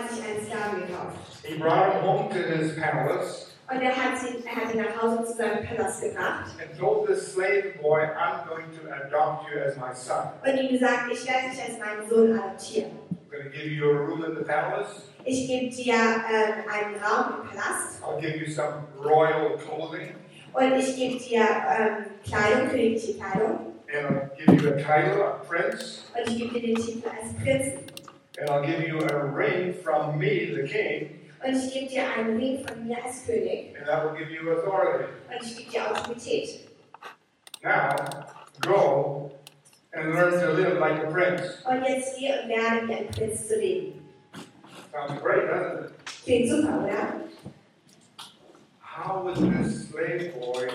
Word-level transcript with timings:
hat 0.00 0.10
sich 0.10 0.22
einen 0.24 0.44
Sklaven 0.46 0.80
gekauft. 0.86 1.16
He 1.42 1.54
brought 1.58 1.94
him 1.94 2.02
home 2.02 2.28
to 2.28 2.36
his 2.36 2.76
palace 2.78 3.52
Und 3.68 3.80
er 3.82 3.96
hat, 3.96 4.22
ihn, 4.22 4.44
er 4.46 4.54
hat 4.56 4.74
ihn 4.74 4.80
nach 4.82 5.02
Hause 5.02 5.24
zu 5.24 5.32
seinem 5.38 5.64
Palast 5.66 6.02
gebracht 6.02 6.50
and 6.60 6.78
told 6.78 7.06
this 7.08 7.32
slave 7.32 7.74
boy, 7.82 8.00
I'm 8.02 8.46
going 8.46 8.66
to 8.70 8.86
adopt 8.92 9.48
you 9.50 9.58
as 9.60 9.76
my 9.76 9.92
son. 9.94 10.28
und 10.44 10.56
ihm 10.60 10.68
gesagt, 10.72 11.10
ich 11.10 11.26
werde 11.26 11.50
dich 11.50 11.60
als 11.62 11.78
meinen 11.78 12.08
Sohn 12.08 12.38
adoptieren. 12.38 12.90
I'm 13.10 13.30
going 13.30 13.44
to 13.44 13.50
give 13.50 13.66
you 13.72 13.90
a 13.90 13.94
room 13.94 14.22
in 14.24 14.36
the 14.36 14.44
palace. 14.44 15.08
Ich 15.24 15.48
gebe 15.48 15.74
dir 15.74 15.94
ähm, 15.94 16.64
einen 16.70 16.94
Raum 17.02 17.40
im 17.42 17.48
Palast 17.48 18.02
I'll 18.04 18.20
give 18.20 18.36
you 18.36 18.52
some 18.52 18.84
royal 19.02 19.56
clothing. 19.56 20.14
und 20.52 20.72
ich 20.78 20.94
gebe 20.94 21.16
dir 21.18 21.40
ähm, 21.40 22.04
Kleidung, 22.24 22.68
königliche 22.68 23.14
Kleidung 23.14 23.72
And 23.92 24.06
I'll 24.10 24.30
give 24.36 24.62
you 24.62 24.68
a 24.68 24.76
title 24.76 25.22
of 25.22 25.48
prince. 25.48 26.04
und 26.14 26.30
ich 26.30 26.38
gebe 26.38 26.60
dir 26.60 26.74
den 26.74 26.76
Titel 26.76 27.08
als 27.08 27.34
Prinzen 27.42 27.78
And 28.38 28.50
I'll 28.50 28.64
give 28.64 28.86
you 28.86 29.00
a 29.00 29.24
ring 29.24 29.72
from 29.72 30.18
me, 30.18 30.54
the 30.54 30.68
king. 30.68 31.20
und 31.44 31.54
ich 31.54 31.72
gebe 31.72 31.88
dir 31.88 32.04
einen 32.16 32.36
Ring 32.38 32.66
von 32.66 32.86
mir 32.86 33.02
als 33.04 33.24
König 33.26 33.74
And 33.78 33.86
that 33.86 34.04
will 34.04 34.18
give 34.18 34.30
you 34.30 34.50
authority. 34.50 35.04
und 35.28 35.42
ich 35.42 35.56
gebe 35.56 35.70
dir 35.70 35.90
Autorität. 35.90 36.60
Now, 37.62 37.96
go 38.60 39.32
and 39.92 40.14
learn 40.14 40.32
to 40.40 40.52
live 40.52 40.78
like 40.78 41.02
a 41.02 41.10
prince. 41.10 41.62
Und 41.64 41.82
jetzt 41.86 42.18
geh 42.18 42.32
und 42.40 42.48
lerne 42.48 42.88
wie 42.88 42.94
ein 42.94 43.08
Prinz 43.08 43.48
zu 43.48 43.58
leben. 43.58 44.02
Sounds 44.92 45.20
great, 45.22 45.48
doesn't 45.48 45.84
it? 45.86 45.92
Klingt 46.24 46.48
super, 46.48 46.84
oder? 46.84 47.20
How 48.80 49.22
would 49.22 49.36
this 49.36 49.88
slave 49.88 50.32
boy 50.40 50.68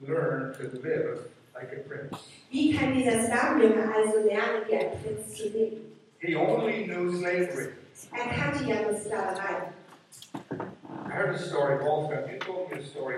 learn 0.00 0.52
to 0.54 0.62
live 0.82 1.26
like 1.54 1.72
a 1.72 1.80
prince? 1.88 2.16
Wie 2.50 2.74
kann 2.76 2.92
dieser 2.94 3.22
Sklavenjunge 3.24 3.92
also 3.94 4.18
lernen, 4.26 4.62
wie 4.68 4.74
ein 4.76 4.90
Prinz 5.02 5.36
zu 5.36 5.48
leben? 5.48 5.95
He 6.26 6.34
only 6.34 6.86
knew 6.86 7.16
slavery. 7.18 7.72
Er 8.12 8.26
ja 8.66 8.82
nur 8.82 8.98
Sklaverei. 8.98 9.70
I 10.34 11.10
heard 11.10 11.34
a 11.34 11.38
story, 11.38 11.78
Wolfgang, 11.82 12.30
you 12.32 12.38
told 12.40 12.70
me 12.72 12.78
a 12.78 12.82
story 12.84 13.16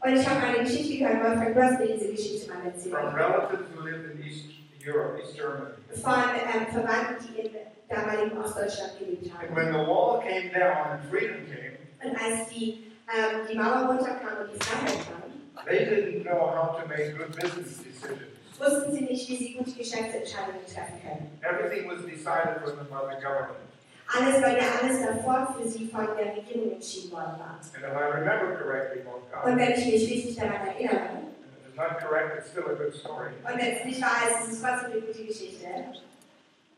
Und 0.00 0.16
ich 0.16 0.28
habe 0.28 0.46
eine 0.46 0.58
Geschichte 0.58 0.98
gehört, 0.98 1.24
Wolfgang, 1.24 1.78
du 1.78 1.86
diese 1.86 2.10
Geschichte 2.12 2.52
mal 2.52 2.66
erzählt. 2.66 2.94
from 2.94 3.14
relatives 3.14 3.66
who 3.74 3.80
lived 3.80 4.10
in 4.12 4.22
East 4.22 4.44
Europe, 4.86 5.18
East 5.18 5.34
Germany. 5.34 5.74
Von 6.02 6.12
ähm, 6.12 6.66
Verwandten, 6.72 7.26
die 7.26 7.40
in 7.40 7.52
damaligen 7.88 8.38
Ostdeutschland 8.38 8.98
gelebt 8.98 9.30
And 9.40 9.56
when 9.56 9.72
the 9.72 9.86
wall 9.88 10.20
came 10.20 10.52
down 10.52 10.90
and 10.92 11.10
freedom 11.10 11.46
came, 11.46 11.78
Und 12.04 12.16
als 12.20 12.48
die, 12.50 12.92
ähm, 13.08 13.46
die 13.50 13.56
Mauer 13.56 13.88
runterkam 13.88 14.44
und 14.44 14.52
die 14.54 14.62
Freiheit 14.62 15.06
kam, 15.08 15.64
they 15.66 15.86
didn't 15.86 16.22
know 16.24 16.38
how 16.38 16.78
to 16.78 16.86
make 16.86 17.16
good 17.16 17.34
business 17.34 17.78
decisions. 17.78 18.35
Wussten 18.60 18.92
sie 18.92 19.02
nicht, 19.04 19.28
wie 19.28 19.36
sie 19.36 19.54
gute 19.54 19.72
Geschäftsentscheidungen 19.72 20.64
treffen 20.66 21.00
können. 21.02 21.38
Everything 21.42 21.88
was 21.88 22.04
decided 22.04 22.60
for 22.62 22.70
them 22.74 22.86
by 22.90 23.14
the 23.14 23.20
government. 23.20 23.60
Alles, 24.08 24.40
weil 24.40 24.56
ja 24.56 24.64
alles 24.80 25.02
davor 25.04 25.54
für 25.58 25.68
sie 25.68 25.88
von 25.88 26.06
der 26.16 26.36
Regierung 26.36 26.72
entschieden 26.72 27.10
worden 27.12 27.38
war. 27.40 27.58
And 27.74 27.84
if 27.84 27.92
I 27.92 28.04
remember 28.18 28.54
correctly, 28.56 29.02
Wolfgang, 29.04 29.44
Und 29.44 29.58
wenn 29.58 29.72
ich 29.72 29.84
mich 29.84 30.10
richtig 30.10 30.36
daran 30.36 30.66
erinnere, 30.68 31.00
and 31.00 31.34
if 31.58 31.66
it's 31.68 31.76
not 31.76 31.98
correct, 31.98 32.38
it's 32.38 32.50
still 32.50 32.66
a 32.70 32.74
good 32.74 32.94
story. 32.94 33.30
und 33.42 33.58
wenn 33.58 33.76
es 33.76 33.84
nicht 33.84 34.00
wahr 34.00 34.30
ist, 34.30 34.46
ist 34.46 34.52
es 34.54 34.62
trotzdem 34.62 34.92
eine 34.92 35.00
gute 35.00 35.24
Geschichte. 35.24 35.66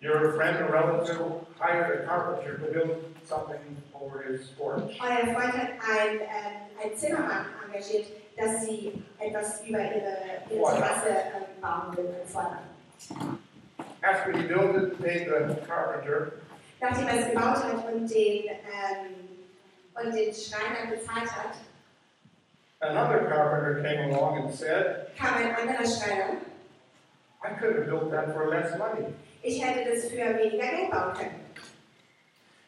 Your 0.01 0.33
friend 0.35 0.61
or 0.63 0.71
relative 0.73 1.19
hired 1.59 2.03
a 2.03 2.07
carpenter 2.07 2.57
to 2.57 2.73
build 2.73 3.05
something 3.25 3.59
over 3.93 4.23
his 4.23 4.47
porch. 4.57 4.97
Euer 5.03 5.35
Freund 5.35 5.53
hat 5.53 5.71
einen, 5.83 6.21
ähm, 6.21 6.81
einen 6.83 6.97
Zimmermann 6.97 7.47
engagiert, 7.67 8.07
dass 8.39 8.65
sie 8.65 9.03
etwas 9.19 9.61
über 9.67 9.81
ihre, 9.81 10.17
ihre 10.51 10.63
Terrasse 10.63 11.09
ähm, 11.09 11.45
will 11.63 12.07
und 12.07 12.29
fordern. 12.29 13.39
After 14.03 14.33
he 14.33 14.47
built 14.47 14.77
it, 14.77 15.01
paid 15.01 15.27
the 15.27 15.57
carpenter, 15.67 16.33
Nachdem 16.81 17.09
er 17.09 17.19
es 17.19 17.29
gebaut 17.31 17.65
hat 17.65 17.93
und 17.93 18.09
den, 18.09 18.45
ähm, 18.45 19.39
und 19.95 20.15
den 20.15 20.33
Schreiner 20.33 20.91
bezahlt 20.91 21.31
hat, 21.33 21.57
another 22.81 23.27
carpenter 23.27 23.83
came 23.83 24.15
along 24.15 24.39
and 24.39 24.55
said, 24.55 25.09
kam 25.17 25.35
ein 25.35 25.55
anderer 25.57 25.85
Schreiner. 25.85 26.37
I 27.43 27.55
could 27.59 27.77
have 27.77 27.87
built 27.87 28.11
that 28.13 28.33
for 28.33 28.49
less 28.49 28.77
money. 28.79 29.07
Ich 29.43 29.65
hätte 29.65 29.91
das 29.91 30.09
für 30.09 30.17
weniger 30.17 30.59
Geld 30.59 30.91
bauen 30.91 31.15
können. 31.15 31.45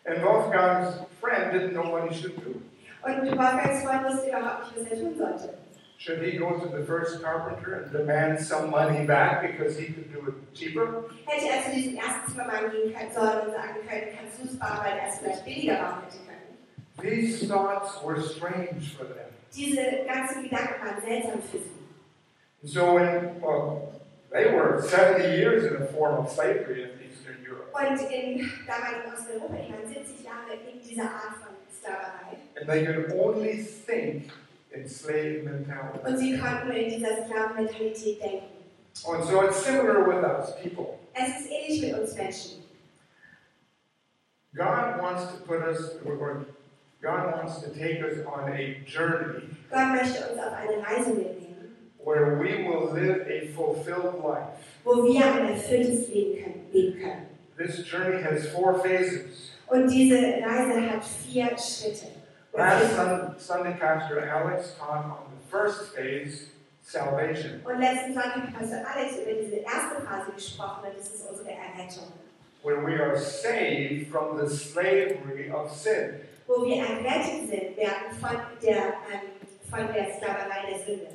And 0.06 0.22
Wolfgang's 0.24 0.94
friend 1.20 1.52
didn't 1.52 1.72
know 1.72 1.90
what 1.90 2.10
he 2.10 2.14
should 2.20 2.36
do. 2.36 2.60
Und 3.02 3.22
Wolfgangs 3.38 3.82
Freund 3.82 4.04
wusste 4.04 4.28
überhaupt 4.28 4.76
nicht, 4.76 4.92
was 4.92 4.92
er 4.92 4.98
tun 4.98 5.16
sollte. 5.16 5.54
Should 6.00 6.22
he 6.22 6.38
go 6.38 6.58
to 6.58 6.66
the 6.66 6.82
first 6.86 7.22
carpenter 7.22 7.74
and 7.74 7.92
demand 7.92 8.40
some 8.40 8.70
money 8.70 9.04
back 9.04 9.42
because 9.42 9.76
he 9.76 9.92
could 9.92 10.10
do 10.10 10.28
it 10.28 10.54
cheaper? 10.54 11.04
Hätte 11.26 11.46
er 11.46 11.62
zu 11.62 11.74
diesem 11.74 11.98
ersten 11.98 12.32
Zimmermann 12.32 12.70
gehen 12.70 12.94
können, 12.94 13.12
sollen 13.12 13.48
und 13.48 13.52
sagen 13.52 13.74
können, 13.86 14.06
kannst 14.16 14.38
du 14.40 14.48
es 14.48 14.58
bauen, 14.58 14.78
weil 14.82 14.96
er 14.96 15.08
es 15.08 15.18
vielleicht 15.18 15.44
billiger 15.44 15.76
bauen 15.76 16.02
hätte 16.04 16.16
können. 16.24 16.56
These 17.02 17.46
thoughts 17.46 18.02
were 18.02 18.18
strange 18.22 18.80
for 18.96 19.04
them. 19.04 19.28
Diese 19.54 19.82
ganzen 20.06 20.44
Gedanken 20.44 20.80
waren 20.80 21.02
seltsam 21.02 21.42
für 21.42 21.58
sie. 21.58 21.70
And 22.62 22.70
so 22.70 22.94
when, 22.94 23.38
well, 23.42 23.92
they 24.32 24.54
were 24.54 24.80
70 24.80 25.36
years 25.36 25.64
in 25.64 25.82
a 25.82 25.86
form 25.92 26.18
of 26.24 26.30
slavery 26.30 26.84
in 26.84 26.90
Eastern 27.04 27.36
Europe. 27.44 27.68
Und 27.74 28.00
in 28.10 28.50
damaligen 28.66 29.12
Osteuropa, 29.12 29.54
ich 29.62 29.68
meine 29.68 29.86
70 29.86 30.24
Jahre 30.24 30.56
in 30.72 30.80
dieser 30.80 31.02
Art 31.02 31.36
von 31.44 31.52
Sklaverei. 31.78 32.38
And 32.58 32.66
they 32.66 32.86
could 32.86 33.12
only 33.12 33.62
think 33.62 34.32
in 34.72 34.88
slave 34.88 35.42
mentality. 35.44 35.98
Und 36.06 36.18
sie 36.18 36.38
konnten 36.38 36.70
in 36.70 36.90
dieser 36.90 37.24
Sklavenmentalität 37.26 38.22
denken. 38.22 38.46
And 39.08 39.24
so 39.24 39.42
it's 39.42 39.64
similar 39.64 40.04
with 40.06 40.24
us, 40.24 40.54
people. 40.62 40.98
Es 41.14 41.40
ist 41.40 41.50
ähnlich 41.50 41.82
mit 41.82 41.98
uns 42.00 42.14
Menschen. 42.16 42.62
God 44.54 45.00
wants 45.00 45.32
to 45.32 45.38
put 45.46 45.62
us, 45.62 45.96
or 46.04 46.44
God 47.00 47.32
wants 47.32 47.60
to 47.62 47.70
take 47.70 48.00
us 48.00 48.18
on 48.26 48.52
a 48.52 48.82
journey 48.84 49.48
Gott 49.70 49.94
möchte 49.94 50.28
uns 50.28 50.38
auf 50.38 50.52
eine 50.52 50.84
Reise 50.84 51.10
mitnehmen, 51.10 51.76
where 52.04 52.36
we 52.36 52.64
will 52.68 52.92
live 52.92 53.26
a 53.28 53.52
fulfilled 53.54 54.22
life. 54.24 54.58
wo 54.84 55.04
wir 55.04 55.24
ein 55.24 55.50
erfülltes 55.50 56.08
Leben 56.08 56.42
können, 56.42 56.66
leben 56.72 57.00
können. 57.00 57.26
This 57.56 57.86
journey 57.88 58.22
has 58.22 58.48
four 58.48 58.80
phases. 58.80 59.52
Und 59.68 59.88
diese 59.88 60.16
Reise 60.16 60.90
hat 60.90 61.04
vier 61.04 61.56
Schritte. 61.56 62.19
Last 62.52 62.94
Sun- 62.96 63.34
Sunday, 63.38 63.76
Pastor 63.78 64.20
Alex 64.28 64.74
taught 64.78 65.04
on 65.04 65.30
the 65.30 65.50
first 65.50 65.94
phase, 65.94 66.48
salvation, 66.82 67.60
Und 67.64 67.80
letzten 67.80 68.12
Sonntag 68.14 68.42
hat 68.42 68.58
Pastor 68.58 68.82
Alex 68.86 69.16
über 69.18 69.32
diese 69.40 69.56
erste 69.56 70.02
Phase 70.04 70.32
gesprochen 70.34 70.84
und 70.88 70.98
das 70.98 71.06
ist 71.14 71.28
unsere 71.30 71.50
Errettung. 71.50 72.12
where 72.62 72.80
we 72.84 72.94
are 73.00 73.16
saved 73.16 74.08
from 74.10 74.36
the 74.36 74.46
slavery 74.54 75.50
of 75.50 75.72
sin. 75.72 76.20
Wo 76.46 76.62
wir 76.66 76.82
errettet 76.84 77.48
sind, 77.48 77.76
werden 77.76 78.12
von 78.20 78.36
der, 78.62 78.76
ähm, 79.10 79.30
von 79.70 79.92
der 79.94 80.12
Sklaverei 80.16 80.68
der 80.70 80.78
Sünde. 80.84 81.06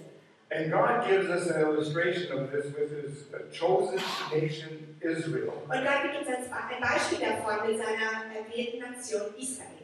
And 0.52 0.72
God 0.72 1.06
gives 1.08 1.28
us 1.30 1.52
an 1.52 1.62
illustration 1.62 2.32
of 2.40 2.52
this 2.52 2.66
with 2.74 2.90
his 2.90 3.26
uh, 3.34 3.40
chosen 3.52 4.00
nation, 4.32 4.96
Israel. 5.02 5.50
Und 5.68 5.84
Gott 5.84 6.02
gibt 6.04 6.28
uns 6.28 6.48
ein 6.52 6.82
Beispiel 6.82 7.20
davon 7.28 7.68
mit 7.68 7.78
seiner 7.78 8.26
erwählten 8.34 8.80
Nation 8.80 9.22
Israel. 9.38 9.75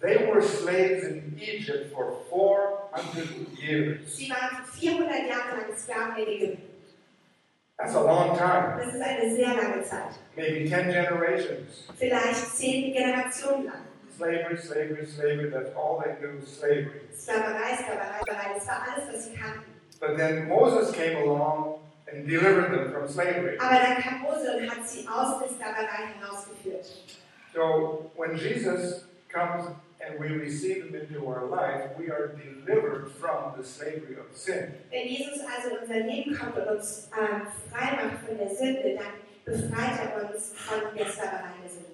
They 0.00 0.26
were 0.30 0.40
slaves 0.40 1.04
in 1.04 1.36
Egypt 1.40 1.92
for 1.92 2.18
400 2.30 3.58
years. 3.58 4.14
Sie 4.16 4.30
waren 4.30 4.64
400 4.64 5.26
Jahre 5.26 5.56
lang 5.58 5.76
Sklaven 5.76 6.16
in 6.22 6.28
Ägypten. 6.28 6.62
That's 7.78 7.94
a 7.94 8.00
long 8.02 8.36
time, 8.36 8.76
Das 8.78 8.94
ist 8.94 9.00
eine 9.00 9.34
sehr 9.34 9.54
lange 9.54 9.82
Zeit. 9.84 10.18
maybe 10.36 10.68
10 10.68 10.90
generations. 10.90 11.84
Vielleicht 11.96 12.56
zehn 12.56 12.92
Generationen 12.92 13.66
lang. 13.66 13.84
Slavery, 14.16 14.56
slavery, 14.56 15.06
slavery, 15.06 15.50
that's 15.50 15.70
all 15.76 16.02
they 16.04 16.14
knew, 16.20 16.44
slavery. 16.44 17.02
Sklaverei, 17.16 17.76
Sklaverei, 17.76 18.20
Sklaverei, 18.22 18.54
das 18.54 18.66
war 18.66 18.82
alles, 18.88 19.12
was 19.14 19.24
sie 19.26 19.34
kannten. 19.36 19.72
But 20.00 20.16
then 20.16 20.48
Moses 20.48 20.92
came 20.92 21.16
along 21.22 21.78
and 22.12 22.26
delivered 22.26 22.70
them 22.72 22.92
from 22.92 23.08
slavery. 23.08 23.56
Aber 23.60 23.78
dann 23.78 24.02
kam 24.02 24.22
Mose 24.22 24.56
und 24.56 24.68
hat 24.70 24.88
sie 24.88 25.06
aus 25.08 25.38
der 25.40 25.48
Sklaverei 25.48 26.14
herausgeführt. 26.20 26.86
So 27.54 28.10
when 28.16 28.36
Jesus 28.36 29.04
comes 29.32 29.66
and 30.00 30.18
we 30.20 30.28
receive 30.28 30.84
him 30.84 30.94
into 30.94 31.26
our 31.26 31.46
life, 31.46 31.90
we 31.98 32.08
are 32.10 32.28
delivered 32.36 33.10
from 33.20 33.54
the 33.56 33.64
slavery 33.64 34.16
of 34.16 34.26
sin. 34.36 34.74
Wenn 34.90 35.08
Jesus 35.08 35.40
also 35.40 35.70
in 35.70 35.82
unser 35.82 36.00
Leben 36.06 36.36
kommt 36.36 36.56
und 36.56 36.68
uns 36.76 37.10
ähm, 37.18 37.46
frei 37.70 37.96
macht 37.96 38.24
von 38.26 38.38
der 38.38 38.48
Sünde, 38.48 38.96
dann 38.96 39.12
befreit 39.44 39.98
er 40.00 40.30
uns 40.30 40.52
von 40.54 40.80
der 40.96 41.06
Sklaverei 41.06 41.54
der 41.62 41.70
Sünde. 41.70 41.88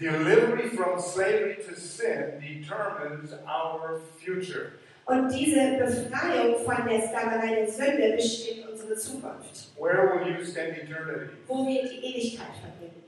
Delivery 0.00 0.68
from 0.76 1.00
slavery 1.00 1.56
to 1.56 1.74
sin 1.74 2.38
determines 2.40 3.32
our 3.46 4.00
future. 4.24 4.72
Und 5.06 5.30
diese 5.30 5.78
Befreiung 5.78 6.64
von 6.64 6.86
der 6.86 7.00
Sklaverei 7.08 7.54
der 7.56 7.68
Sünde 7.68 8.12
bestimmt 8.16 8.68
unsere 8.70 8.94
Zukunft, 8.94 9.68
Where 9.80 10.14
will 10.14 10.36
you 10.38 10.44
spend 10.44 10.76
eternity? 10.78 11.30
wo 11.48 11.66
wir 11.66 11.82
die 11.82 11.96
Ewigkeit 12.04 12.54
verbringen. 12.60 13.02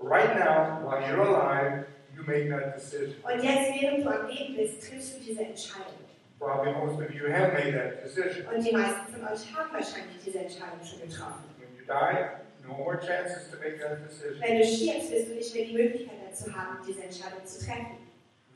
Right 0.00 0.34
now, 0.38 0.80
while 0.88 1.02
you're 1.02 1.20
alive, 1.20 1.84
you 2.18 2.24
make 2.26 2.50
that 2.50 2.74
decision. 2.74 3.14
Und 3.22 3.42
jetzt, 3.42 3.80
während 3.80 4.04
du 4.04 4.08
am 4.10 4.26
Leben 4.28 4.56
bist, 4.56 4.82
triffst 4.82 5.16
du 5.16 5.24
diese 5.24 5.42
Entscheidung. 5.42 5.94
Probably 6.38 6.72
most 6.72 7.00
of 7.00 7.14
you 7.14 7.30
have 7.30 7.52
made 7.52 7.72
that 7.72 8.02
decision. 8.02 8.46
Und 8.46 8.64
die 8.64 8.72
meisten 8.72 9.12
von 9.12 9.22
euch 9.24 9.54
haben 9.54 9.72
wahrscheinlich 9.72 10.18
diese 10.24 10.38
Entscheidung 10.38 10.78
schon 10.84 11.00
getroffen. 11.08 11.44
When 11.58 11.76
you 11.76 11.84
die, 11.86 12.48
No 12.66 12.76
more 12.76 12.98
chances 12.98 13.50
to 13.50 13.56
make 13.58 13.80
that 13.80 14.06
decision. 14.06 14.40
Wenn 14.40 14.58
du 14.58 14.64
stirbst, 14.64 15.10
wirst 15.10 15.28
du 15.28 15.34
nicht 15.34 15.54
mehr 15.54 15.64
die 15.64 15.72
Möglichkeit 15.72 16.18
dazu 16.28 16.54
haben, 16.54 16.78
diese 16.86 17.02
Entscheidung 17.02 17.44
zu 17.44 17.64
treffen. 17.64 17.96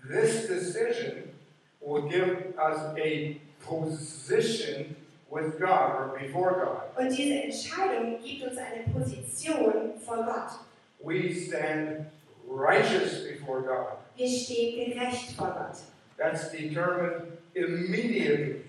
This 0.07 0.49
decision 0.49 1.33
will 1.81 2.03
give 2.09 2.55
us 2.59 2.79
a 2.99 3.41
position 3.65 4.97
with 5.31 5.59
God 5.59 5.95
or 5.95 6.19
before 6.19 6.53
God. 6.55 6.97
Und 6.97 7.17
diese 7.17 7.43
Entscheidung 7.45 8.19
gibt 8.23 8.43
uns 8.43 8.59
eine 8.59 8.93
Position 8.93 9.95
vor 10.05 10.25
Gott. 10.25 10.59
We 11.03 11.35
stand 11.35 12.07
righteous 12.47 13.25
before 13.25 13.63
God. 13.63 13.99
Wir 14.17 14.29
stehen 14.29 14.93
gerecht 14.93 15.33
vor 15.37 15.49
Gott. 15.49 15.79
That's 16.19 16.51
determined 16.51 17.39
immediately. 17.55 18.63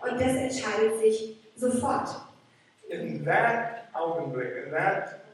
Und 0.00 0.20
das 0.20 0.34
entscheidet 0.36 1.00
sich 1.00 1.36
sofort. 1.56 2.08
In 2.88 3.24
that 3.24 3.88
Augenblick, 3.94 4.66
in 4.66 4.72
that 4.72 5.24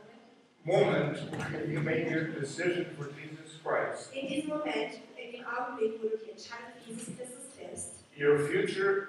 moment, 0.65 1.19
when 1.53 1.71
you 1.71 1.81
make 1.81 2.11
your 2.11 2.25
decision 2.41 2.87
for 2.97 3.09
Jesus 3.11 3.59
Christ, 3.63 4.13
In 4.13 4.29
diesem 4.29 4.49
Moment, 4.51 5.01
in 5.17 5.33
dem 5.33 5.45
Augenblick, 5.47 6.01
wo 6.03 6.09
du 6.09 6.17
die 6.19 6.31
Entscheidung 6.31 6.73
für 6.85 6.91
Jesus 6.91 7.07
Christus 7.17 7.45
triffst, 7.57 7.91
your 8.19 8.39
future 8.39 9.09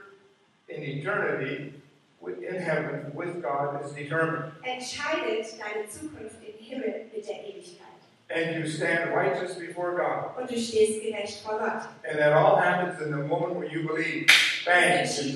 in 0.69 0.83
eternity 0.83 1.73
in 2.27 2.55
heaven 2.59 3.11
with 3.13 3.41
God 3.41 3.83
is 3.85 3.93
determined. 3.93 4.51
entscheidet 4.63 5.47
deine 5.59 5.87
Zukunft 5.89 6.35
im 6.45 6.63
Himmel 6.63 7.05
mit 7.13 7.27
der 7.27 7.43
Ewigkeit. 7.45 7.86
And 8.29 8.55
you 8.57 8.69
stand 8.69 9.13
righteous 9.15 9.55
before 9.55 9.95
God. 9.95 10.37
Und 10.37 10.49
du 10.51 10.57
stehst 10.59 11.01
gerecht 11.01 11.41
vor 11.45 11.59
Gott. 11.59 11.87
And 12.09 12.19
that 12.19 12.33
all 12.33 12.57
happens 12.57 12.99
in 13.01 13.11
the 13.11 13.23
moment 13.23 13.55
where 13.55 13.67
you 13.69 13.87
believe. 13.87 14.27
Bang, 14.65 15.03
geschieht, 15.03 15.33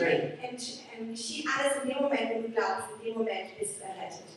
geschieht 1.09 1.45
alles 1.57 1.83
in 1.83 1.89
dem 1.89 2.01
Moment, 2.01 2.29
wo 2.35 2.41
du 2.41 2.49
glaubst. 2.49 2.88
In 2.99 3.05
dem 3.05 3.17
Moment 3.19 3.57
bist 3.57 3.79
du 3.79 3.83
errettet. 3.85 4.27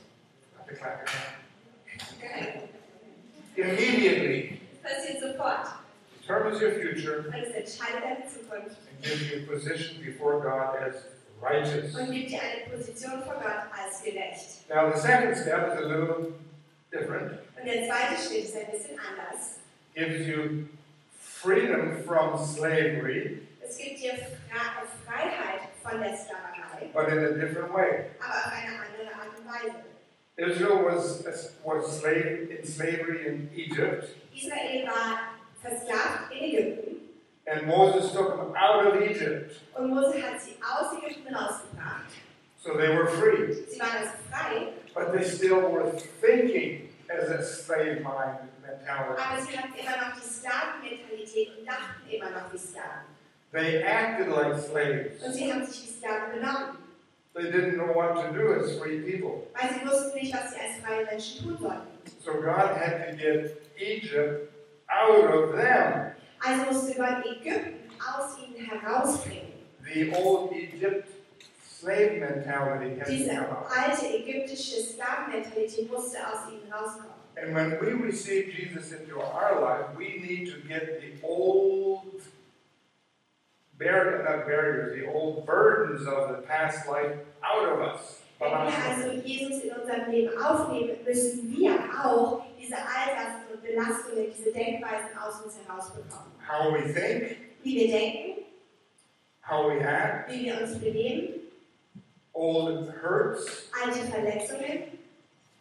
Not 0.56 0.68
the 0.68 0.74
clap 0.76 1.04
your. 1.04 2.68
Immediately 3.56 4.60
passiert 4.82 5.20
sofort. 5.20 5.68
determines 6.20 6.60
your 6.60 6.72
future 6.72 7.24
Und 7.26 7.34
es 7.34 7.50
entscheidet 7.54 8.02
deine 8.02 8.24
Zukunft 8.28 8.76
and 8.88 9.02
gives 9.02 9.30
you 9.30 9.42
a 9.42 9.46
position 9.46 10.02
before 10.04 10.40
God 10.40 10.76
as 10.80 11.04
righteous. 11.40 11.94
und 11.96 12.10
gibt 12.12 12.30
dir 12.30 12.40
eine 12.40 12.76
Position 12.76 13.22
vor 13.24 13.34
Gott 13.34 13.66
als 13.76 14.02
gerecht. 14.02 14.68
Now, 14.68 14.90
the 14.92 15.00
second 15.00 15.36
step 15.36 15.72
is 15.72 15.78
a 15.78 15.86
little 15.86 16.32
different. 16.94 17.32
Und 17.58 17.66
der 17.66 17.86
zweite 17.86 18.20
Schritt 18.22 18.44
ist 18.44 18.56
ein 18.56 18.70
bisschen 18.70 18.98
anders. 18.98 19.58
Gives 19.94 20.26
you 20.26 20.66
freedom 21.20 22.02
from 22.04 22.38
slavery, 22.38 23.40
Es 23.66 23.76
gibt 23.78 24.00
dir 24.00 24.12
Fra 24.50 24.84
Freiheit 25.06 25.60
von 25.82 26.00
der 26.00 26.16
Sklaverei, 26.16 26.90
but 26.92 27.08
in 27.08 27.18
a 27.24 27.30
different 27.32 27.72
way. 27.72 28.06
aber 28.20 28.34
auf 28.34 28.52
eine 28.52 28.78
andere 28.78 29.14
Art 29.14 29.38
und 29.38 29.46
Weise. 29.46 29.76
Israel 30.36 30.84
was, 30.84 31.24
was 31.64 32.00
slave, 32.00 32.48
in 32.50 32.64
slavery 32.64 33.26
in 33.26 33.50
Egypt, 33.54 34.08
Israel 34.34 34.86
war 34.86 35.34
versklavt 35.62 36.32
in 36.32 36.44
Ägypten 36.44 36.94
and 37.46 37.66
Moses 37.66 38.12
took 38.12 38.36
them 38.36 38.54
out 38.56 38.86
of 38.86 39.02
Egypt, 39.02 39.60
und 39.74 39.90
Mose 39.90 40.20
hat 40.22 40.40
sie 40.40 40.56
aus 40.62 40.98
Ägypten 41.02 41.34
rausgebracht. 41.34 42.10
so 42.62 42.76
they 42.76 42.88
were 42.88 43.06
free. 43.06 43.52
Sie 43.68 43.78
waren 43.78 43.98
also 43.98 44.12
frei, 44.30 44.72
But 44.94 45.12
they 45.12 45.24
still 45.24 45.60
were 45.70 45.90
thinking 46.20 46.88
as 47.10 47.30
a 47.30 47.42
slave 47.42 48.02
mind 48.02 48.38
mentality. 48.62 49.20
aber 49.20 49.42
sie 49.42 49.58
hatten 49.58 49.74
immer 49.74 49.96
noch 49.96 50.14
die 50.20 50.28
Sklavenmentalität 50.28 51.58
und 51.58 51.66
dachten 51.66 52.08
immer 52.10 52.30
noch 52.30 52.52
wie 52.52 52.58
Sklaven. 52.58 53.06
They 53.52 53.82
acted 53.82 54.28
like 54.28 54.58
slaves. 54.60 55.22
Und 55.22 55.32
sie 55.32 55.52
haben 55.52 55.64
sich 55.66 55.82
wie 55.84 55.92
Sklaven 55.98 56.32
benommen, 56.40 56.78
They 57.34 57.50
didn't 57.50 57.74
know 57.74 57.92
what 57.92 58.14
to 58.14 58.32
do 58.32 58.54
as 58.54 58.78
free 58.78 59.00
people. 59.00 59.48
weil 59.54 59.68
sie 59.74 59.84
wussten 59.84 60.14
nicht, 60.20 60.32
was 60.32 60.52
sie 60.54 60.60
als 60.60 60.76
freie 60.84 61.04
Menschen 61.04 61.44
tun 61.44 61.58
sollten. 61.58 61.88
So 62.24 62.32
God 62.34 62.76
had 62.76 63.10
to 63.10 63.16
get 63.16 63.60
Egypt 63.76 64.52
out 64.88 65.34
of 65.34 65.56
them. 65.56 66.12
Also 66.40 66.72
musste 66.72 66.94
Gott 66.94 67.24
Ägypten 67.26 67.90
aus 67.98 68.38
ihnen 68.38 68.64
herausbringen. 68.64 69.52
The 69.92 70.12
old 70.14 70.52
Egypt 70.52 71.08
slave 71.84 72.20
mentality 72.20 72.96
to 72.98 73.04
Diese 73.10 73.28
come 73.28 73.46
out. 73.50 73.66
alte 73.70 74.06
ägyptische 74.06 74.80
Sklavenmentalität 74.82 75.90
musste 75.90 76.18
aus 76.26 76.50
ihnen 76.50 76.72
rauskommen. 76.72 77.12
And 77.36 77.52
when 77.54 77.78
we 77.80 77.92
receive 78.06 78.48
Jesus 78.54 78.92
into 78.92 79.20
our 79.20 79.60
life, 79.60 79.96
we 79.98 80.20
need 80.20 80.46
to 80.52 80.58
get 80.68 81.00
the 81.00 81.20
old 81.26 82.22
barrier, 83.76 84.22
not 84.22 84.46
barriers, 84.46 84.94
the 84.94 85.04
old 85.06 85.44
burdens 85.44 86.06
of 86.06 86.28
the 86.30 86.42
past 86.46 86.86
life 86.88 87.18
out 87.42 87.68
of 87.68 87.80
us. 87.80 88.20
Wenn 88.38 88.50
wir 88.50 88.84
also 88.88 89.10
Jesus 89.24 89.62
in 89.64 89.70
unserem 89.72 90.10
Leben 90.10 90.36
aufnehmen, 90.38 90.96
müssen 91.04 91.50
wir 91.56 91.72
auch 92.04 92.44
diese 92.60 92.76
Alltags- 92.76 93.50
und 93.52 93.62
Belastungen, 93.62 94.26
diese 94.36 94.52
Denkweisen 94.52 95.16
aus 95.18 95.40
uns 95.42 95.54
herausbekommen. 95.66 96.32
How 96.46 96.72
we 96.72 96.92
think, 96.92 97.36
Wie 97.62 97.76
wir 97.76 97.88
denken, 97.88 98.44
how 99.48 99.70
we 99.72 99.80
act, 99.80 100.30
wie 100.30 100.44
wir 100.46 100.60
uns 100.60 100.78
benehmen, 100.78 101.28
old 102.34 102.88
hurts. 103.02 103.68
alte 103.84 104.00
Verletzungen, 104.10 104.98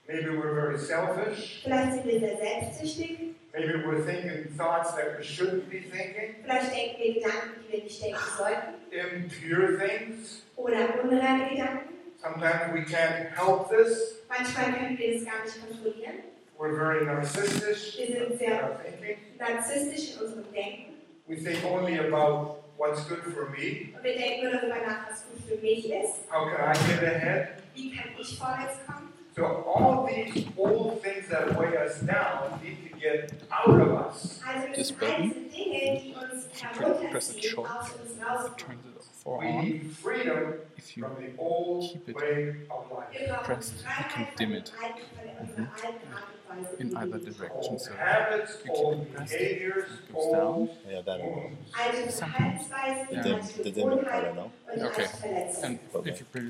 Maybe 0.08 0.30
we're 0.31 0.54
very 0.54 0.78
selfish. 0.78 1.62
vielleicht 1.64 1.94
sind 1.94 2.06
wir 2.06 2.20
sehr 2.20 2.38
selbstsüchtig, 2.38 3.20
Maybe 3.54 3.74
we're 3.86 4.04
thinking 4.04 4.52
thoughts 4.58 4.94
that 4.96 5.18
we 5.18 5.24
shouldn't 5.24 5.70
be 5.70 5.80
thinking. 5.81 6.36
vielleicht 6.44 6.74
denken 6.74 6.96
wir 7.00 7.14
Gedanken, 7.14 7.50
die 7.68 7.72
wir 7.74 7.84
nicht 7.84 8.04
denken 8.04 8.20
sollten, 8.38 8.74
Impure 8.92 9.78
things. 9.80 10.44
oder 10.56 11.02
unreine 11.04 11.50
Gedanken. 11.50 11.90
Sometimes 12.22 12.74
we 12.74 12.81
can't 12.86 13.30
help 13.36 13.69
this. 13.69 14.16
Manchmal 14.30 14.74
können 14.74 14.98
wir 14.98 15.14
das 15.14 15.26
gar 15.26 15.44
nicht 15.44 15.60
kontrollieren. 15.68 16.24
We're 16.58 16.76
very 16.76 17.06
narcissistic 17.06 17.98
Wir 18.00 18.08
sind 18.16 18.31
in 18.31 18.38
sehr 18.38 18.64
our 18.64 18.80
thinking. 18.81 19.18
narzisstisch 19.38 20.16
in 20.16 20.22
unserem 20.22 20.52
Denken 20.54 20.94
We 21.28 21.36
think 21.38 21.64
only 21.66 21.98
about 22.00 22.62
what's 22.78 23.08
good 23.08 23.24
for 23.34 23.50
me. 23.50 23.94
und 23.96 24.04
wir 24.04 24.16
denken 24.18 24.44
nur 24.46 24.54
darüber 24.54 24.75
nach, 24.86 25.10
was 25.10 25.24
gut 25.25 25.42
für 25.48 25.56
mich 25.62 25.86
ist. 25.90 26.30
How 26.31 26.50
can 26.50 26.75
I 26.75 26.78
get 26.90 27.04
ahead? 27.04 27.48
Wie 27.75 27.96
kann 27.96 28.10
ich 28.20 28.38
vorwärts 28.38 28.78
kommen? 28.86 29.10
So 29.36 29.46
all 29.46 30.06
these 30.08 30.46
old 30.58 31.02
things 31.02 31.28
that 31.30 31.58
weigh 31.58 31.75
us 31.78 32.00
down 32.02 32.60
need 32.64 32.92
to 32.92 32.98
get 33.00 33.34
out 33.50 33.80
of 33.81 33.92
us. 34.08 34.40
Also 34.48 34.68
das 34.68 34.75
This 34.78 34.88
sind 34.90 35.02
all 35.02 35.10
button, 35.10 35.24
diese 35.24 35.50
Dinge, 35.50 36.00
die 36.02 36.14
uns 36.14 36.46
press 36.46 36.62
it 36.62 36.80
herunterziehen, 36.80 37.44
short, 37.52 37.70
aus 37.72 37.92
uns 37.94 38.12
rauskommen. 38.22 38.58
turns 38.58 38.86
it 38.86 38.98
off 39.26 39.42
We 39.42 39.48
on. 39.48 39.62
need 39.64 39.92
freedom 39.98 40.54
If 40.78 40.98
you 40.98 41.04
from 41.06 41.16
the 41.18 41.31
old 41.38 41.81
keep 41.92 42.10
it 42.10 42.16
way 42.16 42.56
of 42.69 42.92
life. 42.92 43.08
Wir 43.12 43.28
brauchen 43.30 43.44
press, 43.46 43.74
you 43.74 44.04
can 44.14 44.26
von 44.26 44.36
dim 44.38 44.50
den 44.52 44.58
it. 44.60 44.74
alten- 44.84 45.56
von 45.56 45.66
unserer 46.58 46.62
alten 46.62 46.62
Art 46.62 46.62
und 46.62 46.64
Weise, 46.64 46.78
in 46.80 46.90
wie 46.90 46.94
wir 46.94 47.00
either 47.02 47.20
direction. 47.20 47.80
So 47.80 47.92
you 47.92 48.48
keep 48.64 48.72
old 48.74 49.02
it 49.02 49.14
pressed, 49.16 49.34
it 49.34 50.14
goes 50.14 50.32
down. 50.32 50.70
Yeah, 50.90 51.02
that 51.02 51.16
I 51.16 51.18
know. 51.18 51.36
wounds. 51.36 51.74
Alte 51.74 52.12
Sometimes. 52.12 52.62
Yeah. 53.12 53.22
The, 53.24 53.33
alte 53.33 53.64
the 53.64 53.72
dim 53.72 53.92
it, 53.92 54.07
I 54.07 54.22
don't 54.22 54.36
know. 54.36 54.52
Okay. 54.78 55.07
And 55.64 55.80
Okay. 55.94 56.10
if 56.12 56.19
you 56.19 56.26
play 56.31 56.42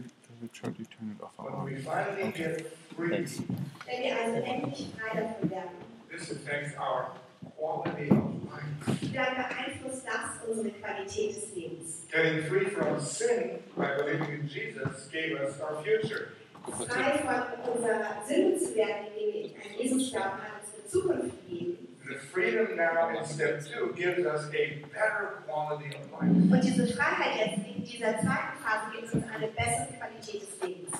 the 0.41 0.49
short, 0.51 0.77
you 0.79 0.85
turn 0.85 1.15
it 1.17 1.23
off 1.23 1.31
or 1.37 1.45
When 1.45 1.53
on. 1.55 1.65
we 1.65 1.75
finally 1.81 2.23
Okay. 2.23 2.43
get 2.43 2.77
free, 2.95 3.09
Thanks. 3.09 3.41
Wenn 3.85 4.03
wir 4.03 4.19
also 4.19 4.41
endlich 4.41 4.89
frei 4.97 5.19
davon 5.21 5.49
werden, 5.51 5.69
this 6.11 6.31
affects 6.31 6.75
our 6.77 7.11
quality 7.57 8.09
of 8.11 8.33
life. 8.51 9.13
dann 9.13 9.35
beeinflusst 9.35 10.05
das 10.05 10.47
unsere 10.47 10.69
Qualität 10.71 11.35
des 11.35 11.55
Lebens. 11.55 12.03
Getting 12.11 12.43
free 12.45 12.65
from 12.69 12.99
sin 12.99 13.59
by 13.75 13.95
believing 13.97 14.41
in 14.41 14.47
Jesus 14.47 15.09
gave 15.11 15.35
us 15.39 15.59
our 15.61 15.81
future. 15.83 16.29
Frei 16.71 17.17
von 17.19 17.73
unserer 17.73 18.23
Sünde 18.25 18.57
zu 18.57 18.75
werden, 18.75 19.07
indem 19.15 19.33
wir 19.33 19.61
an 19.61 19.77
Jesus 19.77 20.11
glauben, 20.11 20.31
hat 20.31 20.61
uns 20.61 20.73
eine 20.73 20.87
Zukunft 20.87 21.47
gegeben. 21.47 21.77
The 22.05 22.15
freedom 22.15 22.75
now 22.75 23.09
in 23.09 23.25
step 23.25 23.63
two 23.65 23.93
gives 23.93 24.25
us 24.25 24.45
a 24.47 24.83
better 24.93 25.43
quality 25.45 25.95
of 25.95 26.11
life. 26.11 26.31
Und 26.31 26.63
diese 26.63 26.87
Freiheit 26.87 27.47
jetzt 27.47 27.67
in 27.67 27.83
dieser 27.83 28.19
zweiten 28.19 28.57
Phase 28.61 28.91
gibt 28.93 29.13
uns 29.13 29.23
eine 29.33 29.47
bessere 29.47 29.87
Qualität 29.97 30.41
des 30.41 30.61
Lebens. 30.61 30.91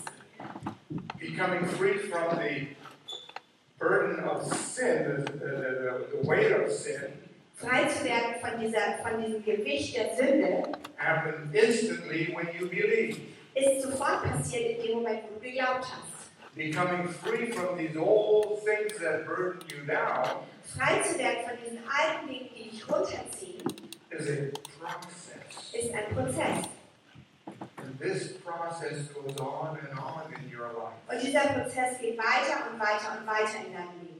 Becoming 1.19 1.65
free 1.65 1.97
from 1.97 2.37
the 2.39 2.67
burden 3.79 4.23
of 4.23 4.43
sin, 4.53 5.25
the, 5.25 5.31
the, 5.31 5.39
the, 5.39 6.21
the 6.21 6.27
weight 6.27 6.51
of 6.51 6.71
sin, 6.71 7.13
Frei 7.55 7.85
zu 7.85 8.03
werden 8.03 8.35
von, 8.41 8.59
dieser, 8.59 8.97
von 9.01 9.23
diesem 9.23 9.43
Gewicht 9.43 9.95
der 9.95 10.15
Sünde 10.15 10.63
happens 10.97 11.53
instantly 11.53 12.35
when 12.35 12.47
you 12.59 12.67
believe. 12.67 13.17
Ist 13.55 13.81
sofort 13.83 14.23
passiert 14.23 14.77
in 14.77 14.83
dem 14.83 14.95
Moment, 14.97 15.23
wo 15.29 15.35
du 15.35 15.41
geglaubt 15.41 15.85
hast. 15.85 16.55
Becoming 16.55 17.07
free 17.07 17.51
from 17.51 17.77
these 17.77 17.97
old 17.97 18.63
things 18.63 18.99
that 18.99 19.25
burden 19.25 19.59
you 19.69 19.83
down 19.87 20.45
Frei 20.77 21.01
zu 21.01 21.17
werden 21.17 21.43
von 21.47 21.57
diesen 21.63 21.79
alten 21.89 22.27
Dingen, 22.27 22.49
die 22.55 22.69
dich 22.69 22.87
runterziehen, 22.87 23.63
is 24.11 24.29
a 24.29 24.51
process. 24.79 25.73
ist 25.73 25.93
ein 25.93 26.13
Prozess. 26.15 26.69
And 27.77 27.99
this 27.99 28.33
process 28.45 29.07
goes 29.13 29.35
on 29.39 29.77
and 29.77 29.99
on 29.99 30.31
in 30.33 30.49
your 30.55 30.67
life. 30.73 30.93
Und 31.07 31.21
dieser 31.21 31.47
Prozess 31.53 31.99
geht 31.99 32.17
weiter 32.17 32.71
und 32.71 32.79
weiter 32.79 33.17
und 33.19 33.27
weiter 33.27 33.65
in 33.65 33.73
deinem 33.73 33.99
Leben. 34.01 34.12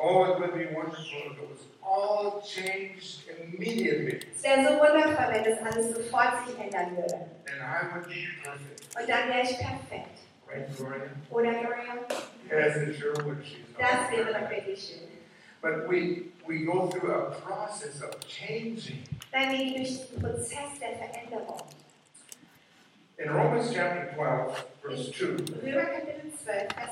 Oh, 0.00 0.24
it 0.24 0.38
would 0.40 0.54
be 0.54 0.66
wonderful 0.74 1.04
if 1.30 1.38
it 1.38 1.48
was 1.50 1.60
all 1.82 2.42
changed 2.42 3.22
immediately. 3.28 4.20
Es 4.34 4.42
wäre 4.42 4.64
so 4.64 4.78
wundervoll, 4.78 5.32
wenn 5.32 5.44
das 5.44 5.58
alles 5.62 5.94
sofort 5.94 6.46
sich 6.46 6.58
ändern 6.58 6.96
würde. 6.96 7.14
And 7.46 7.62
I 7.62 7.94
would 7.94 8.06
be 8.08 8.26
perfect. 8.42 8.96
Und 9.00 9.08
dann 9.08 9.28
wäre 9.28 9.42
ich 9.42 9.56
perfekt. 9.58 10.18
Right, 10.48 10.76
Gloria? 10.76 11.10
Oder 11.30 11.50
Gloria? 11.54 12.06
Yes, 12.50 12.76
it 12.76 12.96
sure 12.96 13.14
would. 13.24 13.44
She's 13.44 13.58
Das 13.78 14.10
wäre 14.10 14.32
doch 14.32 14.50
wirklich 14.50 14.80
schön. 14.80 15.08
But 15.60 15.88
we, 15.88 16.30
we 16.46 16.64
go 16.64 16.88
through 16.88 17.10
a 17.12 17.30
process 17.30 18.02
of 18.02 18.20
changing. 18.28 19.02
Weil 19.32 19.50
wir 19.50 19.76
durch 19.76 19.88
diesen 19.88 20.22
Prozess 20.22 20.78
der 20.80 20.96
Veränderung. 20.96 21.62
In 23.18 23.30
Romans 23.30 23.72
chapter 23.72 24.12
12, 24.14 24.64
verse 24.82 25.10
2, 25.10 25.36
Römer 25.62 25.86
Kapitel 25.86 26.30
12, 26.44 26.72
Vers 26.76 26.90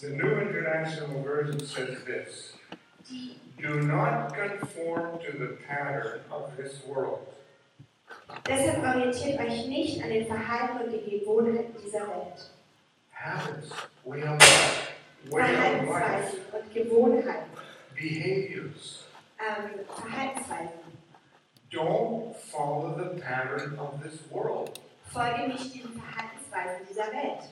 2. 0.00 0.08
the 0.08 0.16
New 0.16 0.40
International 0.40 1.22
Version 1.22 1.60
says 1.64 2.02
this 2.04 2.54
Do 3.60 3.82
not 3.82 4.34
conform 4.34 5.18
to 5.20 5.38
the 5.38 5.56
pattern 5.68 6.20
of 6.30 6.56
this 6.56 6.82
world. 6.86 7.20
deshalb 8.48 8.82
orientiert 8.82 9.38
euch 9.40 9.66
nicht 9.68 10.02
an 10.02 10.08
den 10.10 10.26
Verhalten 10.26 10.80
und 10.86 10.92
den 10.92 11.08
Gewohnheiten 11.20 11.74
dieser 11.84 12.08
Welt. 12.08 12.50
Habits, 13.12 13.70
way 14.04 14.22
of 14.22 14.40
life, 14.40 14.88
way 15.30 15.80
of 15.80 15.88
life, 15.88 16.36
und 16.52 16.74
Gewohnheiten. 16.74 17.46
behaviors. 17.94 19.04
Ähm, 19.38 19.84
Verhaltensweisen. 19.86 20.82
Don't 21.70 22.34
follow 22.50 22.96
the 22.98 23.20
pattern 23.20 23.78
of 23.78 24.02
this 24.02 24.18
world. 24.30 24.78
Folge 25.12 25.48
nicht 25.48 25.74
diesen 25.74 26.00
Verhaltensweisen 26.00 26.86
dieser 26.88 27.06
Welt. 27.12 27.42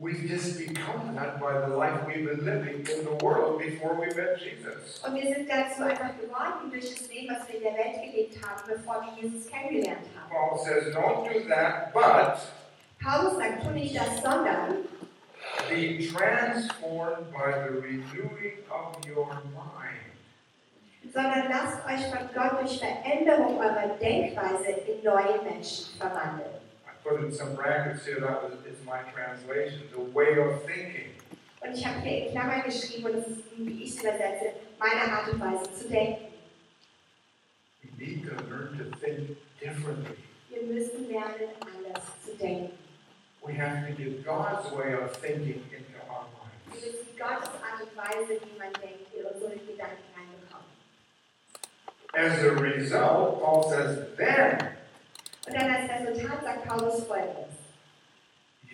We've 0.00 0.28
just 0.28 0.56
become 0.58 1.16
that 1.16 1.40
by 1.40 1.66
the 1.66 1.74
life 1.74 2.06
we've 2.06 2.24
been 2.24 2.44
living 2.44 2.86
in 2.86 3.04
the 3.04 3.16
world 3.24 3.58
before 3.58 3.94
we 3.96 4.06
met 4.14 4.38
Jesus. 4.38 5.02
Und 5.04 5.16
wir 5.16 5.34
sind 5.34 5.48
dazu 5.50 5.82
einfach 5.82 6.16
geworden 6.20 6.70
durch 6.70 6.94
das 6.94 7.08
Leben, 7.08 7.34
was 7.34 7.48
wir 7.48 7.56
in 7.56 7.62
der 7.64 7.74
Welt 7.74 7.94
gelebt 8.04 8.36
haben, 8.46 8.62
bevor 8.68 9.02
wir 9.02 9.20
Jesus 9.20 9.50
kennengelernt 9.50 10.06
haben. 10.14 10.30
Paul 10.30 10.58
says, 10.64 10.94
Don't 10.94 11.24
do 11.26 11.48
that, 11.48 11.92
but 11.92 12.38
Paulus 13.02 13.38
sagt, 13.38 13.64
tu 13.64 13.70
nicht 13.70 13.96
das, 13.96 14.22
sondern 14.22 14.84
be 15.68 16.06
transformed 16.06 17.32
by 17.32 17.50
the 17.66 17.80
renewing 17.80 18.62
of 18.70 19.04
your 19.04 19.26
mind. 19.52 20.08
sondern 21.12 21.48
lasst 21.48 21.84
euch 21.86 22.06
von 22.10 22.28
Gott 22.34 22.60
durch 22.60 22.78
Veränderung 22.78 23.58
eurer 23.58 23.96
Denkweise 24.00 24.70
in 24.86 25.02
neue 25.02 25.42
Menschen 25.42 25.86
verwandeln. 25.98 26.57
Put 27.04 27.20
in 27.24 27.32
some 27.32 27.54
brackets 27.54 28.04
here, 28.04 28.20
that 28.20 28.42
was, 28.42 28.52
is 28.66 28.84
my 28.84 29.00
translation, 29.14 29.82
the 29.92 30.00
way 30.00 30.36
of 30.38 30.62
thinking. 30.64 31.14
Und 31.60 31.74
ich 31.74 31.84
habe 31.84 32.00
hier 32.00 32.26
in 32.26 32.30
Klammern 32.32 32.62
geschrieben, 32.64 33.06
und 33.06 33.16
das 33.16 33.26
ist, 33.28 33.44
wie 33.56 33.82
ich 33.82 33.90
es 33.96 34.00
übersetze, 34.00 34.52
meine 34.78 35.12
Art 35.12 35.28
und 35.32 35.40
Weise 35.40 35.72
zu 35.74 35.88
denken. 35.88 36.26
We 37.82 38.04
need 38.06 38.24
to 38.28 38.34
learn 38.48 38.78
to 38.78 38.84
think 38.98 39.36
differently. 39.60 40.16
Wir 40.50 40.62
müssen 40.62 41.08
lernen, 41.08 41.50
anders 41.60 42.04
zu 42.24 42.36
denken. 42.36 42.70
We 43.46 43.52
have 43.54 43.86
to 43.86 43.92
get 43.94 44.24
God's 44.24 44.70
way 44.72 44.94
of 44.94 45.12
thinking 45.16 45.62
into 45.72 45.98
our 46.10 46.26
Wir 46.66 46.74
minds. 46.74 46.86
müssen 46.86 47.16
Gottes 47.18 47.50
Art 47.62 47.80
und 47.82 47.96
Weise, 47.96 48.40
wie 48.42 48.58
man 48.58 48.72
denkt, 48.74 49.14
in 49.14 49.24
unsere 49.24 49.56
Gedanken 49.58 50.04
reinbekommen. 50.14 50.68
As 52.14 52.42
a 52.44 52.52
result, 52.60 53.40
Paul 53.42 53.68
says, 53.70 54.06
then 54.16 54.58
Und 55.48 55.56
als 55.56 56.08
Resultat 56.08 56.42
sagt 56.44 56.68
Paulus 56.68 57.04
folgendes. 57.04 57.58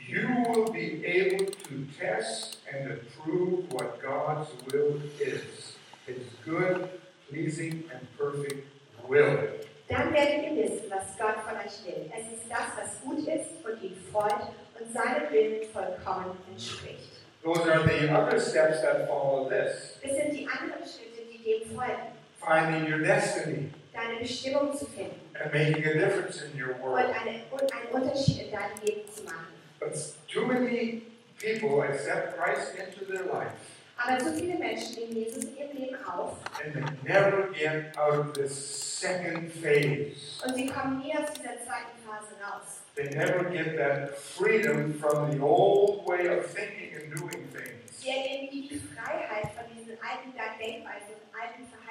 you 0.07 0.45
will 0.49 0.71
be 0.71 1.04
able 1.04 1.47
to 1.47 1.87
test 1.99 2.59
and 2.73 2.93
approve 2.93 3.73
what 3.73 4.02
God's 4.02 4.50
will 4.73 5.00
is, 5.19 5.76
his 6.07 6.19
good, 6.45 6.88
pleasing, 7.31 7.85
and 7.93 8.07
perfect 8.19 8.66
will. 9.09 9.49
Dann 9.88 10.12
werdet 10.12 10.45
ihr 10.45 10.57
wissen, 10.57 10.90
was 10.90 11.16
Gott 11.19 11.37
von 11.45 11.57
euch 11.57 11.85
will. 11.85 12.11
Es 12.16 12.33
ist 12.33 12.50
das, 12.50 12.76
was 12.76 13.00
gut 13.02 13.19
ist 13.28 13.64
und 13.64 13.83
ihn 13.83 13.97
freut 14.12 14.49
und 14.78 14.93
seinem 14.93 15.31
Willen 15.31 15.69
vollkommen 15.73 16.37
entspricht. 16.50 17.11
Those 17.43 17.71
are 17.71 17.87
the 17.87 18.09
other 18.11 18.40
steps 18.40 18.81
that 18.81 19.07
follow 19.07 19.49
this. 19.49 19.99
Das 20.02 20.16
sind 20.16 20.33
die 20.33 20.49
anderen 20.49 20.83
Schritte, 20.83 21.23
die 21.31 21.43
dem 21.43 21.76
folgen. 21.76 22.12
Finding 22.40 22.90
your 22.90 23.00
destiny 23.00 23.71
Deine 23.94 24.18
Bestimmung 24.18 24.76
zu 24.76 24.86
finden 24.86 25.20
and 25.40 25.52
making 25.52 25.84
a 25.86 25.92
difference 25.94 26.42
in 26.42 26.60
your 26.60 26.74
und, 26.74 26.82
world. 26.82 27.06
eine, 27.14 27.42
und 27.50 27.72
einen 27.72 27.88
Unterschied 27.92 28.42
in 28.46 28.50
deinem 28.50 28.80
Leben 28.84 29.02
zu 29.14 29.22
machen. 29.24 29.46
But 29.80 29.94
too 30.28 30.46
many 30.46 31.02
people 31.40 31.82
accept 31.82 32.36
Christ 32.36 32.74
into 32.74 33.04
their 33.04 33.24
life 33.26 33.52
Aber 33.96 34.18
zu 34.18 34.34
viele 34.34 34.58
Menschen 34.58 34.96
nehmen 34.96 35.16
Jesus 35.16 35.44
in 35.44 35.56
ihrem 35.56 35.76
Leben 35.76 35.96
auf 36.04 36.38
and 36.64 36.74
they 36.74 36.82
never 37.12 37.48
get 37.52 37.96
out 37.96 38.18
of 38.18 38.32
this 38.32 38.52
second 39.00 39.52
phase. 39.52 40.42
und 40.44 40.54
sie 40.56 40.66
kommen 40.66 40.98
nie 40.98 41.12
aus 41.16 41.32
dieser 41.32 41.62
zweiten 41.64 41.96
Phase 42.04 42.34
raus. 42.42 42.80
They 42.96 43.10
never 43.10 43.44
get 43.44 43.76
that 43.76 44.16
freedom 44.18 44.94
from 44.94 45.30
the 45.30 45.40
old 45.40 46.06
way 46.06 46.28
of 46.28 46.46
thinking 46.46 46.94
and 46.96 47.14
doing 47.16 47.48
things. 47.52 48.00
Sie 48.00 48.10
erleben 48.10 48.48
nie 48.52 48.68
die 48.68 48.80
Freiheit 48.80 49.52
von 49.54 49.64
diesen 49.76 49.96
alten 50.02 50.32
Denkweisen 50.34 51.14
und 51.14 51.30
alten 51.34 51.66
Verhaltensweisen. 51.66 51.84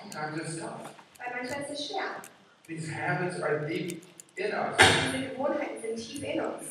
Sometimes 0.00 0.38
it's 0.40 0.60
tough. 0.60 0.94
Weil 1.18 1.30
manchmal 1.34 1.62
ist 1.62 1.70
es 1.70 1.86
schwer. 1.88 2.22
These 2.66 2.88
habits 2.92 3.40
are 3.40 3.66
deep 3.66 4.02
in 4.36 4.52
us. 4.52 4.76
Diese 5.12 5.30
Gewohnheiten 5.30 5.80
sind 5.80 5.96
tief 5.96 6.22
in 6.22 6.40
uns. 6.40 6.64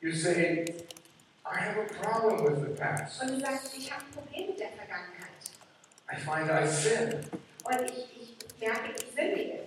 You 0.00 0.12
say, 0.12 0.64
I 1.44 1.58
have 1.58 1.76
a 1.76 1.84
problem 2.02 2.44
with 2.44 2.60
the 2.62 2.70
past. 2.74 3.22
Und 3.22 3.30
du 3.30 3.40
sagst, 3.40 3.76
ich 3.76 3.92
habe 3.92 4.04
ein 4.04 4.12
Problem 4.12 4.46
mit 4.48 4.58
der 4.58 4.70
Vergangenheit. 4.70 5.50
I 6.10 6.16
find 6.16 6.50
I 6.50 6.66
sin. 6.66 7.24
Und 7.64 7.90
ich, 7.90 8.08
ich 8.16 8.36
merke, 8.60 8.92
ich 8.96 9.06
sündige. 9.14 9.60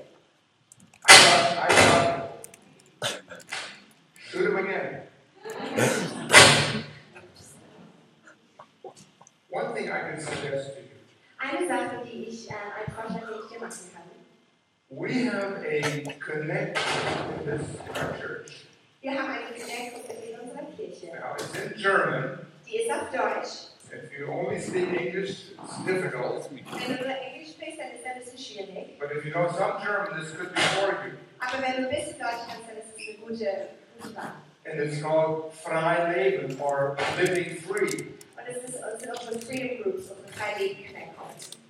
I 1.07 1.13
thought, 1.13 1.57
I 1.57 1.73
thought, 1.73 2.29
shoot 4.29 4.45
him 4.47 4.57
again. 4.57 5.01
One 9.49 9.73
thing 9.75 9.91
I 9.91 9.99
can 9.99 10.19
suggest 10.19 10.73
to 10.75 10.81
you 10.81 10.92
Eine 11.43 11.67
Sache, 11.67 12.05
die 12.05 12.23
ich, 12.25 12.49
äh, 12.49 12.53
ein 12.53 12.93
Vorschlag, 12.93 13.27
den 13.27 13.39
ich 13.43 13.51
dir 13.51 13.59
machen 13.59 13.91
kann. 13.93 14.03
we 14.95 15.25
have 15.25 15.63
a 15.65 15.81
connection 16.19 16.83
in 17.39 17.45
this 17.45 17.67
our 17.89 18.15
church. 18.19 18.67
Wir 19.01 19.11
haben 19.11 19.29
eine 19.29 19.59
Connect-Gruppe 19.59 20.13
in 20.13 20.39
unserer 20.39 20.65
Kirche. 20.77 21.07
Now, 21.07 21.35
it's 21.35 21.55
in 21.55 21.81
German. 21.81 22.45
Die 22.65 22.77
ist 22.77 22.91
auf 22.91 23.09
Deutsch. 23.09 23.69
If 23.91 24.17
you 24.17 24.27
only 24.27 24.59
speak 24.59 24.89
English, 24.93 25.51
it's 25.51 25.85
difficult. 25.85 26.49
Wenn 26.49 26.97
du 26.97 27.03
nur 27.03 27.15
Englisch 27.15 27.51
sprichst, 27.51 27.79
dann 27.79 27.91
ist 27.91 28.05
das 28.05 28.13
ein 28.13 28.19
bisschen 28.21 28.39
schwierig. 28.39 28.99
But 28.99 29.11
if 29.11 29.25
you 29.25 29.31
know 29.31 29.47
some 29.51 29.81
German, 29.83 30.19
this 30.19 30.31
could 30.35 30.53
be 30.53 30.61
for 30.61 30.89
you. 31.05 31.17
Aber 31.39 31.61
wenn 31.61 31.83
du 31.83 31.89
ein 31.89 31.95
bisschen 31.95 32.19
Deutsch 32.19 32.47
kannst, 32.47 32.69
dann 32.69 32.77
ist 32.77 32.93
es 32.95 33.07
eine 33.07 33.17
gute, 33.17 33.67
gute 34.01 34.15
Wahl. 34.15 34.33
And 34.65 34.79
it's 34.79 35.01
called 35.01 35.51
Frei 35.53 36.13
Leben 36.13 36.59
or 36.61 36.95
Living 37.19 37.57
Free. 37.57 38.13
Und 38.37 38.47
es 38.47 38.69
ist, 38.69 38.79
unsere 38.81 39.39
Freedom 39.39 39.83
Groups, 39.83 40.09
unsere 40.09 40.27
Freileben. 40.29 40.92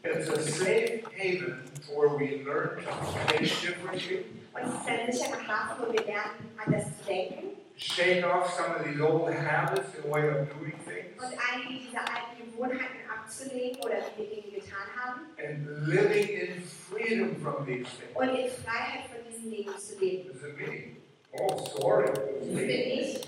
It's 0.03 0.29
a 0.29 0.41
safe 0.41 1.05
haven 1.15 1.63
where 1.93 2.09
we 2.09 2.43
learn 2.43 2.83
to 2.83 2.91
think 3.27 3.61
differently, 3.61 4.25
Und 4.53 4.63
es 4.63 4.73
ist 4.73 4.87
ein 4.87 5.11
sicherer 5.11 5.47
Hafen, 5.47 5.85
wo 5.87 5.93
wir 5.93 6.03
lernen, 6.05 6.51
anders 6.57 6.85
zu 6.99 7.05
denken 7.07 7.53
shake 7.75 8.23
off 8.23 8.53
some 8.53 8.71
of 8.71 8.85
these 8.85 8.99
old 9.01 9.33
habits 9.33 9.95
and 9.95 10.05
way 10.05 10.27
of 10.27 10.47
doing 10.59 10.73
things, 10.85 11.17
und 11.17 11.33
einige 11.51 11.85
dieser 11.85 12.01
alten 12.01 12.51
Gewohnheiten 12.51 12.99
abzulegen 13.09 13.81
oder 13.83 13.95
wie 14.17 14.25
Dinge 14.25 14.51
getan 14.59 14.87
haben 14.95 15.21
and 15.37 15.87
living 15.87 16.29
in 16.29 16.61
freedom 16.61 17.35
from 17.41 17.65
these 17.65 17.87
things. 17.97 18.15
und 18.15 18.29
in 18.29 18.49
Freiheit 18.49 19.09
von 19.09 19.21
diesen 19.29 19.49
Dingen 19.49 19.77
zu 19.77 19.99
leben. 19.99 20.29
What 20.29 20.49
it 20.49 20.57
mean? 20.57 20.97
Oh, 21.39 21.65
sorry. 21.79 22.09
It 22.09 22.15
Das 22.15 22.55
bin 22.55 22.69
ich. 22.69 23.21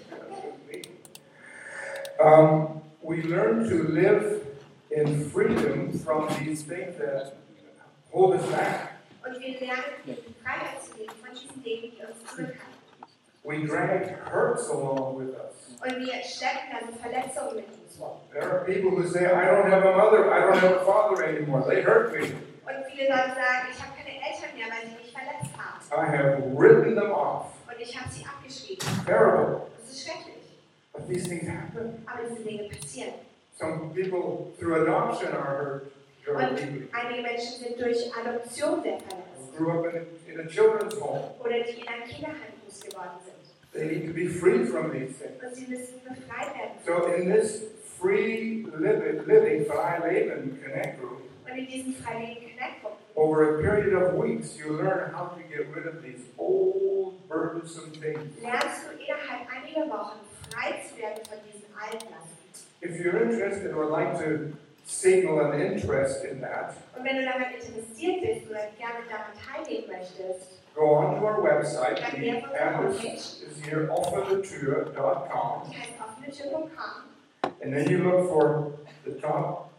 Me. 0.68 0.82
Um, 2.20 2.82
we 3.02 3.24
learn 3.24 3.68
to 3.68 3.84
live 3.92 4.46
in 4.96 5.30
freedom 5.30 5.92
from 6.00 6.28
these 6.40 6.64
things 6.64 6.98
that 6.98 7.36
hold 8.12 8.36
us 8.36 8.50
back. 8.50 8.94
We 13.44 13.64
drag 13.64 14.08
hurts 14.20 14.70
along 14.70 15.16
with 15.18 15.36
us. 15.36 15.54
There 18.34 18.50
are 18.50 18.66
people 18.66 18.90
who 18.92 19.08
say, 19.08 19.26
I 19.26 19.46
don't 19.46 19.70
have 19.70 19.84
a 19.86 19.96
mother, 19.98 20.34
I 20.34 20.40
don't 20.40 20.58
have 20.60 20.82
a 20.82 20.86
father 20.86 21.24
anymore. 21.24 21.64
They 21.68 21.82
hurt 21.82 22.14
me. 22.20 22.32
I 25.96 26.06
have 26.08 26.42
written 26.56 26.96
them 26.96 27.12
off. 27.12 27.54
Terrible. 29.06 29.70
But 30.94 31.08
these 31.08 31.28
things 31.28 31.48
happen. 31.48 32.04
Some 33.58 33.92
people 33.94 34.54
through 34.60 34.84
adoption 34.84 35.32
are 35.34 35.56
hurt 35.56 35.92
very 36.26 36.56
deeply. 36.56 36.88
Einige 36.92 37.22
Menschen 37.24 37.54
sind 37.60 37.80
durch 37.80 38.12
Adoption 38.16 38.82
sehr 38.84 39.00
verletzt. 39.00 39.56
Grew 39.58 39.72
up 39.80 39.86
in 39.86 40.02
a, 40.02 40.32
in 40.34 40.40
a 40.46 40.50
children's 40.50 40.96
home. 41.00 41.32
Oder 41.40 41.64
die 41.64 41.82
in 41.82 41.88
einem 41.88 42.04
Kinderheim 42.08 42.52
groß 42.66 42.80
geworden 42.82 43.20
sind. 43.24 43.36
They 43.72 43.88
need 43.88 44.08
to 44.08 44.14
be 44.14 44.28
free 44.28 44.66
from 44.66 44.92
these 44.92 45.14
things. 45.18 45.42
Und 45.42 45.56
sie 45.56 45.68
müssen 45.68 46.02
befreit 46.04 46.54
werden. 46.56 46.76
So 46.86 47.06
in 47.14 47.30
this 47.30 47.62
free 47.98 48.66
living, 48.78 49.26
living 49.26 49.66
Frei 49.66 50.00
Leben 50.12 50.60
Connect 50.62 51.00
group, 51.00 51.22
Und 51.50 51.58
in 51.58 51.94
Freileben 51.94 52.50
Connect 52.52 52.82
Gruppen, 52.82 52.98
over 53.16 53.58
a 53.58 53.62
period 53.62 53.94
of 53.94 54.16
weeks, 54.16 54.58
you 54.58 54.74
learn 54.74 55.14
how 55.14 55.28
to 55.30 55.42
get 55.50 55.68
rid 55.74 55.88
of 55.88 56.02
these 56.04 56.26
old 56.38 57.14
burdensome 57.30 57.92
things. 57.92 58.36
lernst 58.42 58.84
du 58.84 58.98
innerhalb 59.00 59.48
vier 59.66 59.88
Wochen 59.90 60.20
frei 60.52 60.84
zu 60.90 60.98
werden 61.02 61.24
von 61.24 61.24
diesen 61.24 61.25
Altlasten. 61.25 61.25
If 62.86 63.00
you're 63.00 63.24
interested 63.24 63.74
or 63.74 63.86
like 63.86 64.20
to 64.20 64.54
signal 64.86 65.40
an 65.40 65.60
interest 65.60 66.24
in 66.24 66.40
that, 66.42 66.76
Und 66.96 67.04
wenn 67.04 67.16
du 67.18 67.26
daran 67.26 67.46
interessiert 67.54 68.22
bist 68.22 68.50
oder 68.50 68.68
gerne 68.78 69.02
daran 69.10 69.34
teilnehmen 69.44 69.88
möchtest, 69.88 70.62
go 70.76 70.94
on 70.96 71.20
to 71.20 71.26
our 71.26 71.42
website. 71.42 71.98
The 72.12 72.44
address 72.56 73.42
is 73.42 73.60
here, 73.66 73.90
offenthetur.com. 73.90 75.72
die 75.72 75.78
heißt 75.78 75.94
offenetür.com 76.00 77.04
And 77.64 77.74
then 77.74 77.90
you 77.90 78.04
look 78.04 78.30
for 78.30 78.74
the 79.06 79.20
top 79.20 79.72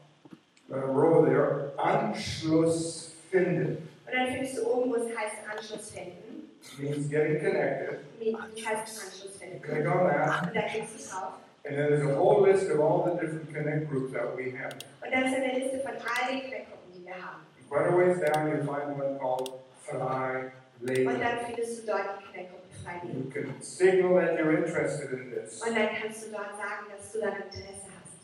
uh, 0.73 0.77
row 0.79 1.25
there, 1.25 1.71
Anschluss 1.79 3.13
finden. 3.31 3.89
und 4.07 4.13
dann 4.15 4.29
findest 4.33 4.59
du 4.59 4.67
oben, 4.67 4.91
wo 4.91 4.97
es 4.97 5.17
heißt 5.17 5.37
Anschluss 5.49 5.91
finden. 5.91 6.51
Means 6.79 7.09
getting 7.09 7.39
connected. 7.39 8.01
Das 8.21 8.67
heißt 8.67 9.05
Anschluss 9.05 9.37
finden. 9.39 9.63
Click 9.63 9.87
on 9.87 10.09
that. 10.09 10.49
Und 10.49 10.57
da 10.57 10.63
klickst 10.63 10.95
du 10.99 11.11
drauf. 11.11 11.35
And 11.67 11.77
then 11.77 11.89
there's 11.91 12.09
a 12.09 12.15
whole 12.15 12.43
list 12.43 12.71
of 12.71 12.79
all 12.81 13.05
the 13.05 13.21
different 13.21 13.53
connect 13.53 13.91
groups 13.91 14.13
that 14.13 14.37
we 14.37 14.51
have. 14.53 14.75
Und 15.03 15.11
dann 15.13 15.25
ist 15.25 15.35
eine 15.35 15.59
Liste 15.59 15.81
von 15.81 15.93
all 15.93 16.29
den 16.31 16.41
Quellgruppen, 16.49 16.93
die 16.95 17.05
wir 17.05 17.15
haben. 17.15 17.43
Quite 17.69 17.87
a 17.89 17.97
ways 17.97 18.21
down, 18.21 18.49
you'll 18.49 18.65
find 18.65 18.97
one 18.97 19.19
called 19.19 19.51
Fly 19.83 20.53
Und 20.81 20.89
Lady. 20.89 21.05
dann 21.05 21.39
findest 21.47 21.83
du 21.83 21.87
dort 21.87 22.21
die 22.21 22.33
Quellgruppe 22.33 22.63
Freileben. 22.85 23.25
You 23.25 23.31
can 23.31 23.63
signal 23.63 24.15
that 24.21 24.39
you're 24.39 24.57
interested 24.57 25.11
in 25.13 25.31
this. 25.31 25.61
Und 25.63 25.75
dann 25.77 25.89
kannst 26.01 26.27
du 26.27 26.31
dort 26.31 26.55
sagen, 26.57 26.87
dass 26.97 27.11
du 27.13 27.21
daran 27.21 27.43
Interesse 27.43 27.87
hast. 27.99 28.15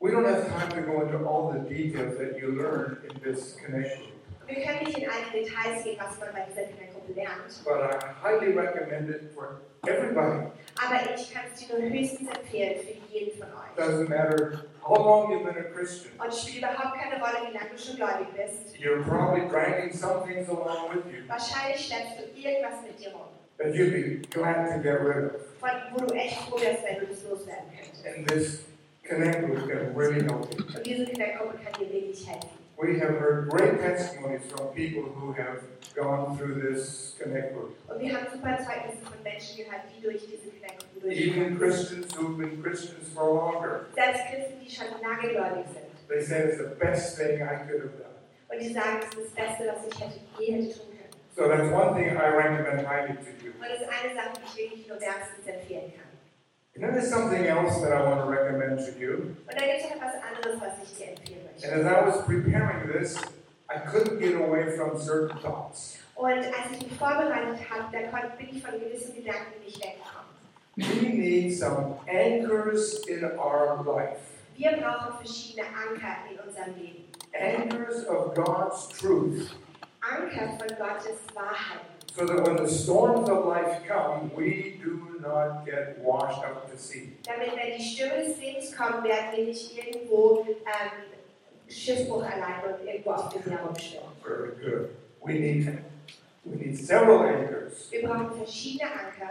We 0.00 0.10
don't 0.10 0.24
have 0.26 0.48
time 0.48 0.70
to 0.74 0.82
go 0.90 1.02
into 1.02 1.18
all 1.28 1.52
the 1.52 1.60
details 1.72 2.16
that 2.18 2.36
you 2.36 2.48
learn 2.50 2.98
in 3.08 3.20
this 3.22 3.56
connection. 3.64 4.10
Wir 4.48 4.64
können 4.64 4.82
nicht 4.84 4.98
in 4.98 5.08
alle 5.08 5.30
Details 5.30 5.84
gehen, 5.84 5.98
was 6.00 6.18
man 6.18 6.30
bei 6.32 6.46
dieser 6.50 6.62
Quellgruppe 6.66 6.89
lernt. 7.14 7.62
but 7.64 7.80
I 7.80 8.12
highly 8.22 8.52
recommend 8.52 9.10
it 9.10 9.32
for 9.34 9.60
everybody. 9.86 10.46
Aber 10.82 11.14
ich 11.14 11.32
kann 11.32 11.42
es 11.52 11.60
dir 11.66 11.78
nur 11.78 11.90
höchstens 11.90 12.28
empfehlen 12.30 12.76
für 12.80 13.14
jeden 13.14 13.38
von 13.38 13.48
euch. 13.48 13.76
Doesn't 13.76 14.08
matter 14.08 14.64
how 14.80 14.96
long 14.96 15.30
you've 15.32 15.44
been 15.44 15.56
a 15.58 15.68
Christian. 15.74 16.12
Und 16.18 16.32
spielt 16.34 16.58
überhaupt 16.58 16.98
keine 16.98 17.20
Rolle, 17.22 17.48
wie 17.48 17.54
lange 17.56 17.70
du 17.70 17.78
schon 17.78 17.96
gläubig 17.96 18.28
bist. 18.34 18.76
You're 18.78 19.02
probably 19.02 19.48
dragging 19.48 19.92
some 19.92 20.24
things 20.26 20.48
along 20.48 20.94
with 20.94 21.04
you 21.12 21.26
Wahrscheinlich 21.28 21.86
schleppst 21.86 22.18
du 22.18 22.38
irgendwas 22.40 22.82
mit 22.82 22.98
dir 22.98 23.12
rum, 23.12 23.28
that 23.58 23.74
you'd 23.74 23.92
be 23.92 24.26
glad 24.30 24.66
to 24.70 24.78
get 24.82 25.00
rid 25.00 25.24
of. 25.26 25.32
von 25.60 25.70
wo 25.92 26.06
du 26.06 26.14
echt 26.14 26.36
froh 26.42 26.58
wärst, 26.60 26.82
wenn 26.84 27.00
du 27.00 27.06
das 27.06 27.22
loswerden 27.24 27.64
könntest. 27.76 28.06
And 28.06 28.26
this 28.28 28.62
connect 29.06 29.44
group 29.46 29.68
can 29.68 29.94
really 29.94 30.22
help 30.22 30.48
you. 30.56 30.64
Und 30.76 30.86
diese 30.86 31.04
Quellgruppe 31.04 31.58
kann 31.62 31.72
dir 31.80 31.92
wirklich 31.92 32.26
helfen. 32.26 32.48
We 32.80 32.98
have 32.98 33.18
heard 33.18 33.50
great 33.50 33.78
testimonies 33.78 34.40
from 34.50 34.68
people 34.68 35.02
who 35.02 35.32
have 35.32 35.60
gone 35.94 36.38
through 36.38 36.62
this 36.62 37.14
connect 37.18 37.54
group. 37.54 37.76
Und 37.88 38.00
wir 38.00 38.14
haben 38.14 38.26
super 38.32 38.56
Zeugnisse 38.56 39.04
von 39.04 39.22
Menschen 39.22 39.56
gehört, 39.58 39.82
die 39.94 40.02
durch 40.02 40.26
diese 40.26 40.50
Even. 41.06 41.58
Christians 41.58 42.14
who've 42.16 42.38
been 42.38 42.62
Christians 42.62 43.08
for 43.14 43.34
longer. 43.34 43.86
Selbst 43.94 44.22
Christen, 44.30 44.60
die 44.64 44.70
schon 44.70 44.86
lange 45.02 45.28
gläubig 45.28 45.66
sind. 45.66 46.08
They 46.08 46.22
say 46.22 46.48
it's 46.48 46.58
the 46.58 46.74
best 46.78 47.18
thing 47.18 47.42
I 47.42 47.68
could 47.68 47.82
have 47.82 47.98
done. 47.98 48.16
Und 48.48 48.58
die 48.60 48.72
sagen, 48.72 49.00
das 49.00 49.14
ist 49.14 49.36
das 49.36 49.46
Beste, 49.46 49.74
was 49.74 49.86
ich 49.86 50.00
hätte, 50.00 50.20
je 50.38 50.52
hätte 50.52 50.78
tun 50.78 50.86
können. 50.90 51.10
So 51.36 51.48
that's 51.48 51.70
one 51.72 51.94
thing 51.94 52.16
I 52.16 52.28
recommend 52.32 52.86
highly 52.86 53.14
to 53.14 53.30
you. 53.44 53.52
Und 53.60 53.68
das 53.68 53.82
ist 53.82 53.88
eine 53.88 54.14
Sache, 54.14 54.32
die 54.36 54.62
ich 54.62 54.70
wirklich 54.70 54.88
nur 54.88 55.00
wärmstens 55.00 55.46
empfehlen 55.46 55.92
kann. 55.94 56.09
And 56.80 56.88
then 56.88 56.92
there's 56.94 57.10
something 57.10 57.44
else 57.46 57.80
that 57.82 57.92
I 57.92 58.02
want 58.08 58.24
to 58.24 58.30
recommend 58.30 58.78
to 58.86 58.98
you. 58.98 59.36
Und 59.46 59.54
dann 59.54 59.68
gibt 59.68 59.82
es 59.82 59.90
noch 59.90 59.96
etwas 59.96 60.14
anderes, 60.22 60.60
was 60.60 60.72
ich 60.82 60.96
dir 60.96 61.08
empfehlen 61.10 61.44
möchte. 61.44 61.68
And 61.72 61.86
as 61.86 61.86
I 61.86 62.06
was 62.06 62.24
preparing 62.24 62.88
this, 62.90 63.18
I 63.68 63.78
couldn't 63.78 64.18
get 64.18 64.34
away 64.40 64.74
from 64.76 64.98
certain 64.98 65.36
thoughts. 65.40 65.98
Und 66.16 66.26
als 66.32 66.72
ich 66.72 66.82
mich 66.88 66.98
vorbereitet 66.98 67.58
habe, 67.68 67.84
da 67.92 68.08
kon- 68.08 68.36
bin 68.38 68.56
ich 68.56 68.62
von 68.62 68.78
gewissen 68.80 69.14
Gedanken 69.14 69.60
nicht 69.64 69.76
weggekommen. 69.76 70.30
We 70.76 71.08
need 71.18 71.52
some 71.58 71.98
anchors 72.08 73.06
in 73.06 73.24
our 73.38 73.82
life. 73.84 74.20
Wir 74.56 74.72
brauchen 74.72 75.18
verschiedene 75.18 75.66
Anker 75.66 76.16
in 76.30 76.38
unserem 76.48 76.74
Leben. 76.76 77.04
Anchors 77.34 78.06
of 78.08 78.34
God's 78.34 78.88
truth. 78.98 79.50
Anker 80.00 80.48
von 80.58 80.68
Gottes 80.78 81.18
Wahrheit. 81.34 81.84
So 82.16 82.26
that 82.26 82.42
when 82.44 82.56
the 82.56 82.68
storms 82.68 83.28
of 83.28 83.46
life 83.46 83.82
come, 83.86 84.30
we 84.34 84.78
do 84.82 85.16
not 85.20 85.64
get 85.64 85.98
washed 86.00 86.42
out 86.44 86.68
to 86.70 86.76
sea. 86.76 87.12
Damit, 87.24 87.54
wenn 87.56 87.78
die 87.78 87.84
Stürme 87.84 88.24
des 88.24 88.38
Lebens 88.40 88.76
kommen, 88.76 89.04
werden 89.04 89.36
wir 89.36 89.44
nicht 89.46 89.76
irgendwo 89.78 90.44
ähm, 90.48 90.90
Schiffbruch 91.68 92.22
erleiden 92.24 92.74
und 92.80 92.86
irgendwo 92.86 93.10
auf 93.12 93.28
dem 93.32 93.42
Meer 93.48 93.60
rumschwimmen. 93.64 94.08
Very 94.24 94.50
good. 94.60 94.90
We 95.24 95.34
need, 95.34 95.68
we 96.44 96.56
need 96.56 96.76
several 96.76 97.20
anchors. 97.22 97.90
Wir 97.90 98.02
brauchen 98.02 98.34
verschiedene 98.34 98.90
Anker. 98.90 99.30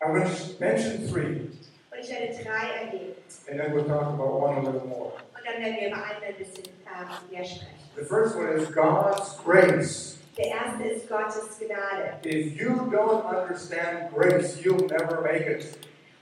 I'm 0.00 0.12
going 0.14 0.24
to 0.24 0.60
mention 0.60 1.06
three, 1.08 1.50
Und 1.90 1.98
ich 2.00 2.08
werde 2.10 2.32
drei 2.42 2.86
erwähnen. 2.86 3.14
and 3.50 3.58
then 3.60 3.72
we'll 3.72 3.84
talk 3.84 4.08
about 4.14 4.40
one 4.40 4.56
a 4.58 4.60
little 4.62 4.86
more. 4.88 5.12
Und 5.34 5.44
dann 5.44 5.62
werden 5.62 5.76
wir 5.80 5.88
über 5.88 5.96
einen 5.96 6.24
ein 6.24 6.34
bisschen 6.38 6.64
ähm, 6.86 7.30
mehr 7.30 7.44
sprechen. 7.44 7.76
The 7.96 8.04
first 8.04 8.36
one 8.36 8.48
is 8.48 8.68
God's 8.74 9.36
grace. 9.44 10.18
Der 10.36 10.46
erste 10.46 10.84
ist 10.84 11.08
Gottes 11.08 11.58
Gnade. 11.58 12.18
If 12.24 12.60
you 12.60 12.68
don't 12.90 13.24
understand 13.24 14.12
grace, 14.14 14.62
you'll 14.62 14.86
never 14.86 15.22
make 15.22 15.46
it. 15.46 15.78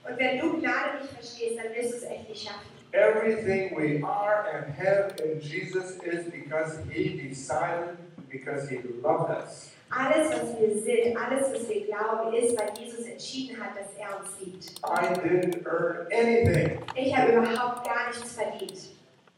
Und 0.09 0.19
wenn 0.19 0.39
du 0.39 0.61
Gnade 0.61 1.01
nicht 1.01 1.13
verstehst, 1.15 1.59
dann 1.59 1.75
wirst 1.75 1.95
du 1.95 1.97
es 1.97 2.03
echt 2.05 2.29
nicht 2.29 2.47
schaffen. 2.47 2.69
Everything 2.93 3.77
we 3.77 4.07
are 4.07 4.45
and 4.55 4.67
have 4.79 5.17
in 5.21 5.41
Jesus 5.41 5.97
is 6.05 6.31
because 6.31 6.79
He 6.91 7.29
decided, 7.29 7.97
because 8.31 8.69
He 8.69 8.79
loved 9.03 9.31
us. 9.31 9.73
Alles, 9.91 10.31
was 10.31 10.61
wir 10.61 10.79
sind, 10.81 11.17
alles, 11.17 11.53
was 11.53 11.69
wir 11.69 11.87
glauben, 11.87 12.35
ist, 12.35 12.57
weil 12.59 12.71
Jesus 12.79 13.07
entschieden 13.07 13.61
hat, 13.61 13.71
dass 13.77 13.89
er 13.99 14.21
uns 14.21 14.31
liebt. 14.41 14.81
I 14.85 15.13
didn't 15.27 15.67
earn 15.67 16.07
anything. 16.13 16.79
Ich 16.95 17.17
habe 17.17 17.33
überhaupt 17.33 17.85
gar 17.85 18.09
nichts 18.09 18.33
verdient. 18.35 18.91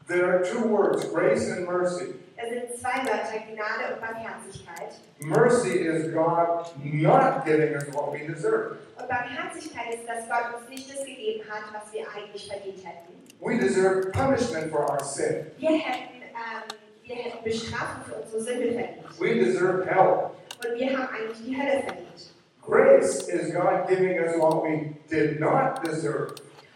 There 0.07 0.25
are 0.27 0.43
two 0.43 0.69
words, 0.69 1.03
grace 1.11 1.49
and 1.51 1.67
mercy. 1.67 2.13
Da 2.37 2.43
sind 2.47 2.79
zwei 2.79 3.03
Wörter, 3.03 3.39
Gnade 3.51 3.93
und 3.95 3.99
Barmherzigkeit. 4.01 4.93
Mercy 5.19 5.79
is 5.79 6.13
God 6.13 6.69
not 6.83 7.43
giving 7.45 7.73
us 7.75 7.87
what 7.93 8.13
we 8.13 8.27
deserve. 8.27 8.77
Und 8.95 9.07
Barmherzigkeit 9.09 9.95
ist, 9.95 10.07
dass 10.07 10.29
Gott 10.29 10.59
uns 10.59 10.69
nicht 10.69 10.87
das 10.87 11.03
gegeben 11.03 11.43
hat, 11.49 11.63
was 11.73 11.91
wir 11.91 12.05
eigentlich 12.15 12.47
verdient 12.47 12.85
hätten. 12.85 13.13
We 13.39 13.57
deserve 13.57 14.11
punishment 14.11 14.71
for 14.71 14.87
our 14.87 15.03
sin. 15.03 15.47
Wir 15.57 15.71
hätten, 15.79 16.21
ähm, 16.21 16.77
wir 17.03 17.15
hätten 17.15 17.43
Bestrafung 17.43 18.03
für 18.05 18.15
unsere 18.21 18.41
Sünde 18.41 18.71
verdient. 18.73 19.19
We 19.19 19.35
deserve 19.43 19.85
hell. 19.87 20.29
Und 20.63 20.79
wir 20.79 20.97
haben 20.97 21.07
eigentlich 21.15 21.43
die 21.43 21.57
Hölle 21.57 21.81
verdient. 21.83 22.33
Grace 22.61 23.27
is 23.29 23.51
God 23.53 23.87
giving 23.87 24.19
us 24.19 24.37
what 24.37 24.63
we 24.63 24.93
did 25.09 25.39
not 25.39 25.83
deserve. 25.83 26.35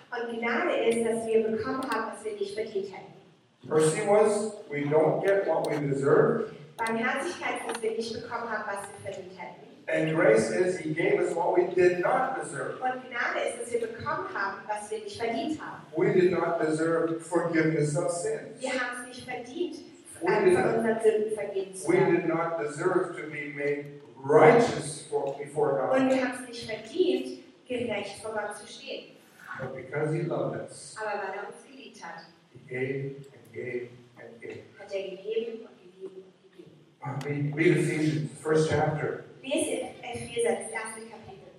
Und 0.09 0.39
Gnade 0.39 0.75
ist, 0.87 1.05
dass 1.05 1.27
wir 1.27 1.47
bekommen 1.47 1.83
haben, 1.89 2.13
was 2.13 2.25
wir 2.25 2.33
nicht 2.33 2.55
verdient 2.55 2.93
hätten. 2.95 3.20
Mercy 3.63 4.01
was 4.07 4.53
we 4.69 4.83
don't 4.85 5.23
get 5.25 5.47
what 5.47 5.69
we 5.69 5.77
deserve. 5.87 6.53
Barmherzigkeit 6.77 7.61
ist, 7.61 7.75
dass 7.75 7.83
wir 7.83 7.91
nicht 7.91 8.13
bekommen 8.13 8.49
haben, 8.49 8.63
was 8.65 8.87
wir 8.89 9.11
verdient 9.11 9.39
hätten. 9.39 9.71
And 9.87 10.15
grace 10.15 10.49
is 10.51 10.79
He 10.79 10.93
gave 10.93 11.19
us 11.19 11.35
what 11.35 11.55
we 11.57 11.67
did 11.75 11.99
not 11.99 12.35
deserve. 12.41 12.79
Und 12.81 13.03
Gnade 13.09 13.49
ist, 13.49 13.61
dass 13.61 13.71
wir 13.73 13.81
bekommen 13.81 14.27
haben, 14.33 14.57
was 14.67 14.89
wir 14.89 14.99
nicht 14.99 15.19
verdient 15.19 15.59
haben. 15.61 15.81
We 15.95 16.13
did 16.13 16.31
not 16.31 16.59
deserve 16.59 17.19
forgiveness 17.19 17.97
of 17.97 18.09
sins. 18.11 18.59
Wir 18.59 18.71
haben 18.71 19.01
es 19.01 19.07
nicht 19.07 19.29
verdient, 19.29 19.75
We 20.21 20.45
did, 20.45 20.53
von 20.53 20.75
unseren 20.75 21.01
Sünden 21.01 21.31
vergeben 21.33 21.75
zu 21.75 21.87
we 21.91 21.97
did 21.97 22.27
not 22.27 22.59
deserve 22.59 23.15
to 23.15 23.29
be 23.29 23.53
made 23.55 23.85
righteous 24.23 25.07
for, 25.09 25.35
before 25.37 25.73
God. 25.77 25.99
Und 25.99 26.09
wir 26.09 26.21
haben 26.23 26.43
es 26.43 26.47
nicht 26.47 26.69
verdient, 26.69 27.39
gerecht 27.67 28.21
vor 28.23 28.33
Gott 28.33 28.57
zu 28.57 28.67
stehen. 28.67 29.15
But 29.59 29.75
because 29.75 30.13
He 30.15 30.21
loved 30.21 30.55
us, 30.61 30.95
Aber 30.99 31.21
weil 31.21 31.35
er 31.37 31.47
uns 31.47 31.57
geliebt 31.69 32.03
hat, 32.03 32.25
He 32.53 32.59
gave 32.69 33.30
gave 33.53 33.89
and 34.19 34.41
gave. 34.41 34.59
hat 34.79 34.93
er 34.93 35.03
gegeben 35.09 35.65
und 35.67 35.77
gegeben 35.83 36.23
und 36.23 36.51
gegeben. 36.51 36.71
Uh, 37.03 37.17
Read, 37.25 37.55
read 37.55 37.77
Ephesians, 37.77 38.29
the 38.31 38.35
first 38.43 38.69
chapter. 38.69 39.25
Lese 39.43 39.89
Epheser, 40.03 40.55
das 40.55 40.71
erste 40.71 41.01
Kapitel. 41.09 41.49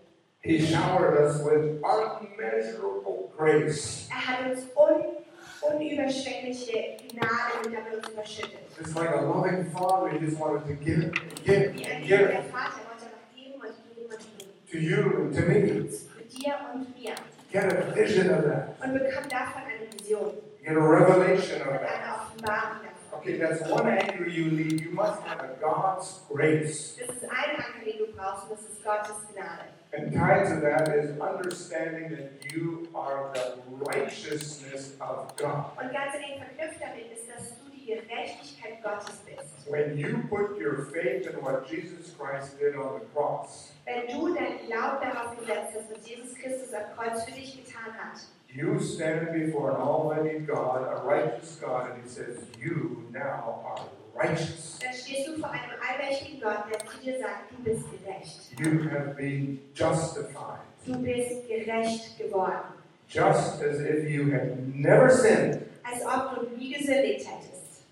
He 0.42 0.61
showered 0.61 1.18
us 1.20 1.42
with 1.44 1.81
unmeasurable 1.83 3.33
grace. 3.37 4.09
Er 4.11 4.26
hat 4.26 4.50
uns 4.50 4.66
un 4.76 5.16
unüberschwängliche 5.62 6.96
Gnade 7.12 7.68
mit 7.68 7.74
damit 7.74 7.94
uns 7.96 8.09
überschüttet. 8.09 8.59
It's 8.81 8.94
like 8.94 9.11
a 9.14 9.20
loving 9.20 9.70
father, 9.70 10.09
he 10.11 10.18
just 10.24 10.38
wanted 10.38 10.66
to 10.66 10.74
give 10.85 11.05
and 11.05 11.44
give 11.44 11.74
Wie 11.74 11.85
and 11.87 12.05
give 12.07 12.18
liebender 12.20 12.42
Vater 12.50 12.81
wollte 12.88 13.07
noch 13.07 13.35
geben 13.35 13.61
und 13.61 13.74
geben 13.94 14.11
und 14.11 14.38
geben. 14.38 14.50
to 14.70 14.78
you 14.78 15.22
and 15.22 15.35
to 15.35 15.40
me. 15.42 15.88
Für 15.88 16.22
dir 16.24 16.55
und 16.74 16.98
mir. 16.98 17.14
Get 17.52 17.64
a 17.72 17.94
vision 17.94 18.31
of 18.31 18.44
that. 18.44 18.74
Und 18.83 18.94
bekam 18.94 19.28
davon 19.28 19.62
eine 19.62 19.92
Vision 19.92 20.33
Get 20.64 20.77
a 20.77 20.81
revelation 20.81 21.61
of 21.62 21.68
that. 21.68 21.83
eine 21.83 22.14
Offenbarung 22.14 22.83
davon. 22.83 23.18
Okay, 23.18 23.38
that's 23.38 23.62
one 23.68 23.87
anchor 23.88 24.27
you 24.29 24.51
need. 24.51 24.81
You 24.81 24.90
must 24.92 25.20
have 25.22 25.40
a 25.40 25.57
God's 25.61 26.20
grace. 26.29 26.96
Das 26.98 27.16
ist 27.16 27.25
ein 27.25 27.57
Anker, 27.57 27.85
den 27.85 27.98
du 27.98 28.07
brauchst, 28.16 28.48
und 28.51 28.59
das 28.59 28.68
ist 28.70 28.85
Gottes 28.85 29.16
Gnade. 29.35 29.68
And 29.94 30.11
tied 30.12 30.48
to 30.48 30.61
that 30.61 30.88
is 30.94 31.11
understanding 31.20 32.11
that 32.16 32.53
you 32.53 32.88
are 32.94 33.31
the 33.35 33.61
righteousness 33.85 34.94
of 35.01 35.37
God. 35.37 35.66
Und 35.81 35.92
ganz 35.92 36.14
eng 36.14 36.38
verknüpft 36.40 36.81
damit 36.81 37.12
ist, 37.12 37.29
dass 37.29 37.59
du 37.59 37.70
die 37.70 37.87
Gerechtigkeit 37.87 38.83
Gottes 38.83 39.16
bist. 39.27 39.70
When 39.70 39.98
you 39.98 40.22
put 40.31 40.59
your 40.59 40.87
faith 40.92 41.27
in 41.27 41.42
what 41.42 41.66
Jesus 41.70 42.14
Christ 42.16 42.59
did 42.59 42.75
on 42.77 43.01
the 43.01 43.07
cross, 43.12 43.72
Wenn 43.85 44.07
du 44.07 44.33
deinen 44.35 44.66
Glauben 44.66 45.01
darauf 45.03 45.37
gesetzt 45.38 45.75
hast, 45.77 45.90
was 45.92 46.09
Jesus 46.09 46.35
Christus 46.37 46.72
am 46.72 46.85
Kreuz 46.96 47.25
für 47.25 47.33
dich 47.33 47.64
getan 47.64 47.92
hat, 47.92 48.20
you 48.54 48.78
stand 48.80 49.32
before 49.32 49.70
an 49.70 49.76
almighty 49.76 50.38
God, 50.40 50.82
a 50.82 51.02
righteous 51.06 51.56
God, 51.60 51.90
and 51.90 52.02
He 52.02 52.08
says, 52.08 52.38
You 52.60 53.04
now 53.12 53.62
are 53.64 53.80
righteous. 54.14 54.78
stehst 54.92 55.26
du 55.28 55.38
vor 55.38 55.50
einem 55.50 55.70
allmächtigen 55.80 56.40
Gott, 56.40 56.64
der 56.70 56.78
zu 56.86 56.98
dir 57.02 57.18
sagt, 57.18 57.50
du 57.50 57.62
bist 57.62 57.84
gerecht. 57.90 58.52
You 58.58 58.88
have 58.90 59.14
been 59.16 59.58
justified, 59.74 60.60
Du 60.86 60.98
bist 61.02 61.48
gerecht 61.48 62.18
geworden. 62.18 62.74
just 63.08 63.62
as 63.62 63.80
if 63.80 64.08
you 64.10 64.30
had 64.32 64.56
never 64.74 65.10
sinned. 65.10 65.66
Als 65.84 66.02
ob 66.04 66.34
du 66.50 66.56
nie 66.56 66.72
gesündigt 66.74 67.26
hättest. 67.26 67.82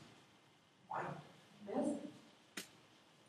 What? 0.89 1.03
Was? 1.67 1.89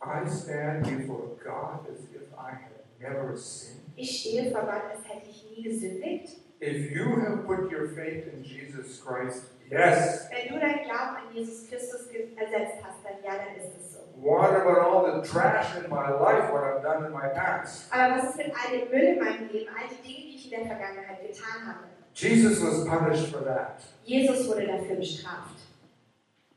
I 0.01 0.29
stand 0.29 0.83
before 0.85 1.35
God 1.43 1.87
as 1.91 2.03
if 2.13 2.21
I 2.37 2.51
had 2.51 2.71
never 2.99 3.35
sinned. 3.37 3.79
Ich 3.95 4.19
stehe 4.19 4.51
vor 4.51 4.61
Gott, 4.61 4.83
als 4.95 5.07
hätte 5.07 5.29
ich 5.29 5.45
nie 5.55 5.63
gesündigt. 5.63 6.37
If 6.61 6.91
you 6.91 7.19
have 7.21 7.47
put 7.47 7.71
your 7.71 7.87
faith 7.87 8.27
in 8.31 8.43
Jesus 8.43 9.01
Christ, 9.01 9.45
yes. 9.67 10.29
Wenn 10.29 10.53
du 10.53 10.59
deinen 10.59 10.83
Glauben 10.83 11.17
an 11.17 11.33
Jesus 11.33 11.67
Christus 11.67 12.05
ersetzt 12.37 12.83
hast, 12.83 13.03
dann 13.03 13.17
ja, 13.23 13.31
dann 13.31 13.55
ist 13.55 13.75
es 13.79 13.93
so. 13.93 13.99
What 14.21 14.51
about 14.51 14.79
all 14.79 15.21
the 15.23 15.27
trash 15.27 15.75
in 15.75 15.89
my 15.89 16.11
life, 16.11 16.53
what 16.53 16.63
I've 16.63 16.83
done 16.83 17.07
in 17.07 17.11
my 17.11 17.29
past? 17.33 17.91
Aber 17.91 18.15
was 18.15 18.29
ist 18.29 18.37
mit 18.37 18.53
all 18.53 18.77
dem 18.77 18.89
Müll 18.91 19.15
in 19.15 19.19
meinem 19.19 19.49
Leben, 19.49 19.69
all 19.69 19.89
die 19.89 20.07
Dinge, 20.07 20.29
die 20.29 20.35
ich 20.35 20.53
in 20.53 20.59
der 20.59 20.67
Vergangenheit 20.67 21.19
getan 21.25 21.65
habe? 21.65 21.79
Jesus 22.13 22.61
was 22.61 22.85
punished 22.85 23.33
for 23.33 23.43
that. 23.43 23.81
Jesus 24.05 24.47
wurde 24.47 24.67
dafür 24.67 24.97
bestraft. 24.97 25.57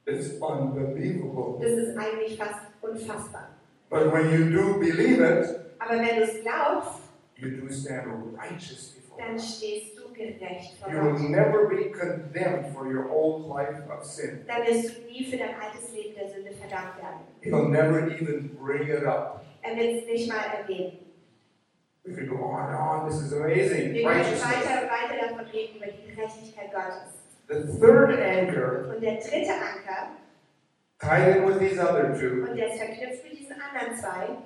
It's 0.05 0.35
unbelievable. 0.39 1.59
Das 1.63 1.73
ist 1.73 1.97
eigentlich 1.97 2.37
fast 2.37 2.61
unfassbar. 2.83 3.49
But 3.89 4.13
when 4.13 4.31
you 4.31 4.51
do 4.51 4.79
believe 4.79 5.23
it, 5.23 5.61
Aber 5.79 5.99
wenn 5.99 6.17
du 6.17 6.25
es 6.25 6.43
glaubst, 6.43 7.01
you 7.37 7.49
do 7.57 7.73
stand 7.73 8.07
righteous 8.37 8.94
dann 9.19 9.39
stehst 9.39 9.99
du 9.99 10.13
gerecht 10.13 10.77
vor 10.81 10.93
You 10.93 11.03
will 11.03 11.13
Gott. 11.13 11.31
never 11.31 11.69
be 11.69 11.91
condemned 11.91 12.73
for 12.75 12.87
your 12.87 13.11
old 13.11 13.47
life 13.49 13.83
of 13.91 14.05
sin. 14.05 14.45
Dann 14.47 14.63
wirst 14.67 14.97
du 14.97 15.03
nie 15.11 15.25
für 15.25 15.37
dein 15.37 15.55
altes 15.61 15.93
Leben 15.93 16.15
der 16.15 16.29
Sünde 16.29 16.53
verdammt 16.53 16.97
werden. 16.99 17.21
He'll 17.43 17.69
never 17.69 18.07
even 18.11 18.57
bring 18.57 18.89
it 18.89 19.05
up. 19.05 19.45
Er 19.63 19.77
wird 19.77 20.03
es 20.03 20.07
nicht 20.07 20.29
mal 20.29 20.45
erwähnen. 20.61 20.99
We 22.05 22.13
could 22.15 22.29
go 22.29 22.37
on 22.37 22.61
and 22.69 22.77
on. 22.77 23.09
This 23.09 23.21
is 23.23 23.33
amazing. 23.33 23.95
Wir 23.95 24.03
können 24.05 24.19
Righteousness. 24.21 24.45
weiter 24.45 24.91
weiter 24.91 25.27
davon 25.29 25.47
reden, 25.47 25.77
über 25.77 25.87
die 25.87 26.15
Gerechtigkeit 26.15 26.71
Gottes. 26.73 27.15
The 27.49 27.79
third 27.81 28.19
anchor, 28.21 28.95
Und 28.95 29.03
der 29.03 29.15
dritte 29.17 29.53
Anker, 29.53 30.11
tied 31.01 31.37
in 31.37 31.47
with 31.47 31.59
these 31.59 31.79
other 31.81 32.13
two, 32.19 32.45
und 32.49 32.57
der 32.57 32.73
ist 32.73 32.79
verknüpft 32.79 33.25
mit 33.25 33.39
diesen 33.39 33.57
anderen 33.61 33.97
zwei, 33.99 34.37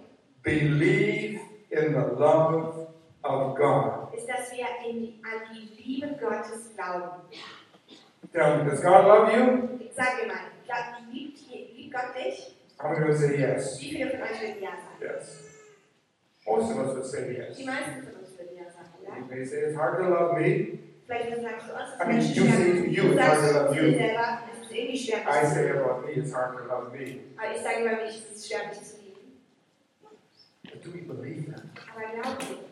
believe 0.42 1.40
in 1.70 1.92
the 1.94 2.14
love 2.18 2.88
of 3.22 3.56
God. 3.56 4.07
Ist, 4.18 4.28
dass 4.28 4.52
wir 4.52 4.66
in 4.88 5.20
an 5.22 5.54
die 5.54 5.82
Liebe 5.82 6.08
Gottes 6.20 6.74
glauben. 6.74 7.22
Tell 8.32 8.64
does 8.64 8.82
God 8.82 9.04
love 9.06 9.32
you? 9.32 9.78
Ich 9.80 9.94
sage 9.94 10.26
mal, 10.26 10.50
glaubt, 10.66 11.10
liebt, 11.10 11.38
liebt 11.48 11.94
Gott 11.94 12.14
dich? 12.14 12.54
I'm 12.78 12.94
going 12.94 13.06
to 13.08 13.16
say 13.16 13.38
yes. 13.38 13.80
Wie 13.80 13.90
viele 13.90 14.10
von 14.10 14.22
euch 14.22 14.40
würden 14.40 14.62
Ja 14.62 14.70
sagen? 14.70 15.00
Yes. 15.00 15.44
Most 16.46 16.70
of 16.72 16.78
us 16.78 16.94
would 16.96 17.06
say 17.06 17.32
yes. 17.36 17.56
Die 17.56 17.64
meisten 17.64 18.02
von 18.02 18.20
uns 18.20 18.38
würden 18.38 18.56
Ja 18.56 18.70
sagen, 18.70 18.90
oder? 19.00 19.16
You 19.18 19.24
may 19.26 19.44
say 19.44 19.62
it's 19.68 19.76
hard 19.76 19.98
to 19.98 20.08
love 20.08 20.38
me. 20.38 20.78
Vielleicht 21.06 21.30
würden 21.30 21.42
sagen 21.44 21.56
uns, 21.56 21.94
es 21.94 22.00
I 22.00 22.06
mean, 22.06 22.18
ist 22.18 22.36
you 22.36 22.44
say 22.44 22.72
to 22.72 22.86
you, 22.86 23.12
it's 23.12 23.22
hard 23.22 23.40
to 23.40 23.58
love 23.58 23.76
you. 23.76 23.98
selber, 23.98 24.38
es 24.52 24.66
ist 24.66 24.72
irgendwie 24.72 24.98
schwer, 24.98 25.18
I 25.26 25.46
say 25.46 25.70
about 25.70 26.06
me, 26.06 26.12
it's 26.12 26.34
hard 26.34 26.58
to 26.58 26.64
love 26.64 26.90
me. 26.92 27.20
Aber 27.36 27.54
ich 27.54 27.62
sage 27.62 27.80
über 27.80 28.04
mich, 28.04 28.14
es 28.30 28.36
ist 28.36 28.46
schwer, 28.46 28.68
mich 28.68 28.82
zu 28.82 28.96
lieben. 28.98 29.40
But 30.64 30.84
do 30.84 30.92
we 30.92 31.00
believe 31.00 31.50
that? 31.50 31.62
Aber 31.96 32.12
glaubt 32.12 32.42
ihr? 32.50 32.67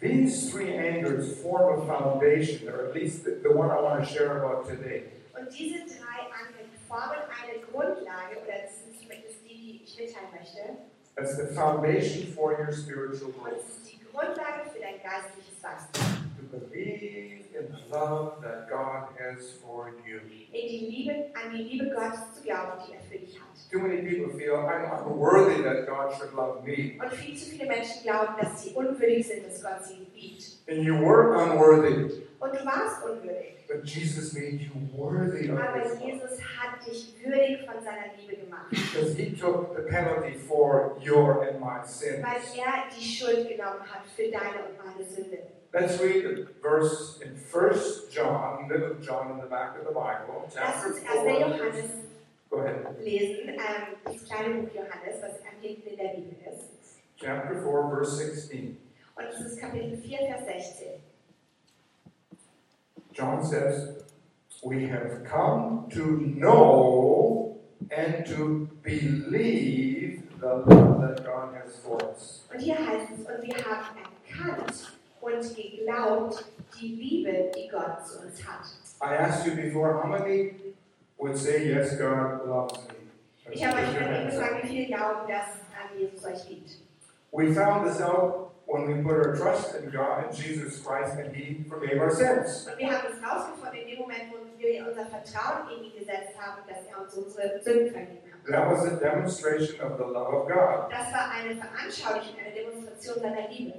These 0.00 0.50
three 0.50 0.72
anchors 0.74 1.36
form 1.42 1.80
a 1.82 1.86
foundation, 1.86 2.68
or 2.68 2.86
at 2.86 2.94
least 2.94 3.24
the, 3.24 3.38
the 3.42 3.52
one 3.52 3.70
I 3.70 3.80
want 3.80 4.02
to 4.02 4.06
share 4.10 4.38
about 4.42 4.66
today. 4.66 5.04
Und 5.38 5.50
diese 5.52 5.80
drei 5.86 6.24
Anker 6.32 6.64
formen 6.88 7.20
eine 7.28 7.60
Grundlage, 7.70 8.38
oder 8.42 8.62
das 8.64 8.80
zumindest 9.00 9.44
die, 9.44 9.54
die 9.54 9.80
ich 9.84 9.98
mitteilen 9.98 10.28
möchte. 10.32 10.76
That's 11.16 11.36
the 11.36 11.54
foundation 11.54 12.32
for 12.34 12.52
your 12.58 12.72
spiritual 12.72 13.28
Und 13.30 13.42
growth. 13.42 13.58
ist 13.68 13.92
die 13.92 13.98
Grundlage 14.10 14.70
für 14.72 14.80
dein 14.80 15.02
geistliches 15.02 15.62
Wachstum. 15.62 16.02
To 16.50 16.56
believe 16.58 17.39
in 17.60 17.72
the 17.72 17.94
love 17.94 18.40
that 18.42 18.68
God 18.68 19.08
has 19.18 19.52
for 19.62 19.90
you. 20.06 20.18
In 20.52 20.68
die 20.68 20.86
Liebe, 20.90 21.30
an 21.34 21.52
die 21.52 21.62
Liebe 21.62 21.90
Gottes 21.94 22.34
zu 22.34 22.42
glauben, 22.42 22.72
die 22.86 22.94
er 22.94 23.00
für 23.02 23.18
dich 23.18 23.38
hat. 23.38 23.46
Too 23.70 23.78
many 23.78 24.02
people 24.02 24.36
feel 24.36 24.54
I'm 24.56 24.84
unworthy 25.06 25.62
that 25.62 25.86
God 25.86 26.12
should 26.16 26.32
love 26.34 26.64
me. 26.64 26.98
Und 27.00 27.12
viel 27.12 27.36
zu 27.36 27.50
viele 27.50 27.66
Menschen 27.68 28.02
glauben, 28.02 28.34
dass 28.40 28.62
sie 28.62 28.70
unwürdig 28.74 29.26
sind, 29.28 29.46
dass 29.46 29.62
Gott 29.62 29.84
sie 29.84 30.06
liebt. 30.14 30.58
And 30.68 30.82
you 30.82 30.94
were 30.98 31.36
unworthy, 31.36 32.24
Und 32.40 32.52
du 32.54 32.64
warst 32.64 33.04
unwürdig. 33.04 33.56
but 33.68 33.84
Jesus 33.84 34.32
made 34.32 34.60
you 34.60 34.70
worthy 34.96 35.48
of 35.50 35.58
Aber. 35.60 35.84
Jesus 36.04 36.40
hat 36.42 36.84
dich 36.84 37.14
würdig 37.24 37.64
von 37.66 37.80
seiner 37.84 38.06
Liebe 38.18 38.36
gemacht. 38.44 38.70
Because 38.70 39.14
He 39.16 39.30
took 39.36 39.76
the 39.76 39.82
penalty 39.82 40.34
for 40.36 40.96
your 41.00 41.42
and 41.48 41.60
my 41.60 41.84
sins. 41.84 42.24
Weil 42.24 42.40
er 42.58 42.90
die 42.98 43.04
Schuld 43.04 43.48
genommen 43.48 43.82
hat 43.82 44.02
für 44.16 44.24
deine 44.30 44.66
und 44.68 44.84
meine 44.84 45.04
Sünde. 45.08 45.38
Let's 45.72 46.00
read 46.00 46.24
the 46.24 46.48
verse 46.60 47.20
in 47.22 47.30
1 47.30 47.80
John, 48.10 48.68
little 48.68 48.94
John 49.00 49.30
in 49.30 49.36
the 49.38 49.46
back 49.46 49.78
of 49.78 49.84
the 49.86 49.92
Bible, 49.92 50.50
Lass 50.56 50.82
chapter 50.82 50.88
uns 50.88 51.00
1. 51.04 51.12
4. 51.26 51.38
Johannes 51.38 51.90
Go 52.50 52.56
ahead. 52.58 52.96
lesen, 53.04 53.48
ähm, 53.48 53.56
um, 54.04 54.12
das 54.12 54.24
kleine 54.24 54.54
Buch 54.62 54.70
Johannes, 54.74 55.22
was 55.22 55.34
am 55.46 55.60
hinten 55.62 55.88
in 55.90 55.96
der 55.96 56.08
Bibel 56.08 56.36
ist. 56.52 56.98
Chapter 57.16 57.54
4, 57.62 57.88
verse 57.88 58.16
16. 58.16 58.76
Und 59.14 59.24
es 59.28 59.40
ist 59.46 59.60
Kapitel 59.60 59.96
4, 59.96 60.18
Vers 60.18 60.46
16. 60.46 60.88
John 63.12 63.44
says, 63.44 64.02
We 64.64 64.88
have 64.88 65.24
come 65.24 65.88
to 65.90 66.02
know 66.36 67.58
and 67.90 68.26
to 68.26 68.68
believe 68.82 70.22
the 70.40 70.46
love 70.66 71.00
that 71.02 71.24
God 71.24 71.54
has 71.54 71.76
for 71.76 72.02
us. 72.10 72.44
Und 72.52 72.58
hier 72.60 72.76
heißt 72.76 73.08
es, 73.12 73.26
und 73.26 73.42
wir 73.42 73.56
haben 73.64 73.96
erkannt 73.98 74.99
und 75.20 75.56
geglaubt 75.56 76.44
die 76.80 76.94
Liebe, 76.94 77.50
die 77.54 77.68
Gott 77.68 78.06
zu 78.06 78.20
uns 78.20 78.42
hat. 78.46 78.66
I 79.02 79.16
asked 79.16 79.46
you 79.46 79.54
before, 79.54 79.94
how 80.02 80.06
many 80.08 80.54
would 81.18 81.36
say, 81.36 81.66
Yes, 81.66 81.96
God 81.98 82.46
loves 82.46 82.78
me? 82.88 82.94
Ich 83.52 83.64
habe 83.64 83.78
euch 83.78 83.88
up. 83.88 84.30
gefragt, 84.30 84.64
wie 84.64 84.68
viele 84.68 84.86
glauben, 84.86 85.28
dass 85.28 85.60
Jesus 85.98 86.24
euch 86.24 86.48
liebt. 86.48 86.70
We 87.32 87.52
found 87.52 87.86
this 87.86 88.00
out 88.00 88.52
when 88.66 88.86
we 88.86 89.02
put 89.02 89.14
our 89.14 89.34
trust 89.34 89.74
in 89.74 89.90
God, 89.90 90.24
in 90.26 90.32
Jesus 90.32 90.82
Christ, 90.82 91.18
and 91.18 91.34
He 91.34 91.64
forgave 91.68 92.00
our 92.00 92.10
sins. 92.10 92.66
Und 92.68 92.78
wir 92.78 92.90
haben 92.90 93.08
es 93.10 93.22
rausgefunden 93.22 93.80
in 93.80 93.88
dem 93.88 93.98
Moment, 94.00 94.22
wo 94.30 94.58
wir 94.58 94.86
unser 94.88 95.06
Vertrauen 95.06 95.70
in 95.76 95.84
ihn 95.84 95.98
gesetzt 95.98 96.38
haben, 96.38 96.62
dass 96.68 96.86
er 96.86 97.02
uns 97.02 97.14
unsere 97.14 97.60
Sünden 97.60 97.92
vergeben 97.92 98.18
hat. 98.32 98.46
That 98.46 98.70
was 98.70 98.84
a 98.86 98.96
demonstration 98.96 99.80
of 99.80 99.98
the 99.98 100.04
love 100.04 100.32
of 100.34 100.48
God. 100.48 100.90
Das 100.90 101.12
war 101.12 101.30
eine 101.30 101.56
Veranschaulichung, 101.56 102.36
eine 102.44 102.54
Demonstration 102.54 103.20
seiner 103.20 103.48
Liebe. 103.48 103.74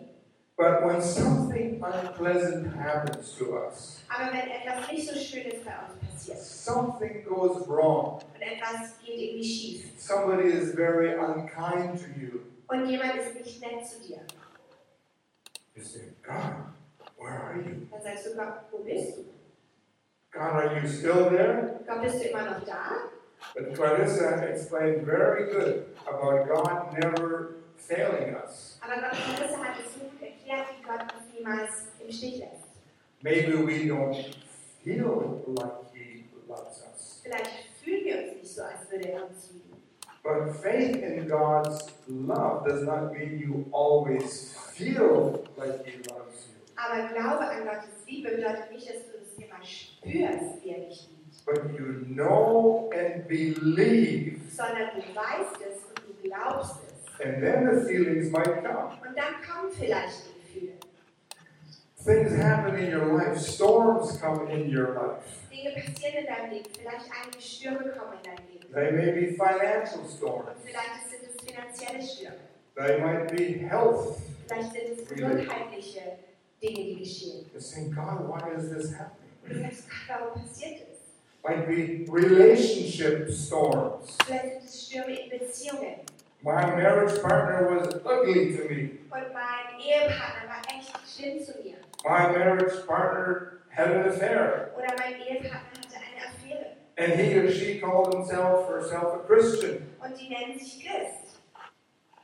But 0.62 0.86
when 0.86 1.02
something 1.02 1.82
unpleasant 1.82 2.76
happens 2.76 3.34
to 3.40 3.58
us, 3.58 4.04
Aber 4.10 4.32
wenn 4.32 4.48
etwas 4.48 4.92
nicht 4.92 5.08
so 5.10 5.16
Schönes 5.16 5.66
bei 5.66 5.72
uns 5.72 5.98
passiert 6.06 6.38
something 6.38 7.24
goes 7.24 7.68
wrong, 7.68 8.22
und 8.36 8.42
etwas 8.44 9.00
geht 9.04 9.18
irgendwie 9.18 9.44
schief 9.44 9.92
somebody 9.98 10.50
is 10.50 10.76
very 10.76 11.16
unkind 11.18 11.98
to 12.00 12.08
you, 12.16 12.42
und 12.68 12.86
jemand 12.86 13.16
ist 13.16 13.34
nicht 13.34 13.60
nett 13.60 13.88
zu 13.88 14.02
dir, 14.02 14.20
you 15.74 15.84
say, 15.84 16.14
God, 16.22 16.70
where 17.18 17.42
are 17.42 17.58
you? 17.58 17.88
dann 17.90 18.04
sagst 18.04 18.28
du, 18.28 18.36
Gott, 18.36 18.54
wo 18.70 18.84
bist 18.84 19.18
du? 19.18 19.24
God, 20.32 20.42
are 20.42 20.80
you 20.80 20.88
still 20.88 21.28
there? 21.32 21.80
Gott, 21.88 22.04
bist 22.04 22.24
du 22.24 22.30
immer 22.30 22.44
noch 22.52 22.64
da? 22.64 23.10
But 23.56 23.74
Clarissa 23.74 24.46
explained 24.46 25.08
very 25.08 25.52
good 25.52 25.88
about 26.08 26.46
God 26.48 26.94
never 26.94 27.56
failing 27.78 28.36
us. 28.36 28.78
Aber 28.82 29.02
Gott, 29.02 29.12
Clarissa 29.14 29.58
hat 29.58 29.80
es 29.80 29.94
so 29.94 30.00
gut 30.02 30.11
erklärt, 30.11 30.11
wie 30.11 30.11
Gott 30.92 31.04
uns 31.14 31.34
niemals 31.34 31.70
im 32.06 32.12
Stich 32.12 32.40
lässt. 32.40 32.68
Maybe 33.22 33.66
we 33.66 33.86
don't 33.90 34.16
feel 34.84 35.42
like 35.56 35.94
He 35.94 36.26
loves 36.50 36.84
us. 36.92 37.22
Vielleicht 37.24 37.52
fühlen 37.84 38.04
wir 38.06 38.18
uns 38.24 38.34
nicht 38.42 38.54
so, 38.56 38.64
als 38.64 38.92
würde 38.92 39.10
er 39.10 39.28
uns 39.28 39.52
lieben. 39.54 39.72
But 40.24 40.56
faith 40.62 40.98
in 40.98 41.28
God's 41.28 41.88
love 42.08 42.68
does 42.68 42.84
not 42.84 43.14
mean 43.14 43.40
you 43.40 43.66
always 43.72 44.56
feel 44.74 45.44
like 45.58 45.86
He 45.86 45.98
loves 46.10 46.48
you. 46.48 46.60
Aber 46.76 47.08
Glaube 47.14 47.48
an 47.48 47.64
Gottes 47.66 48.06
Liebe 48.08 48.32
bedeutet 48.32 48.72
nicht, 48.72 48.90
dass 48.90 49.06
du 49.08 49.18
es 49.22 49.38
immer 49.38 49.64
spürst, 49.64 50.64
wie 50.64 50.70
er 50.72 50.80
dich 50.90 51.10
liebt, 51.10 51.46
But 51.46 51.80
you 51.80 52.06
know 52.14 52.90
and 52.94 53.28
believe, 53.28 54.40
sondern 54.52 54.90
du 54.96 55.02
weißt 55.16 55.56
es 55.62 55.78
und 55.86 56.02
du 56.08 56.28
glaubst 56.30 56.76
es. 56.88 57.26
and 57.26 57.42
then 57.42 57.66
the 57.70 57.86
feelings 57.88 58.30
might 58.32 58.64
come. 58.64 58.92
Und 59.08 59.16
dann 59.18 59.36
kommen 59.48 59.72
vielleicht 59.72 60.26
die. 60.28 60.41
Things 62.04 62.36
happen 62.36 62.76
in 62.80 62.92
your 62.92 63.14
life, 63.14 63.38
storms 63.38 64.18
come 64.18 64.48
in 64.48 64.70
your 64.70 64.96
life. 64.96 65.24
Dinge 65.52 65.72
passieren 65.76 66.18
in 66.18 66.26
deinem 66.26 66.52
Leben. 66.52 66.70
Vielleicht 66.74 67.06
einige 67.12 67.42
Stürme 67.42 67.92
kommen 67.92 68.18
in 68.18 68.24
dein 68.24 68.38
Leben. 68.52 68.74
They 68.74 68.92
may 68.92 69.12
be 69.12 69.36
financial 69.36 70.08
storms, 70.08 70.50
vielleicht 70.66 71.10
sind 71.10 71.30
es 71.30 71.36
finanzielle 71.46 72.02
Stürme. 72.02 72.38
they 72.76 73.00
might 73.00 73.28
be 73.36 73.54
health. 73.68 74.18
Vielleicht 74.48 74.72
sind 74.74 75.00
es 75.00 75.08
gesundheitliche 75.08 76.02
Dinge, 76.62 76.84
die 76.84 77.00
geschehen. 77.00 77.46
You're 77.54 77.62
saying, 77.62 77.92
God, 77.92 78.28
why 78.28 78.50
is 78.58 78.70
this 78.72 78.94
happening? 78.94 79.30
Du 79.48 79.60
sagst, 79.60 79.84
Gott, 80.08 80.20
warum 80.22 80.42
passiert 80.42 80.82
das? 80.82 81.00
Might 81.44 81.68
be 81.68 82.06
relationship 82.12 83.30
storms. 83.32 84.18
Vielleicht 84.26 84.52
sind 84.54 84.64
es 84.66 84.88
Stürme 84.88 85.20
in 85.20 85.30
Beziehungen. 85.30 85.96
My 86.44 86.66
marriage 86.76 87.22
partner 87.22 87.70
was 87.70 87.94
ugly 88.04 88.58
to 88.58 88.64
me. 88.68 89.00
Und 89.12 89.34
mein 89.34 89.80
Ehepartner 89.80 90.50
war 90.50 90.62
echt 90.76 90.92
schlimm 91.08 91.44
zu 91.44 91.52
mir. 91.62 91.78
My 92.04 92.32
marriage 92.32 92.86
partner 92.88 93.60
had 93.70 93.92
an 93.92 94.10
affair. 94.10 94.72
Oder 94.76 94.96
mein 94.98 95.22
Ehepartner 95.22 95.80
hatte 95.80 95.98
eine 95.98 96.26
Affäre. 96.26 96.78
And 96.98 97.14
he 97.14 97.38
or 97.38 97.52
she 97.52 97.80
called 97.80 98.14
himself 98.16 98.68
or 98.70 98.80
herself 98.80 99.14
a 99.14 99.28
Christian. 99.28 99.88
Und 100.04 100.20
die 100.20 100.30
nennen 100.30 100.58
sich 100.58 100.84
Christ. 100.84 101.38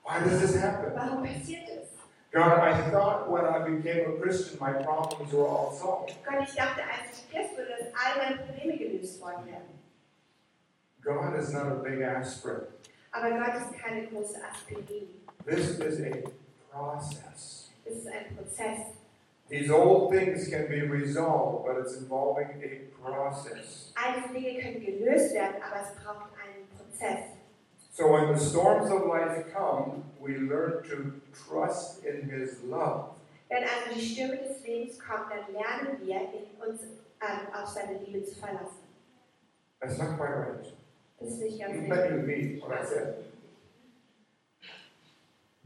Why 0.04 0.20
does 0.24 0.42
this 0.42 0.62
happen? 0.64 0.96
Warum 0.96 1.24
passiert 1.24 1.68
das? 1.68 1.90
God, 2.32 2.60
I 2.60 2.90
thought 2.90 3.30
when 3.30 3.46
I 3.46 3.60
became 3.60 4.16
a 4.16 4.20
Christian, 4.20 4.58
my 4.60 4.74
problems 4.74 5.32
were 5.32 5.48
all 5.48 5.72
solved. 5.74 6.16
Gott, 6.26 6.42
ich 6.42 6.56
dachte, 6.56 6.82
als 6.82 7.20
ich 7.20 7.30
Christ 7.30 7.52
wurde, 7.52 7.70
dass 7.70 7.88
all 7.94 8.18
meine 8.18 8.38
Probleme 8.42 8.78
gelöst 8.78 9.22
worden 9.22 9.46
wären. 9.46 9.78
God 11.04 11.36
is 11.40 11.54
not 11.54 11.68
a 11.68 11.76
big 11.76 12.02
aspirin. 12.02 12.68
Aber 13.18 13.32
Gott 13.32 13.56
ist 13.56 13.80
keine 13.82 14.06
große 14.08 14.38
Aspirin. 14.44 15.08
This 15.46 15.80
is 15.80 16.02
a 16.02 16.30
process. 16.72 17.72
Es 17.84 17.98
ist 17.98 18.08
ein 18.08 18.36
Prozess. 18.36 18.80
These 19.50 19.72
old 19.72 20.12
things 20.12 20.50
can 20.50 20.68
be 20.68 20.82
resolved, 20.82 21.66
but 21.66 21.78
it's 21.78 21.96
involving 21.98 22.62
a 22.62 23.02
process. 23.02 23.92
All 23.96 24.22
diese 24.22 24.34
Dinge 24.34 24.62
können 24.62 24.86
gelöst 24.86 25.34
werden, 25.34 25.56
aber 25.64 25.82
es 25.82 25.96
braucht 26.04 26.32
einen 26.38 26.68
Prozess. 26.78 27.32
So 27.94 28.12
when 28.12 28.36
the 28.36 28.40
storms 28.40 28.92
of 28.92 29.08
life 29.08 29.52
come, 29.52 30.04
we 30.20 30.36
learn 30.38 30.84
to 30.84 31.14
trust 31.34 32.04
in 32.06 32.30
His 32.30 32.62
love. 32.64 33.16
Wenn 33.50 33.64
also 33.64 33.96
die 33.96 34.02
Stürme 34.02 34.38
des 34.38 34.62
Lebens 34.64 35.00
kommen, 35.00 35.30
dann 35.30 35.54
lernen 35.54 35.98
wir, 36.06 36.18
in 36.18 36.62
uns 36.62 36.82
ähm, 37.22 37.48
auf 37.54 37.68
seine 37.68 37.98
Liebe 38.00 38.24
zu 38.26 38.36
verlassen. 38.36 38.86
That's 39.80 39.98
not 39.98 40.18
quite 40.18 40.36
right. 40.36 40.74
Das 41.20 41.30
ist 41.30 41.40
nicht 41.42 41.60
ganz 41.60 41.74
You 41.74 41.80
richtig. 41.82 41.98
let 41.98 42.12
you 42.12 42.18
read 42.26 42.62
what 42.62 42.72
I 42.72 42.86
said. 42.86 43.16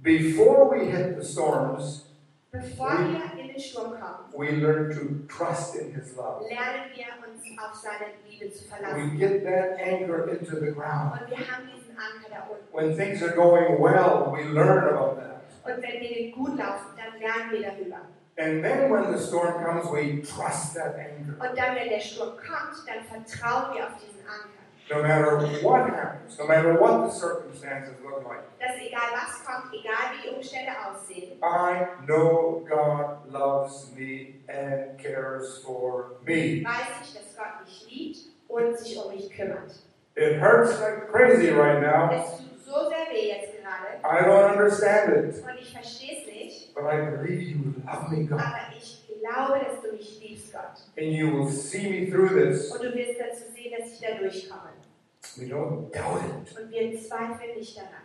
Before 0.02 0.70
we 0.70 0.86
hit 0.86 1.16
the 1.22 1.24
storms, 1.24 2.06
Bevor 2.52 2.90
wir 3.00 3.40
in 3.42 3.48
den 3.48 3.60
Sturm 3.60 3.92
kommen, 3.92 4.34
we 4.36 4.50
learn 4.52 4.92
to 4.92 5.26
trust 5.34 5.76
in 5.76 5.94
His 5.94 6.16
love. 6.18 6.44
lernen 6.50 6.92
wir 6.94 7.06
uns 7.30 7.42
auf 7.58 7.74
seine 7.76 8.12
Liebe 8.28 8.52
zu 8.52 8.66
We 8.66 8.70
verlassen. 8.70 9.18
get 9.18 9.44
that 9.46 9.80
anchor 9.80 10.28
into 10.30 10.60
the 10.60 10.72
ground. 10.72 11.22
Und 11.22 11.30
wir 11.30 11.38
haben 11.38 11.70
diesen 11.74 11.96
Anker 11.96 12.30
da 12.30 12.48
unten. 12.50 12.74
When 12.74 12.98
things 12.98 13.22
are 13.24 13.34
going 13.36 13.80
well, 13.80 14.34
we 14.34 14.44
learn 14.52 14.84
about 14.94 15.16
that. 15.22 15.44
Und 15.64 15.82
wenn 15.82 16.00
Dinge 16.02 16.32
gut 16.32 16.58
laufen, 16.58 16.88
dann 16.98 17.20
lernen 17.22 17.52
wir 17.52 17.62
darüber. 17.62 18.02
And 18.38 18.64
then 18.64 18.90
when 18.92 19.16
the 19.16 19.20
storm 19.24 19.64
comes, 19.64 19.86
we 19.92 20.22
trust 20.24 20.74
that 20.76 20.96
anchor. 20.98 21.36
Und 21.40 21.58
dann, 21.58 21.76
wenn 21.76 21.90
der 21.90 22.00
Sturm 22.02 22.32
kommt, 22.36 22.84
dann 22.88 23.04
vertrauen 23.06 23.76
wir 23.76 23.86
auf 23.88 23.96
diesen 23.98 24.26
Anker. 24.28 24.61
No 24.92 25.02
matter 25.02 25.38
what 25.62 25.90
happens, 25.90 26.38
no 26.38 26.48
matter 26.48 26.74
what 26.74 27.06
the 27.08 27.12
circumstances 27.12 27.96
look 28.04 28.26
like, 28.28 28.44
Dass 28.60 28.76
egal 28.78 29.12
was 29.14 29.42
kommt, 29.46 29.74
egal 29.74 30.12
wie 30.12 30.30
die 30.30 30.36
Umstände 30.36 30.72
aussehen, 30.86 31.38
I 31.42 31.88
know 32.06 32.66
God 32.68 33.32
loves 33.32 33.90
me 33.96 34.42
and 34.50 34.98
cares 35.02 35.64
for 35.64 36.18
me. 36.26 36.62
weiß 36.66 37.08
ich, 37.08 37.14
dass 37.14 37.36
Gott 37.38 37.66
mich 37.66 37.88
liebt 37.90 38.18
und 38.50 38.78
sich 38.78 38.98
um 38.98 39.14
mich 39.16 39.30
kümmert. 39.32 39.72
It 40.18 40.42
hurts 40.42 40.78
like 40.82 41.10
crazy 41.10 41.52
right 41.52 41.82
now. 41.82 42.12
Es 42.12 42.38
tut 42.38 42.60
so 42.66 42.90
sehr 42.90 43.08
weh 43.14 43.30
jetzt 43.30 43.54
gerade 43.62 44.02
I 44.04 44.26
don't 44.26 44.52
understand 44.52 45.14
it, 45.14 45.42
und 45.42 45.58
ich 45.58 45.72
verstehe 45.72 46.18
es 46.20 46.26
nicht, 46.28 46.76
but 46.76 46.84
I 46.84 46.98
believe 47.16 47.42
you 47.42 47.74
love 47.86 48.10
me, 48.12 48.26
God. 48.26 48.40
aber 48.42 48.76
ich 48.78 49.08
glaube, 49.22 49.64
dass 49.64 49.82
du 49.82 49.96
mich 49.96 50.20
liebst, 50.22 50.52
Gott. 50.52 50.82
And 50.98 51.14
you 51.14 51.32
will 51.32 51.50
see 51.50 51.90
me 51.90 52.12
through 52.12 52.30
this. 52.34 52.72
Und 52.72 52.84
du 52.84 52.94
wirst 52.94 53.20
dazu 53.20 53.44
sehen, 53.56 53.74
dass 53.78 53.94
ich 53.94 54.00
da 54.02 54.18
durchkomme. 54.18 54.70
We 55.38 55.48
don't 55.48 55.92
doubt 55.92 56.22
it. 56.24 56.58
Und 56.58 56.72
wir 56.72 57.00
zweifeln 57.00 57.58
nicht 57.58 57.78
daran. 57.78 58.04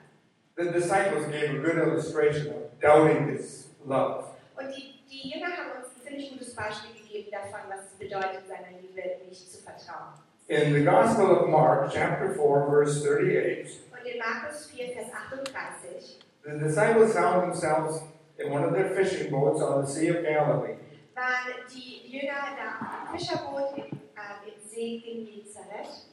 The 0.56 0.70
disciples 0.72 1.26
gave 1.26 1.50
a 1.50 1.62
good 1.62 1.76
illustration 1.76 2.48
of 2.48 2.80
doubting 2.80 3.26
this 3.26 3.68
love. 3.84 4.24
Und 4.56 4.74
die, 4.74 4.94
die 5.10 5.30
Jünger 5.30 5.48
haben 5.48 5.70
uns 5.78 5.88
ein 5.94 6.02
ziemlich 6.06 6.30
gutes 6.30 6.54
Beispiel 6.54 6.94
gegeben 7.02 7.30
davon, 7.30 7.68
was 7.68 7.92
es 7.92 7.98
bedeutet, 7.98 8.46
seiner 8.48 8.78
Liebe 8.80 9.02
nicht 9.28 9.50
zu 9.50 9.58
vertrauen. 9.62 10.14
In 10.48 10.72
the 10.72 10.84
Gospel 10.84 11.26
of 11.26 11.48
Mark, 11.48 11.90
chapter 11.92 12.28
4, 12.34 12.66
verse 12.70 13.02
38, 13.02 13.80
Und 13.90 14.06
in 14.06 14.18
Markus 14.18 14.66
4, 14.70 14.94
Vers 14.94 15.08
38 15.12 16.26
the 16.46 16.58
disciples 16.58 17.12
found 17.12 17.50
themselves 17.50 18.00
in 18.38 18.52
one 18.52 18.62
of 18.62 18.72
their 18.72 18.90
fishing 18.94 19.32
boats 19.32 19.60
on 19.60 19.84
the 19.84 19.90
Sea 19.90 20.08
of 20.08 20.22
Galilee. 20.22 20.76
waren 21.16 21.66
die 21.74 22.06
Jünger 22.06 22.54
da 22.56 23.10
im 23.12 23.18
Fischerboot 23.18 23.78
äh, 23.78 24.48
im 24.48 24.68
See 24.68 25.02
in 25.04 25.24
Genezareth. 25.26 26.05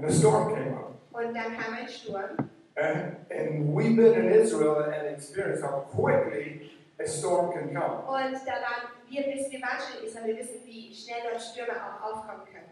And 0.00 0.08
a 0.08 0.12
storm 0.12 0.54
came 0.54 0.74
up. 0.74 0.94
Und 1.12 1.34
dann 1.34 1.56
kam 1.58 1.74
ein 1.74 1.88
Sturm. 1.88 2.48
And, 2.76 3.16
and 3.30 3.74
we've 3.74 3.94
been 3.96 4.14
in 4.14 4.32
Israel 4.32 4.76
and 4.84 5.08
experienced 5.08 5.62
how 5.62 5.84
quickly 5.92 6.70
a 6.98 7.06
storm 7.06 7.52
can 7.52 7.74
come. 7.74 8.04
Und 8.08 8.32
da 8.46 8.52
waren, 8.64 8.88
wir 9.10 9.26
wissen, 9.26 9.52
wir 9.52 9.60
waren 9.60 9.78
schon 9.78 10.00
in 10.00 10.06
Israel, 10.08 10.26
wir 10.28 10.38
wissen, 10.38 10.60
wie 10.64 10.94
schnell 10.94 11.20
dort 11.30 11.42
Stürme 11.42 11.72
auch 11.76 12.00
aufkommen 12.16 12.46
können. 12.46 12.66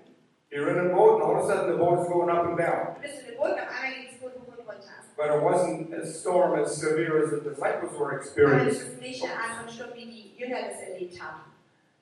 You're 0.50 0.70
in 0.70 0.78
a 0.90 0.94
boat, 0.94 1.20
and 1.20 1.24
all 1.24 1.36
of 1.36 1.44
a 1.44 1.46
sudden 1.46 1.72
the 1.72 1.76
boat 1.76 2.00
is 2.00 2.08
going 2.08 2.30
up 2.30 2.46
and 2.46 2.56
down. 2.56 2.94
Du 2.96 3.02
bist 3.02 3.20
in 3.20 3.26
dem 3.26 3.36
Boot, 3.36 3.50
und 3.52 3.60
auf 3.60 3.68
einmal 3.68 3.92
geht 4.00 4.12
das 4.12 4.18
Boot 4.20 4.32
hoch 4.40 4.48
und 4.56 4.66
runter. 4.66 4.96
But 5.14 5.26
it 5.28 5.42
wasn't 5.42 5.92
a 5.92 6.06
storm 6.06 6.58
as 6.58 6.74
severe 6.74 7.22
as 7.22 7.30
the 7.30 7.40
disciples 7.40 7.92
were 7.98 8.12
Aber 8.12 8.20
es 8.22 8.28
experiencing. 8.28 8.92
ist 8.92 9.00
nicht 9.02 9.22
eine 9.24 9.32
Art 9.34 9.60
von 9.60 9.68
Sturm, 9.68 9.90
wie 9.94 10.06
die 10.06 10.32
Jünger 10.38 10.56
das 10.70 10.80
erlebt 10.88 11.20
haben. 11.20 11.42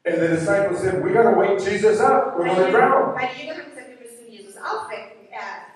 And 0.04 0.20
the 0.20 0.28
disciples 0.28 0.78
said, 0.82 1.02
We 1.02 1.12
got 1.12 1.24
to 1.28 1.34
wake 1.36 1.58
Jesus 1.58 1.98
up. 1.98 2.36
We're 2.38 2.44
going 2.46 2.66
to 2.66 2.70
drown. 2.70 3.16
Weil 3.16 3.28
die 3.34 3.46
Jünger 3.48 3.58
haben 3.58 3.70
gesagt, 3.70 3.88
wir 3.88 3.98
müssen 3.98 4.30
Jesus 4.30 4.54
aufwecken. 4.62 5.15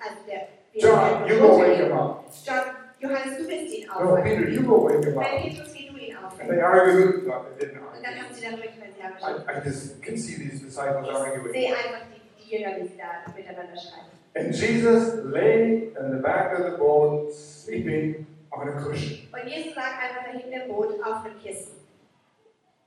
Er, 0.03 0.15
der, 0.27 0.47
John, 0.73 1.27
you 1.27 1.39
go 1.39 1.59
wake 1.59 1.77
him 1.77 1.91
up. 1.91 2.25
John, 2.45 2.63
Johannes, 2.99 3.37
du 3.37 3.47
willst 3.47 3.73
ihn 3.75 3.87
No, 3.87 3.93
aufwecken. 3.93 4.23
Peter, 4.37 4.49
you 4.49 4.61
go 4.63 4.87
wake 4.87 5.03
him 5.05 5.17
up. 5.17 5.25
Petrus, 5.25 5.73
geh 5.73 5.89
du 5.89 5.97
ihn 5.97 6.15
And 6.15 6.25
aufwecken. 6.25 6.49
they 6.49 6.61
argued. 6.61 7.27
No, 7.27 7.45
they 7.57 7.65
didn't 7.67 7.81
Und 7.81 8.03
dann 8.03 8.05
argue. 8.05 8.23
haben 8.23 8.33
sie 8.33 8.41
darüber 8.41 8.63
I, 8.63 9.57
I 9.57 9.61
just 9.63 10.01
can 10.01 10.17
see 10.17 10.35
these 10.37 10.61
disciples 10.63 11.07
arguing. 11.09 11.45
Ich 11.47 11.51
sehe 11.51 11.69
einfach 11.75 12.01
die, 12.13 12.43
die 12.43 12.55
Jünger, 12.55 12.77
wie 12.77 12.87
sie 12.87 12.97
da 12.97 13.31
miteinander 13.35 13.75
schreiben. 13.79 14.09
And 14.33 14.55
Jesus 14.55 15.25
lay 15.25 15.91
in 15.99 16.11
the 16.15 16.21
back 16.21 16.57
of 16.57 16.65
the 16.71 16.77
boat, 16.77 17.33
sleeping 17.33 18.25
on 18.51 18.69
a 18.69 18.71
cushion. 18.81 19.27
Und 19.33 19.47
Jesus 19.49 19.75
lag 19.75 19.99
einfach 20.01 20.23
da 20.25 20.31
hinten 20.37 20.53
im 20.53 20.67
Boot 20.69 20.95
auf 21.03 21.25
einem 21.25 21.37
Kissen. 21.43 21.73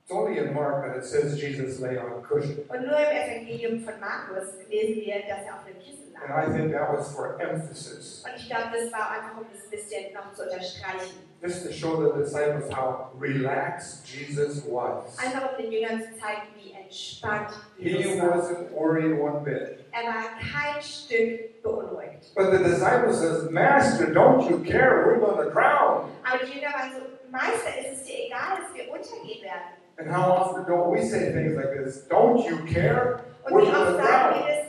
It's 0.07 0.11
only 0.13 0.37
in 0.37 0.53
Mark 0.53 0.85
that 0.85 0.97
it 0.97 1.03
says 1.03 1.39
Jesus 1.41 1.79
lay 1.79 1.97
on 1.97 2.11
a 2.11 2.21
cushion. 2.21 2.63
Und 2.69 2.85
nur 2.85 2.95
im 2.95 3.09
Evangelium 3.17 3.83
von 3.83 3.99
Markus 3.99 4.53
lesen 4.69 5.01
wir, 5.01 5.15
dass 5.27 5.47
er 5.47 5.55
auf 5.55 5.65
einem 5.65 5.79
Kissen 5.79 6.13
And. 6.15 6.29
I 6.31 6.45
think 6.55 6.71
that 6.73 6.93
was 6.93 7.11
for 7.13 7.39
emphasis, 7.41 8.23
Und 8.23 8.35
ich 8.39 8.47
glaube, 8.47 8.69
das 8.71 8.91
war 8.93 9.09
einfach, 9.11 9.37
um 9.37 9.45
das 9.51 9.63
ein 9.65 9.69
bisschen 9.71 10.13
noch 10.13 10.31
zu 10.33 10.43
unterstreichen. 10.43 11.17
just 11.41 11.65
to 11.65 11.73
show 11.73 11.97
the 11.97 12.17
disciples 12.23 12.71
how 12.71 13.09
relaxed 13.19 14.05
Jesus 14.07 14.63
was. 14.69 15.17
Einfach 15.17 15.51
um 15.57 15.63
den 15.63 15.71
Jüngern 15.71 15.99
zu 16.01 16.09
zeigen, 16.19 16.53
wie 16.55 16.71
entspannt 16.73 17.49
He 17.79 18.19
war. 18.19 18.37
wasn't 18.37 18.71
worried 18.73 19.19
one 19.19 19.43
bit. 19.43 19.85
Er 19.91 20.03
war 20.03 20.23
kein 20.39 20.81
Stück 20.83 21.63
beunruhigt. 21.63 22.31
But 22.35 22.51
the 22.51 22.59
disciple 22.63 23.11
says, 23.11 23.49
Master, 23.49 24.13
don't 24.13 24.47
you 24.49 24.59
care? 24.59 25.03
We're 25.07 25.19
going 25.19 25.47
to 25.47 25.51
drown. 25.51 26.11
Aber 26.23 26.45
die 26.45 26.53
Jünger 26.59 26.73
waren 26.73 26.91
so, 26.93 27.01
Meister, 27.31 27.75
ist 27.81 28.01
es 28.01 28.03
dir 28.03 28.27
egal, 28.27 28.59
dass 28.61 28.71
wir 28.73 28.83
untergehen 28.93 29.41
werden? 29.43 29.81
And 29.97 30.09
how 30.11 30.31
often 30.31 30.65
don't 30.65 30.91
we 30.91 31.01
say 31.01 31.31
things 31.31 31.55
like 31.55 31.71
this? 31.73 32.05
Don't 32.09 32.37
you 32.45 32.57
care? 32.65 33.21
Und 33.45 33.53
We're 33.53 33.61
wie 33.61 33.71
going 33.71 33.75
oft 33.75 33.97
to 33.97 34.03
sagen 34.03 34.35
wir 34.35 34.47
das, 34.47 34.65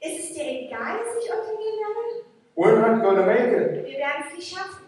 ist 0.00 0.30
es 0.30 0.34
dir 0.34 0.44
egal, 0.44 0.98
dass 0.98 1.16
ich 1.24 1.30
untergehen 1.30 1.78
werde? 1.80 2.24
We're 2.56 2.80
not 2.80 3.02
going 3.02 3.16
to 3.16 3.26
make 3.26 3.52
it. 3.52 3.84
Wir 3.86 3.98
werden 3.98 4.24
es 4.28 4.34
nicht 4.36 4.54
schaffen. 4.54 4.86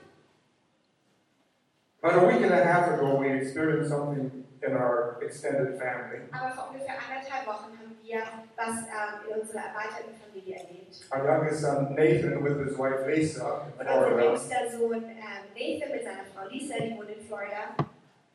About 2.02 2.22
a 2.22 2.26
week 2.28 2.42
and 2.42 2.52
a 2.52 2.62
half 2.64 2.88
ago, 2.88 3.16
we 3.18 3.30
experienced 3.30 3.88
something 3.90 4.44
in 4.62 4.72
our 4.76 5.16
extended 5.22 5.78
family. 5.78 6.20
Aber 6.32 6.50
vor 6.54 6.68
ungefähr 6.70 6.96
anderthalb 7.00 7.46
Wochen 7.46 7.72
haben 7.78 7.96
wir 8.02 8.22
was 8.56 8.84
ähm, 8.84 9.26
in 9.26 9.40
unserer 9.40 9.62
erweiterten 9.72 10.14
Familie 10.22 10.56
erlebt. 10.56 11.00
Our 11.10 11.24
youngest 11.24 11.62
son, 11.62 11.94
Nathan, 11.94 12.44
with 12.44 12.58
his 12.68 12.78
wife 12.78 13.06
Lisa, 13.08 13.66
Und 13.78 13.86
unser 13.88 14.22
jüngster 14.22 14.70
Sohn 14.70 15.02
ähm, 15.02 15.44
Nathan 15.56 15.90
mit 15.90 16.04
seiner 16.04 16.24
Frau 16.34 16.46
Lisa, 16.50 16.74
die 16.78 16.94
wohnt 16.96 17.08
in 17.10 17.26
Florida. 17.26 17.74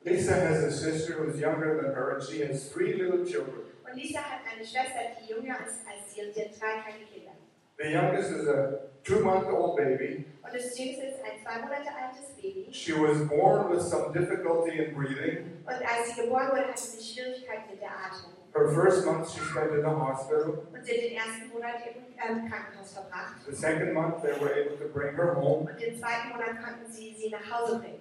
Lisa 0.05 0.33
has 0.33 0.63
a 0.63 0.71
sister 0.71 1.13
who's 1.13 1.39
younger 1.39 1.81
than 1.81 1.93
her, 1.93 2.15
and 2.15 2.23
she 2.23 2.39
has 2.39 2.69
three 2.71 2.93
little 2.93 3.25
children. 3.25 3.65
Und 3.83 3.95
Lisa 3.95 4.19
hat 4.19 4.41
eine 4.45 4.65
Schwester, 4.65 5.17
die 5.19 5.33
jünger 5.33 5.57
ist 5.65 5.85
als 5.88 6.13
sie 6.13 6.21
und 6.21 6.33
sie 6.33 6.41
hat 6.41 6.51
drei 6.59 6.81
kleine 6.81 7.05
Kinder. 7.12 7.31
The 7.77 7.89
youngest 7.91 8.31
is 8.31 8.47
a 8.47 8.79
two 9.03 9.19
month 9.23 9.47
old 9.47 9.77
baby. 9.77 10.25
Und 10.43 10.53
das 10.53 10.77
Jüngste 10.77 11.05
ist 11.05 11.19
ein 11.23 11.41
zwei 11.43 11.59
Monate 11.59 11.89
altes 11.89 12.35
Baby. 12.35 12.69
She 12.71 12.93
was 12.93 13.27
born 13.27 13.69
with 13.69 13.81
some 13.81 14.13
difficulty 14.13 14.79
in 14.79 14.95
breathing. 14.95 15.63
Und 15.65 15.81
als 15.81 16.15
sie 16.15 16.21
geboren 16.21 16.49
wurde, 16.51 16.67
hatte 16.67 16.81
sie 16.81 17.03
Schwierigkeiten 17.03 17.71
mit 17.71 17.81
der 17.81 17.91
Atmung. 17.91 18.33
Her 18.53 18.67
first 18.69 19.05
month 19.05 19.29
she 19.29 19.39
spent 19.41 19.71
in 19.73 19.81
the 19.81 19.89
hospital. 19.89 20.65
Und 20.73 20.85
sie 20.85 20.91
hat 20.93 21.01
den 21.03 21.17
ersten 21.17 21.49
Monat 21.53 21.75
im 21.85 22.03
ähm, 22.17 22.49
Krankenhaus 22.49 22.93
verbracht. 22.93 23.35
The 23.45 23.55
second 23.55 23.93
month 23.93 24.21
they 24.21 24.33
were 24.39 24.51
able 24.53 24.77
to 24.77 24.88
bring 24.93 25.15
her 25.15 25.35
home. 25.35 25.69
Und 25.69 25.79
den 25.79 25.97
zweiten 25.97 26.29
Monat 26.29 26.63
konnten 26.63 26.91
sie 26.91 27.15
sie 27.15 27.29
nach 27.29 27.49
Hause 27.51 27.79
bringen. 27.79 27.99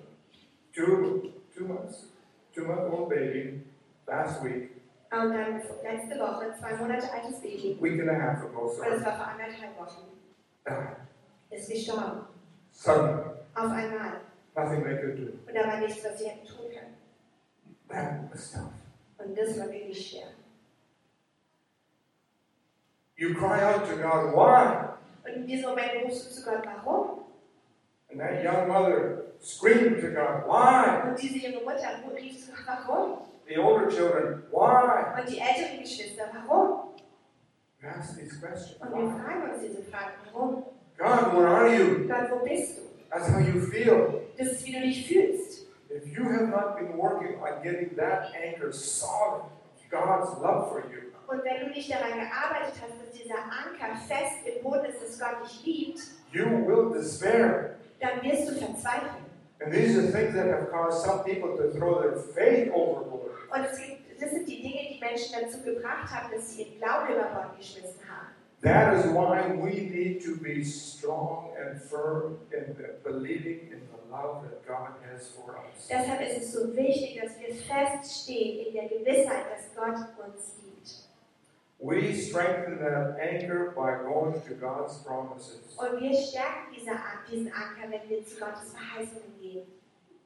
Two, 0.75 1.33
two 1.59 1.65
months, 1.67 2.05
two 2.55 2.65
month 2.65 2.93
old 2.93 3.11
baby. 3.11 3.63
Last 4.07 4.43
week, 4.43 4.71
Und 5.11 5.31
dann 5.33 5.61
letzte 5.83 6.19
Woche, 6.19 6.55
zwei 6.59 6.77
Monate 6.77 7.11
altes 7.13 7.41
Baby. 7.41 7.77
week 7.81 8.01
and 8.01 8.11
a 8.11 8.15
half 8.15 8.43
ago, 8.45 8.61
Und 8.61 8.69
das 8.69 8.77
sorry, 8.77 9.05
war 9.05 9.17
vor 9.17 9.27
anderthalb 9.27 9.79
Wochen. 9.79 10.03
died. 10.67 10.97
Ist 11.51 11.69
gestorben. 11.71 12.27
Suddenly, 12.73 13.23
Auf 13.55 13.71
einmal. 13.73 14.21
nothing 14.55 14.85
they 14.85 14.97
could 15.01 15.17
do. 15.19 15.33
Und 15.47 15.55
da 15.55 15.67
war 15.67 15.81
nichts, 15.81 16.05
was 16.05 16.19
sie 16.19 16.29
hätten 16.29 16.47
tun 16.47 16.67
können. 16.71 16.95
That 17.89 18.31
was 18.33 18.53
tough. 18.53 18.73
Und 19.19 19.37
das 19.37 19.59
war 19.59 19.69
wirklich 19.71 20.11
schwer. 20.11 20.29
You 23.17 23.35
cry 23.35 23.61
out 23.63 23.85
to 23.89 23.97
God, 23.97 24.33
why? 24.35 24.89
Und 25.25 25.37
in 25.37 25.47
diesem 25.47 25.71
Moment 25.71 25.91
rufst 26.05 26.27
du 26.27 26.35
zu 26.35 26.45
Gott, 26.51 26.63
warum? 26.65 27.25
And 28.11 28.21
that 28.21 28.43
young 28.43 28.69
mother 28.69 29.25
screamed 29.41 30.01
to 30.01 30.09
God, 30.11 30.47
why? 30.47 31.09
Und 31.11 31.21
diese 31.21 31.39
junge 31.39 31.61
Mutter 31.65 31.89
rief 32.17 32.45
zu 32.45 32.53
Gott, 32.53 32.79
warum? 32.87 33.19
The 33.47 33.57
older 33.59 33.89
children, 33.91 34.43
why? 34.51 35.21
Und 35.21 35.29
die 35.29 35.39
älteren 35.39 35.81
Geschwister, 35.81 36.25
warum? 36.33 36.95
We 37.81 37.89
ask 37.89 38.17
these 38.19 38.39
questions. 38.41 38.81
Und 38.81 38.91
wir 38.93 39.07
Why? 39.07 39.21
fragen 39.23 39.51
uns 39.53 39.61
diese 39.63 39.83
Fragen, 39.85 40.13
warum? 40.33 40.65
God, 40.99 41.33
where 41.37 41.49
are 41.49 41.69
you? 41.69 42.09
Gott, 42.09 42.31
wo 42.31 42.45
bist 42.45 42.79
du? 42.79 42.83
That's 43.11 43.29
how 43.31 43.39
you 43.39 43.61
feel. 43.61 44.23
Das 44.37 44.49
ist, 44.49 44.67
wie 44.67 44.73
du 44.73 44.81
dich 44.81 45.07
fühlst. 45.07 45.67
If 45.91 46.07
you 46.07 46.25
have 46.25 46.49
not 46.49 46.77
been 46.77 46.99
working 46.99 47.41
on 47.41 47.63
getting 47.63 47.95
that 47.97 48.33
anchor 48.35 48.73
solid, 48.73 49.45
God's 49.91 50.31
love 50.43 50.71
for 50.71 50.83
you, 50.91 51.03
Und 51.29 51.45
wenn 51.45 51.61
du 51.61 51.67
nicht 51.73 51.91
daran 51.91 52.13
gearbeitet 52.19 52.75
hast, 52.81 52.93
dass 53.01 53.11
dieser 53.13 53.37
Anker 53.37 53.97
fest 54.07 54.47
im 54.47 54.63
Boden 54.63 54.87
ist, 54.87 55.03
dass 55.03 55.19
Gott 55.19 55.45
dich 55.45 55.65
liebt, 55.65 56.01
you 56.33 56.45
will 56.67 56.91
despair. 56.93 57.77
Dann 58.01 58.23
wirst 58.23 58.49
du 58.49 58.55
verzweifeln. 58.55 59.27
And 59.61 59.73
these 59.73 59.99
are 59.99 60.13
things 60.13 60.35
that 60.35 60.47
have 60.47 60.71
caused 60.71 61.05
some 61.05 61.25
people 61.25 61.57
to 61.57 61.77
throw 61.77 62.01
their 62.01 62.17
faith 62.17 62.71
overboard. 62.73 63.33
Und 63.51 63.65
es 63.65 63.79
gibt, 63.79 64.21
das 64.21 64.31
sind 64.31 64.49
die 64.49 64.63
Dinge, 64.63 64.95
die 64.95 65.01
Menschen 65.01 65.35
dazu 65.41 65.63
gebracht 65.63 66.09
haben, 66.15 66.33
dass 66.33 66.55
sie 66.55 66.63
ihren 66.63 66.79
Glauben 66.79 67.13
über 67.13 67.25
Bord 67.25 67.57
geschmissen 67.59 68.01
haben. 68.09 68.29
That 68.63 68.95
is 68.95 69.13
why 69.13 69.53
we 69.55 69.89
need 69.89 70.25
to 70.25 70.37
be 70.37 70.65
strong 70.65 71.51
and 71.57 71.81
firm 71.81 72.39
in 72.51 72.75
believing 73.05 73.71
in 73.71 73.81
the 73.87 74.11
love 74.11 74.43
that 74.43 74.67
God 74.67 74.95
has 75.11 75.29
for 75.29 75.57
us. 75.57 75.87
Deshalb 75.89 76.21
ist 76.21 76.43
es 76.43 76.53
so 76.53 76.75
wichtig, 76.77 77.21
dass 77.23 77.39
wir 77.39 77.55
feststehen 77.55 78.67
in 78.67 78.75
der 78.75 78.89
Gewissheit, 78.89 79.47
dass 79.51 79.75
Gott 79.77 79.95
uns 80.27 80.57
liebt. 80.63 80.68
We 81.81 82.13
strengthen 82.15 82.79
that 82.79 83.17
anchor 83.21 83.73
by 83.77 84.03
going 84.03 84.41
to 84.43 84.55
God's 84.55 84.99
promises. 85.05 85.77
Und 85.79 86.01
wir 86.01 86.13
stärken 86.13 86.75
diese, 86.75 86.91
diesen 87.31 87.53
Anker, 87.53 87.89
wenn 87.91 88.09
wir 88.09 88.25
zu 88.27 88.37
Gottes 88.41 88.73
Verheißungen 88.75 89.39
gehen. 89.41 89.67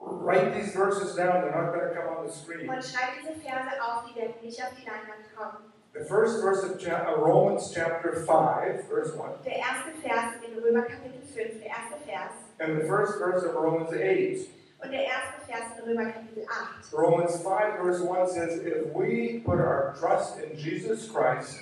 Write 0.00 0.54
these 0.54 0.72
verses 0.72 1.14
down, 1.14 1.42
they're 1.42 1.52
not 1.54 1.72
going 1.74 1.88
to 1.88 1.94
come 1.94 2.08
on 2.18 2.26
the 2.26 2.32
screen. 2.32 2.68
Und 2.68 2.82
schreib 2.82 3.20
diese 3.20 3.38
Verse 3.40 3.70
auf, 3.82 4.04
die 4.10 4.18
werden 4.20 4.34
nicht 4.42 4.60
auf 4.62 4.70
die 4.74 4.86
Leinwand 4.86 5.28
kommen. 5.36 5.72
The 5.92 6.04
first 6.08 6.40
verse 6.40 6.64
of 6.64 6.78
cha- 6.80 7.06
uh, 7.06 7.20
Romans 7.20 7.70
chapter 7.70 8.14
5, 8.14 8.88
verse 8.88 9.12
1, 9.12 9.44
Der 9.44 9.56
erste 9.56 9.92
Vers 10.02 10.40
in 10.42 10.58
Römer 10.58 10.82
Kapitel 10.86 11.20
5, 11.20 11.60
der 11.60 11.68
erste 11.68 11.98
Vers. 12.06 12.32
and 12.60 12.80
the 12.80 12.86
first 12.88 13.18
verse 13.18 13.44
of 13.44 13.54
Romans 13.54 13.92
8. 13.92 14.48
Und 14.82 14.90
der 14.90 15.04
erste 15.04 15.40
Vers 15.46 15.78
in 15.78 15.84
Römer 15.84 16.10
Kapitel 16.10 16.44
8. 16.48 16.92
Romans 16.92 17.36
5, 17.36 17.46
verse 17.80 18.02
1 18.02 18.32
says, 18.32 18.60
If 18.66 18.92
we 18.94 19.40
put 19.44 19.60
our 19.60 19.94
trust 19.98 20.38
in 20.40 20.56
Jesus 20.56 21.08
Christ, 21.12 21.60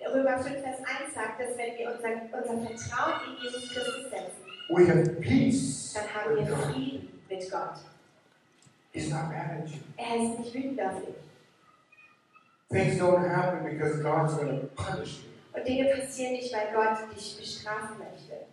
Der 0.00 0.12
Römer 0.12 0.38
5, 0.38 0.60
Vers 0.60 0.78
1 0.78 1.14
sagt, 1.14 1.40
dass 1.40 1.56
wenn 1.56 1.78
wir 1.78 1.92
unser, 1.94 2.08
unser 2.36 2.66
Vertrauen 2.66 3.20
in 3.28 3.42
Jesus 3.44 3.70
Christus 3.72 4.10
setzen, 4.10 4.42
we 4.70 4.86
have 4.88 5.08
peace 5.20 5.92
dann 5.94 6.12
haben 6.12 6.36
with 6.36 6.48
wir 6.48 6.56
God. 6.56 6.64
Frieden 6.72 7.20
mit 7.28 7.50
Gott. 7.50 7.78
He's 8.92 9.08
not 9.10 9.28
mad 9.28 9.62
at 9.62 9.68
you. 9.68 9.78
Er 9.96 10.16
ist 10.16 10.38
nicht 10.40 10.54
wütend 10.54 10.80
auf 10.80 10.98
dich. 11.04 11.14
Things 12.70 13.00
don't 13.00 13.28
happen 13.28 13.64
because 13.64 14.02
God's 14.02 14.34
going 14.36 14.60
to 14.60 14.66
punish 14.74 15.20
you. 15.22 15.28
Und 15.58 15.68
Dinge 15.68 15.94
passieren 15.94 16.32
nicht, 16.32 16.52
weil 16.52 16.72
Gott 16.74 17.14
dich 17.14 17.36
bestrafen 17.38 17.98
möchte. 17.98 18.46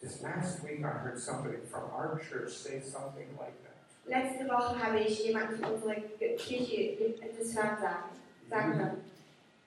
This 0.00 0.22
last 0.22 0.62
week, 0.64 0.82
I 0.82 0.88
heard 0.88 1.18
somebody 1.18 1.58
from 1.70 1.82
our 1.92 2.18
church 2.18 2.52
say 2.52 2.80
something 2.80 3.28
like 3.38 3.54
that. 3.62 3.76
Letzte 4.08 4.48
Woche 4.48 4.78
habe 4.78 4.98
ich 5.00 5.24
jemanden 5.24 5.58
von 5.58 5.74
unserer 5.74 5.94
Kirche 6.38 6.96
das 7.20 7.54
Hören 7.54 7.78
sagen, 7.80 8.10
sagen 8.48 8.78
hören. 8.78 9.04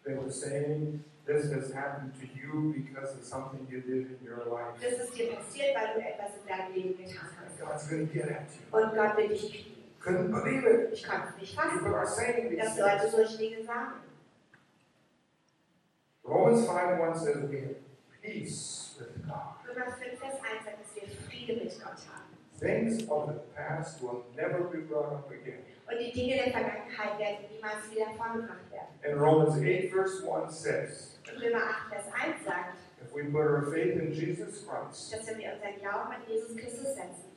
They 0.03 0.15
were 0.15 0.31
saying, 0.31 1.03
This 1.25 1.49
has 1.53 1.71
happened 1.71 2.13
to 2.19 2.27
you 2.27 2.73
because 2.75 3.15
of 3.15 3.23
something 3.23 3.65
you 3.71 3.79
did 3.79 4.09
in 4.11 4.27
your 4.27 4.43
life. 4.51 4.75
Das 4.81 4.99
ist 5.07 5.15
dir 5.17 5.31
passiert, 5.33 5.73
weil 5.75 5.93
du 5.93 6.01
etwas 6.01 6.31
in 6.41 6.47
deinem 6.47 6.73
Leben 6.73 6.97
getan 6.97 7.29
hast. 7.39 7.59
God's 7.59 7.87
going 7.87 8.07
to 8.07 8.13
get 8.13 8.29
at 8.29 8.47
you. 8.51 8.77
Und 8.77 8.93
Gott 8.93 9.15
will 9.15 9.29
dich 9.29 9.49
kriegen. 9.49 9.83
Couldn't 10.01 10.31
believe 10.31 10.65
it. 10.65 10.93
Ich 10.93 11.07
konnte 11.07 11.29
es 11.29 11.39
nicht 11.39 11.55
People 11.55 11.79
fassen, 11.79 11.93
are 11.93 12.07
saying 12.07 12.49
these 12.49 12.61
dass. 12.61 12.77
Leute 12.77 13.09
solche 13.09 13.37
Dinge 13.37 13.63
sagen. 13.63 14.01
Romans 16.25 16.65
5 16.65 16.99
1 16.99 17.19
says 17.19 17.37
we 17.49 17.61
have 17.61 17.75
peace 18.21 18.95
with 18.99 19.25
God. 19.25 19.55
Römer 19.65 19.95
5, 19.97 20.12
Friede 21.45 21.63
mit 21.63 21.79
Gott 21.79 21.99
haben. 22.07 22.23
Things 22.59 23.09
of 23.09 23.27
the 23.27 23.39
past 23.55 24.01
will 24.01 24.23
never 24.35 24.63
be 24.71 24.79
brought 24.79 25.11
up 25.11 25.29
again. 25.31 25.63
Und 25.89 25.99
die 25.99 26.11
Dinge 26.13 26.35
der 26.35 26.51
Vergangenheit 26.51 27.19
werden 27.19 27.37
niemals 27.51 27.91
wieder 27.91 28.05
vorgebracht 28.15 28.71
werden. 28.71 28.87
And 29.03 29.19
Romans 29.19 29.57
8 29.57 29.91
verse 29.91 30.23
1 30.23 30.61
says, 30.61 31.19
Und 31.29 31.41
Römer 31.41 31.61
8, 31.61 31.89
Vers 31.89 32.05
1 32.13 32.45
sagt, 32.45 32.77
if 33.01 33.13
we 33.13 33.23
put 33.23 33.41
our 33.41 33.71
faith 33.71 33.99
in 33.99 34.11
Jesus 34.13 34.65
Christ, 34.65 35.13
dass 35.13 35.27
wenn 35.27 35.39
wir 35.39 35.53
unseren 35.53 35.79
Glauben 35.81 36.13
an 36.13 36.21
Jesus 36.27 36.55
Christus 36.55 36.95
setzen, 36.95 37.31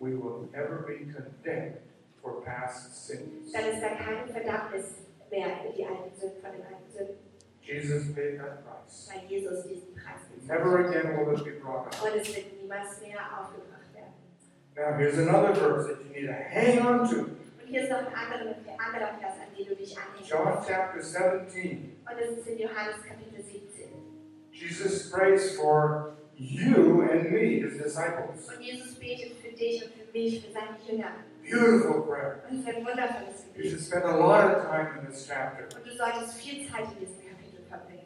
we 0.00 0.12
will 0.12 0.48
never 0.52 0.82
be 0.86 1.04
condemned 1.12 1.76
for 2.22 2.42
past 2.42 3.06
sins. 3.06 3.52
dann 3.52 3.66
ist 3.66 3.82
da 3.82 3.88
keine 3.96 4.26
Verdammnis 4.32 4.94
mehr 5.30 5.58
für 5.62 5.72
die 5.76 5.84
alten 5.84 6.14
Sünden, 6.16 6.40
von 6.40 6.52
den 6.52 6.62
alten 6.62 6.90
Sünden, 6.90 7.16
Jesus 7.70 8.12
paid 8.14 8.38
that 8.38 8.64
price. 8.64 9.08
weil 9.10 9.28
Jesus 9.30 9.64
diesen 9.66 9.94
Preis 9.94 10.20
Never 10.46 10.78
again 10.88 11.16
will 11.16 11.34
it 11.34 11.44
be 11.44 11.52
brought 11.62 11.86
up. 11.86 12.02
Und 12.02 12.20
es 12.20 12.34
wird 12.34 12.60
niemals 12.60 13.00
mehr 13.00 13.18
aufgebracht 13.38 13.94
werden. 13.94 14.14
Now 14.76 14.96
here's 14.98 15.18
another 15.18 15.54
verse 15.54 15.86
that 15.88 16.04
you 16.04 16.10
need 16.12 16.26
to 16.26 16.32
hang 16.32 16.78
on 16.86 17.08
to. 17.08 17.16
Und 17.20 17.66
hier 17.66 17.82
ist 17.84 17.90
noch 17.90 17.98
ein 17.98 18.06
anderer, 18.06 18.54
anderer 18.78 19.18
Vers, 19.20 19.34
an 19.38 19.54
den 19.56 19.68
du 19.68 19.76
dich 19.76 19.96
anhängen 19.96 20.26
John 20.26 20.58
chapter 20.66 21.00
17. 21.00 21.96
Und 22.04 22.18
das 22.18 22.38
ist 22.38 22.46
in 22.48 22.58
Johannes 22.58 22.96
Kapitel 23.06 23.42
17. 23.44 23.90
Jesus 24.52 25.10
prays 25.10 25.56
for 25.56 26.16
you 26.36 27.02
and 27.02 27.30
me, 27.30 27.60
his 27.60 27.78
disciples. 27.78 28.48
Und 28.48 28.60
Jesus 28.60 28.94
betet 28.96 29.36
für 29.40 29.52
dich 29.56 29.84
und 29.84 29.92
für 29.94 30.12
mich, 30.12 30.44
für 30.44 30.52
seine 30.52 30.76
Jünger. 30.86 31.12
Beautiful 31.48 32.02
prayer. 32.06 32.42
Und 32.50 32.58
es 32.60 32.66
ist 32.66 32.68
ein 32.76 32.84
wundervolles 32.84 33.44
You 33.54 33.62
Gebet. 33.62 33.70
should 33.70 33.80
spend 33.82 34.04
a 34.04 34.16
lot 34.16 34.56
of 34.56 34.62
time 34.64 34.98
in 35.00 35.06
this 35.06 35.26
chapter. 35.26 35.64
Und 35.76 35.86
du 35.86 35.96
solltest 35.96 36.34
viel 36.34 36.68
Zeit 36.68 36.84
in 36.92 36.98
diesem 37.00 37.14
Kapitel 37.16 37.18
verbringen. 37.18 37.19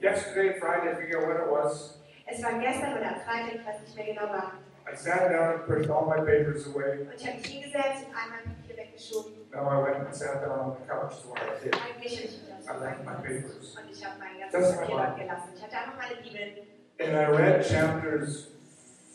Yesterday, 0.05 0.59
Friday, 0.61 0.91
I 0.93 0.95
forget 0.97 1.17
when 1.27 1.37
it 1.39 1.49
was, 1.51 1.99
Es 2.27 2.43
war 2.43 2.59
gestern 2.61 2.93
oder 2.93 3.09
am 3.09 3.21
Freitag, 3.25 3.55
ich 3.55 3.67
weiß 3.67 3.81
nicht 3.81 3.97
mehr 3.97 4.05
genau 4.13 4.29
wann. 4.33 4.61
I 4.87 4.95
sat 4.95 5.31
down 5.31 5.55
and 5.55 5.67
pushed 5.67 5.89
all 5.89 6.05
my 6.05 6.19
papers 6.21 6.67
away. 6.69 7.01
Und 7.09 7.15
ich 7.17 7.27
habe 7.27 7.39
mich 7.39 7.47
hingesetzt 7.47 8.05
und 8.05 8.13
einmal 8.13 8.41
Papier 8.45 8.77
weggeschoben. 8.77 9.33
Now 9.51 9.65
I 9.73 9.83
went 9.83 10.05
and 10.05 10.15
sat 10.15 10.43
down 10.45 10.61
on 10.61 10.77
the 10.77 10.85
couch, 10.87 11.13
so 11.25 11.33
I 11.33 11.57
did. 11.65 11.73
Eigentlich 11.75 12.17
habe 12.19 12.27
ich 12.29 12.43
mich 12.43 12.53
aufs 12.53 12.65
I 12.65 12.69
Sofa 12.69 12.85
left 12.85 13.05
my 13.05 13.17
gesetzt. 13.23 13.49
papers. 13.49 13.77
Und 13.81 13.91
ich 13.91 14.05
habe 14.05 14.15
mein 14.21 14.35
Das 14.45 14.53
ganzes 14.53 14.71
ist 14.71 14.77
Papier 14.81 14.97
dort 14.97 15.17
gelassen. 15.17 15.49
Ich 15.57 15.63
hatte 15.63 15.77
einfach 15.79 15.97
meine 15.97 16.17
Bibel. 16.21 16.67
And 17.01 17.13
I 17.17 17.25
read 17.33 17.65
chapters 17.65 18.49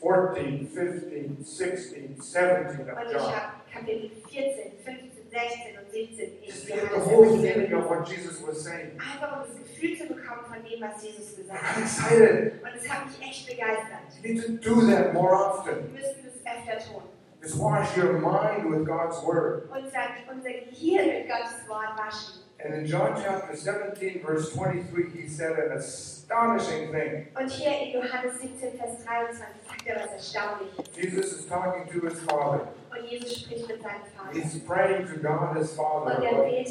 14, 0.01 0.69
15, 0.73 1.43
16, 1.43 2.21
17 2.21 2.89
Und 2.89 2.89
of 2.89 3.05
ich 3.05 3.11
John. 3.13 3.35
habe 3.35 3.53
Kapitel 3.71 4.09
14, 4.25 4.73
15, 4.83 5.08
16 5.29 5.77
und 5.77 5.91
17 5.91 6.19
in 6.19 6.43
Just 6.45 6.67
get 6.67 6.89
the 6.91 6.99
whole 6.99 7.25
feeling 7.39 7.73
of 7.73 7.89
what 7.89 8.07
Jesus 8.07 8.41
was 8.45 8.63
saying. 8.63 8.91
Einfach 8.99 9.37
um 9.37 9.47
das 9.47 9.55
Gefühl 9.57 9.97
zu 9.97 10.07
bekommen 10.07 10.45
von 10.47 10.63
dem, 10.63 10.81
was 10.81 11.03
Jesus 11.03 11.35
gesagt 11.37 11.59
I'm 11.59 11.75
hat. 11.75 11.81
excited. 11.83 12.53
Und 12.63 12.75
es 12.75 12.89
hat 12.89 13.05
mich 13.07 13.21
echt 13.21 13.47
begeistert. 13.47 14.23
You 14.23 14.33
need 14.33 14.45
to 14.45 14.51
do 14.57 14.87
that 14.87 15.13
more 15.13 15.33
often. 15.35 15.93
Müssen 15.93 16.25
das 16.25 16.35
öfter 16.45 16.91
tun. 16.91 17.03
Just 17.41 17.57
wash 17.57 17.95
your 17.95 18.13
mind 18.19 18.69
with 18.69 18.85
God's 18.85 19.23
Word. 19.23 19.69
Unser, 19.71 20.09
unser 20.29 20.49
Gehirn 20.49 21.07
mit 21.07 21.27
Gottes 21.29 21.67
Wort 21.69 21.97
waschen. 21.97 22.43
And 22.61 22.73
in 22.73 22.85
John 22.85 23.15
chapter 23.15 23.55
17, 23.55 24.19
verse 24.21 24.51
23, 24.51 25.13
he 25.13 25.29
said 25.29 25.57
an 25.57 25.71
astonishing 25.77 26.91
thing. 26.91 27.27
Und 27.39 27.49
hier 27.49 27.71
in 27.71 27.93
Johannes 27.93 28.41
17, 28.41 28.77
Vers 28.77 29.05
23 29.05 29.37
sagt 29.65 29.87
er 29.87 29.95
was 29.95 30.11
Erstaunliches. 30.11 30.85
Jesus 30.93 31.31
is 31.39 31.45
talking 31.47 31.87
to 31.87 32.05
his 32.05 32.19
Father. 32.19 32.67
Und 32.99 33.11
Jesus 33.11 33.41
spricht 33.41 33.67
mit 33.67 33.81
seinem 33.81 34.01
Vater. 34.15 34.33
He's 34.33 34.59
praying 34.65 35.07
to 35.07 35.19
God 35.19 35.57
his 35.57 35.73
Father 35.73 36.21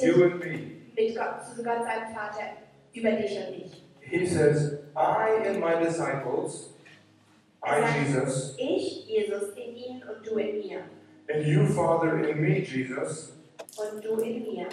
you 0.02 0.24
and 0.24 0.40
me. 0.40 0.72
Mit 0.96 1.16
Gott, 1.16 1.44
zu 1.46 1.62
Gott, 1.62 1.84
seinem 1.84 2.14
Vater, 2.14 2.56
über 2.92 3.10
dich 3.12 3.38
und 3.38 3.58
mich. 3.58 3.82
He 4.00 4.26
says, 4.26 4.78
I 4.96 5.42
and 5.46 5.60
my 5.60 5.74
disciples, 5.82 6.70
I, 7.62 7.80
Jesus, 8.04 8.56
Ich, 8.58 9.06
Jesus, 9.06 9.50
in 9.56 9.76
ihnen 9.76 10.02
und 10.02 10.26
du 10.26 10.36
in 10.38 10.58
mir. 10.58 10.82
and 11.28 11.46
you, 11.46 11.66
Father, 11.66 12.26
in 12.26 12.40
me, 12.40 12.60
Jesus. 12.60 13.32
Und 13.76 14.02
du 14.04 14.16
in 14.20 14.42
mir. 14.42 14.68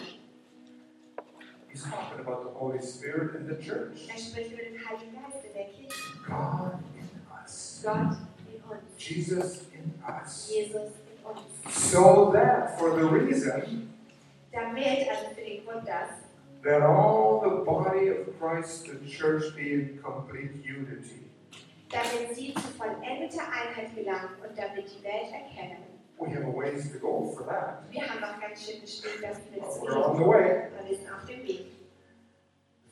He's 1.68 1.84
talking 1.84 2.20
about 2.22 2.43
the 2.43 2.58
Holy 2.58 2.82
Spirit 2.82 3.36
and 3.36 3.49
the 3.49 3.56
church. 3.62 4.08
Er 4.10 4.18
spricht 4.18 4.53
über 4.53 4.64
den 4.64 4.78
Heiligen 4.80 5.14
Geist 5.14 5.45
in 5.45 5.53
der 5.53 5.66
Kirche. 5.66 5.99
God 6.26 6.80
in 6.97 7.22
us, 7.43 7.82
Gott 7.84 8.18
in 8.47 8.62
uns. 8.72 8.82
Jesus 8.97 9.66
in 9.74 9.93
us. 10.08 10.49
Jesus 10.49 10.74
in 10.74 10.82
uns. 10.82 11.05
So 11.69 12.32
that 12.34 12.78
for 12.80 12.95
the 12.95 13.05
reason 13.05 13.91
Damit, 14.51 15.09
also 15.09 15.36
für 15.36 15.41
den 15.41 15.65
Grund, 15.65 15.88
dass, 15.88 16.09
that 16.63 16.82
all 16.82 17.41
the 17.41 17.63
body 17.65 18.09
of 18.09 18.39
Christ, 18.39 18.86
the 18.88 19.09
church, 19.09 19.55
be 19.55 19.73
in 19.73 19.99
complete 20.01 20.51
unity. 20.63 21.26
damit 21.89 22.36
sie 22.36 22.53
zu 22.53 22.61
vollendeter 22.78 23.43
Einheit 23.51 23.95
gelangen 23.95 24.30
und 24.41 24.57
damit 24.57 24.86
die 24.86 25.03
Welt 25.03 25.32
erkennen. 25.32 25.84
We 26.17 26.30
have 26.30 26.45
a 26.45 26.51
ways 26.51 26.91
to 26.93 26.99
go 26.99 27.34
for 27.36 27.45
that. 27.47 27.84
Wir 27.91 28.01
haben 28.01 28.21
noch 28.21 28.39
ganz 28.39 28.65
schön 28.65 28.80
bestimmt, 28.82 29.21
dass 29.21 29.38
wir 29.51 29.61
zu 29.63 29.82
we're 29.82 30.09
on 30.09 30.17
the 30.17 30.23
way. 30.26 30.69
Wir 30.88 30.97
sind 30.97 31.11
auf 31.11 31.26
dem 31.26 31.43
Weg. 31.43 31.71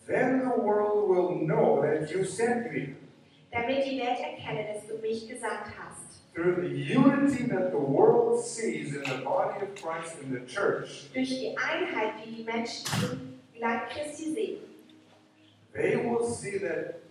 Then 0.06 0.42
the 0.42 0.62
world 0.62 1.08
will 1.08 1.46
know 1.46 1.82
that 1.82 2.12
you 2.12 2.26
sent 2.26 2.72
me. 2.74 2.96
Damit 3.52 3.86
die 3.86 4.00
Welt 4.00 4.20
erkenne, 4.20 4.74
dass 4.74 4.88
du 4.88 4.98
mich 5.02 5.28
gesandt 5.30 5.68
hast. 5.78 5.93
Through 6.34 6.68
the 6.68 6.70
unity 6.76 7.44
that 7.44 7.72
the 7.72 7.78
world 7.78 8.44
sees 8.44 8.96
in 8.96 9.04
the 9.04 9.22
body 9.24 9.62
of 9.62 9.76
Christ 9.76 10.16
in 10.24 10.32
the 10.34 10.40
church, 10.48 11.10
Durch 11.14 11.30
die 11.30 11.56
Einheit, 11.58 12.14
die 12.26 12.38
die 12.38 12.44
Menschen 12.44 13.40
im 13.54 13.62
Leib 13.62 13.90
Christi 13.92 14.34
sehen, 14.34 14.58
they 15.74 15.96
will 15.96 16.26
see 16.28 16.58
that 16.60 17.02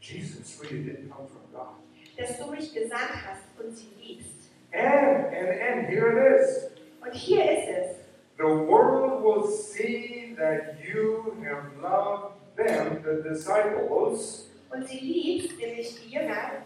Jesus 0.00 0.58
really 0.62 0.84
did 0.84 1.10
come 1.10 1.26
from 1.26 1.42
God. 1.52 1.74
dass 2.16 2.38
du 2.38 2.50
mich 2.50 2.72
gesandt 2.72 3.10
hast 3.26 3.42
und 3.58 3.76
sie 3.76 3.88
liebst. 4.00 4.50
And, 4.72 5.26
and, 5.34 5.48
and 5.60 5.88
here 5.88 6.10
it 6.12 6.40
is. 6.40 6.70
Und 7.02 7.12
hier 7.14 7.44
ist 7.44 7.68
es. 7.68 7.96
The 8.38 8.44
world 8.44 9.22
will 9.24 9.50
see 9.50 10.34
that 10.38 10.76
you 10.80 11.36
have 11.44 11.76
loved 11.82 12.34
them, 12.56 13.02
the 13.02 13.28
disciples, 13.28 14.46
Und 14.70 14.86
sie 14.88 14.98
liebt, 15.00 15.58
nämlich 15.58 15.98
die 16.00 16.14
Jünger, 16.14 16.62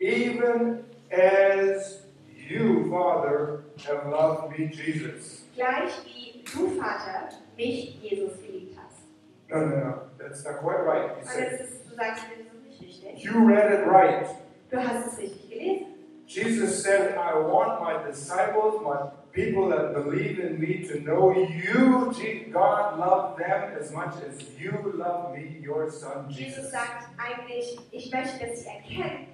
even 0.00 0.84
as 1.10 2.00
you, 2.48 2.90
Father, 2.90 3.64
have 3.86 4.06
loved 4.08 4.58
me, 4.58 4.66
Jesus. 4.68 5.42
gleich 5.54 5.92
wie 6.04 6.42
du, 6.52 6.80
Vater, 6.80 7.28
mich, 7.56 7.98
Jesus, 8.02 8.38
geliebt 8.40 8.76
hast. 8.76 9.02
No, 9.48 9.66
no, 9.66 9.76
no. 9.76 9.94
That's 10.18 10.44
not 10.44 10.58
quite 10.60 10.84
right. 10.84 11.10
You 11.18 11.24
said. 11.24 11.60
ist, 11.60 11.90
du 11.90 11.94
sagst 11.96 12.24
das 12.30 12.46
ist 12.46 12.80
nicht 12.80 13.02
richtig. 13.04 13.24
You 13.24 13.46
read 13.46 13.72
it 13.72 13.86
right. 13.86 14.26
Du 14.70 14.78
hast 14.78 15.12
es 15.12 15.18
richtig 15.18 15.50
gelesen. 15.50 15.86
Jesus 16.26 16.82
said, 16.82 17.16
I 17.16 17.34
want 17.34 17.80
my 17.80 18.08
disciples, 18.08 18.80
my 18.84 19.10
people 19.32 19.68
that 19.70 19.94
believe 19.94 20.38
in 20.38 20.60
me, 20.60 20.86
to 20.86 21.00
know 21.00 21.32
you, 21.32 22.12
God, 22.52 22.98
love 22.98 23.36
them 23.36 23.72
as 23.78 23.90
much 23.92 24.14
as 24.28 24.38
you 24.56 24.72
love 24.96 25.34
me, 25.36 25.58
your 25.60 25.90
son, 25.90 26.28
Jesus 26.28 26.56
Jesus. 26.56 26.70
sagt 26.70 27.08
eigentlich, 27.18 27.78
ich 27.90 28.12
möchte, 28.12 28.46
dass 28.46 28.62
sie 28.62 28.68
erkennen, 28.68 29.26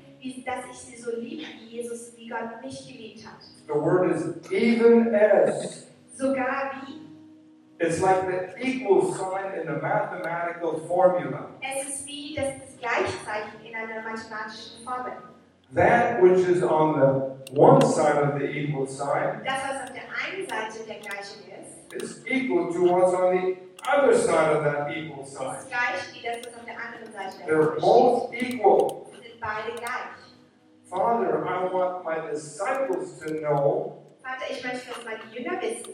dass 0.45 0.65
ich 0.71 0.79
sie 0.79 0.97
so 1.03 1.11
liebe, 1.17 1.43
wie 1.61 1.77
Jesus, 1.77 2.13
wie 2.17 2.29
Gott 2.29 2.63
mich 2.63 2.87
geliebt 2.87 3.27
hat. 3.27 3.41
The 3.67 3.75
word 3.75 4.11
is 4.13 4.51
even 4.53 5.15
as. 5.15 5.87
Sogar 6.17 6.73
wie. 6.87 7.01
It's 7.79 8.01
like 8.01 8.23
the 8.27 8.55
equal 8.67 9.13
sign 9.13 9.53
in 9.61 9.69
a 9.69 9.79
mathematical 9.83 10.81
formula. 10.89 11.51
Es 11.61 11.89
ist 11.89 12.07
wie 12.07 12.35
das, 12.35 12.47
das 12.59 12.79
Gleichzeichen 12.81 13.61
in 13.69 13.75
einer 13.75 14.03
mathematischen 14.03 14.83
Formel. 14.85 15.13
That 15.75 16.23
which 16.23 16.49
is 16.49 16.63
on 16.63 16.95
the 17.01 17.61
one 17.61 17.83
side 17.85 18.17
of 18.23 18.39
the 18.39 18.47
equal 18.47 18.87
sign 18.87 19.43
Das, 19.45 19.59
was 19.69 19.83
auf 19.89 19.93
der 19.93 20.05
einen 20.05 20.49
Seite 20.49 20.87
der 20.87 21.01
Gleichung 21.01 21.43
ist, 21.61 21.93
is 22.03 22.25
equal 22.27 22.73
to 22.73 22.81
what's 22.85 23.13
on 23.13 23.35
the 23.37 23.57
other 23.87 24.17
side 24.17 24.57
of 24.57 24.63
that 24.65 24.89
equal 24.97 25.23
ist 25.25 25.35
sign. 25.35 25.57
gleich 25.69 26.15
wie 26.15 26.23
das, 26.27 26.47
was 26.47 26.55
auf 26.57 26.65
der 26.65 26.77
anderen 26.79 27.13
Seite 27.13 27.45
der 27.45 27.55
They're 27.57 27.81
both 27.81 28.33
equal. 28.33 29.06
Sie 29.41 29.77
sind. 29.77 30.27
Father, 30.89 31.45
I 31.45 31.73
want 31.73 32.05
my 32.05 32.31
disciples 32.31 33.19
to 33.21 33.35
know 33.41 34.03
Vater, 34.23 34.45
ich 34.51 34.63
möchte, 34.65 34.89
dass 34.89 35.05
meine 35.05 35.21
Jünger 35.33 35.61
wissen, 35.61 35.93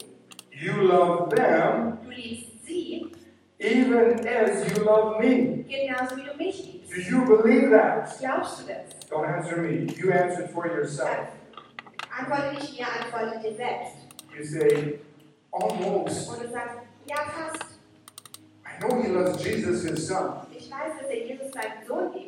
you 0.51 0.73
love 0.81 1.29
them 1.35 1.97
du 2.03 2.09
liebst 2.11 2.65
sie 2.65 3.11
even 3.59 4.27
as 4.27 4.69
you 4.69 4.83
love 4.83 5.19
me. 5.19 5.63
genauso 5.67 6.15
wie 6.17 6.23
du 6.23 6.35
mich 6.37 6.65
liebst. 6.65 6.91
Do 6.91 7.01
you 7.01 7.25
believe 7.25 7.69
that? 7.71 8.17
Glaubst 8.19 8.61
du 8.61 8.67
das? 8.67 9.09
Don't 9.09 9.25
answer 9.25 9.57
me. 9.57 9.87
You 9.97 10.11
answer 10.11 10.47
for 10.47 10.67
yourself. 10.67 11.27
Antworte 12.15 12.53
nicht 12.53 12.79
mir, 12.79 12.85
antworte 12.87 13.39
dir 13.39 13.55
selbst. 13.55 13.95
You 14.35 14.43
say, 14.43 14.99
almost. 15.51 16.29
Und 16.29 16.43
du 16.43 16.51
sagst, 16.51 16.77
ja, 17.07 17.15
fast. 17.17 17.63
I 18.65 18.79
know 18.79 19.01
he 19.01 19.09
loves 19.09 19.43
Jesus, 19.43 19.83
his 19.83 20.07
son. 20.07 20.45
Ich 20.51 20.69
weiß, 20.69 20.99
dass 20.99 21.09
er 21.09 21.25
Jesus 21.25 21.51
seinen 21.51 21.85
Sohn 21.87 22.13
liebt, 22.13 22.22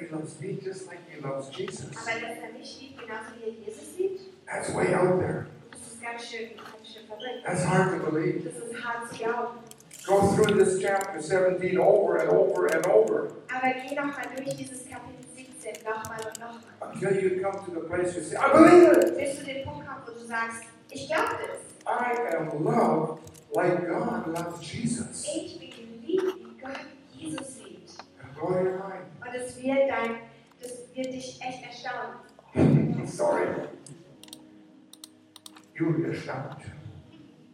he 0.00 0.06
loves 0.14 0.40
me 0.40 0.58
just 0.62 0.86
like 0.88 0.98
he 1.10 1.20
loves 1.20 1.48
Jesus. 1.50 1.86
aber 1.96 2.20
dass 2.20 2.38
er 2.42 2.52
mich 2.58 2.80
liebt, 2.80 3.00
genauso 3.00 3.30
wie 3.38 3.48
er 3.48 3.54
Jesus 3.66 3.96
liebt, 3.98 4.20
That's 4.46 4.74
way 4.74 4.94
out 4.94 5.18
there. 5.20 5.46
das 5.70 5.80
ist 5.92 6.02
ganz 6.02 6.24
schön, 6.24 6.50
ganz 6.56 6.88
schön 6.88 7.06
verrückt. 7.06 7.44
That's 7.44 7.64
hard 7.66 7.98
to 8.00 8.10
believe. 8.10 8.44
Das 8.48 8.56
ist 8.70 8.84
hart 8.84 9.08
zu 9.10 9.16
glauben. 9.16 9.58
Go 10.06 10.20
through 10.36 10.56
this 10.58 10.80
chapter 10.80 11.20
17 11.20 11.78
over 11.78 12.20
and 12.20 12.30
over 12.30 12.72
and 12.72 12.86
over 12.86 13.28
Aber 13.52 13.72
geh 13.74 13.94
nochmal 13.96 14.26
durch 14.36 14.54
dieses 14.56 14.88
Kapitel 14.88 15.24
17 15.34 15.82
nochmal 15.84 16.20
und 16.20 16.38
nochmal. 16.38 16.92
until 16.92 17.22
you 17.22 17.42
come 17.42 17.58
to 17.64 17.72
the 17.72 17.80
place 17.88 18.14
you 18.14 18.22
say, 18.22 18.36
I 18.36 18.52
believe 18.52 18.92
it. 18.92 19.16
Bis 19.18 19.38
du 19.40 19.44
den 19.44 19.64
Punkt 19.64 19.84
kommst, 19.86 20.06
wo 20.06 20.12
du 20.12 20.24
sagst, 20.24 20.62
ich 20.90 21.08
glaube 21.08 21.34
das. 21.48 21.60
I 21.88 22.36
am 22.36 22.62
loved 22.64 23.20
like 23.52 23.88
God 23.88 24.26
loves 24.28 24.60
Jesus. 24.72 25.24
Ich 25.24 25.58
bin 25.58 25.70
geliebt, 25.70 26.36
wie 26.38 26.60
Gott 26.62 26.86
Jesus 27.12 27.56
liebt. 27.58 27.65
Und 28.42 29.34
es 29.34 29.62
wird, 29.62 29.90
dein, 29.90 30.16
das 30.60 30.94
wird 30.94 31.06
dich 31.06 31.40
echt 31.40 31.64
erstaunen. 31.64 33.06
Sorry. 33.06 33.46
Will 35.78 35.92
be 35.92 36.10
astounded. 36.10 36.72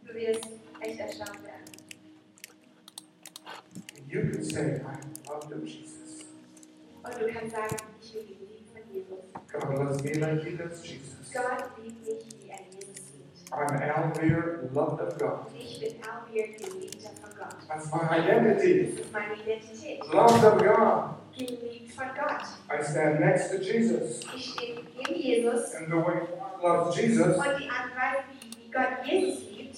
Du 0.05 0.13
wirst 0.13 0.47
echt 0.79 0.99
erstaunt 0.99 1.43
werden. 1.43 1.63
You 4.07 4.21
can 4.31 4.43
say, 4.43 4.81
I 4.81 5.29
love 5.29 5.49
you, 5.49 5.65
Jesus. 5.65 6.25
Und 7.03 7.19
du 7.19 7.33
kannst 7.33 7.55
sagen, 7.55 7.75
ich 8.01 8.13
geliebt 8.13 8.69
von 8.71 8.93
Jesus. 8.93 9.19
God 9.51 9.77
loves 9.77 10.03
me 10.03 10.13
like 10.13 10.43
he 10.43 10.51
loves 10.51 10.83
Jesus. 10.83 11.33
Gott 11.33 11.71
liebt 11.83 12.05
mich, 12.05 12.42
wie 13.57 13.73
er 13.75 14.03
Jesus 14.03 14.21
liebt. 14.21 14.33
I'm 14.33 14.33
Alvir, 14.33 14.69
loved 14.73 15.01
of 15.01 15.17
God. 15.17 15.39
Ich 15.57 15.79
bin 15.79 15.95
Alvir, 16.03 16.47
geliebter 16.57 17.09
von 17.21 17.29
Gott. 17.37 17.55
That's 17.67 17.91
my 17.91 18.17
identity. 18.17 18.91
Das 18.95 19.05
ist 19.05 19.13
meine 19.13 19.33
Identität. 19.35 19.99
Loved 20.11 20.43
of 20.43 20.57
God. 20.57 21.09
Geliebt 21.37 21.91
von 21.93 22.05
Gott. 22.15 22.43
I 22.69 22.83
stand 22.83 23.19
next 23.19 23.49
to 23.51 23.57
Jesus. 23.57 24.21
Ich 24.35 24.53
stehe 24.53 24.79
neben 24.95 25.15
Jesus 25.19 25.73
And 25.75 25.87
the 25.87 25.95
way 25.97 26.19
God 26.27 26.61
loves 26.63 26.95
Jesus 26.95 27.35
und 27.37 27.43
die 27.59 27.69
Art 27.69 27.85
und 27.89 27.95
Weise, 27.97 28.23
wie, 28.31 28.71
Gott 28.71 29.05
Jesus 29.05 29.49
liebt, 29.51 29.77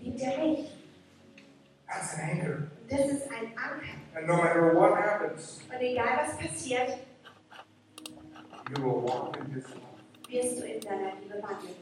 liebt 0.00 0.20
er 0.20 0.38
mich. 0.38 0.68
That's 1.86 2.14
an 2.14 2.30
anchor. 2.30 2.56
Das 2.88 3.00
ist 3.00 3.30
ein 3.30 3.46
Anker. 3.56 4.16
And 4.16 4.26
no 4.26 4.36
matter 4.36 4.74
what 4.74 4.96
happens, 4.96 5.60
Und 5.72 5.80
egal 5.80 6.20
was 6.26 6.36
passiert, 6.36 6.98
you 8.76 8.82
will 8.82 9.02
walk 9.02 9.36
in 9.38 9.52
His 9.54 9.64
love. 9.68 9.82
wirst 10.28 10.58
du 10.58 10.64
in 10.66 10.80
seiner 10.82 11.12
Liebe 11.20 11.42
wandeln. 11.42 11.74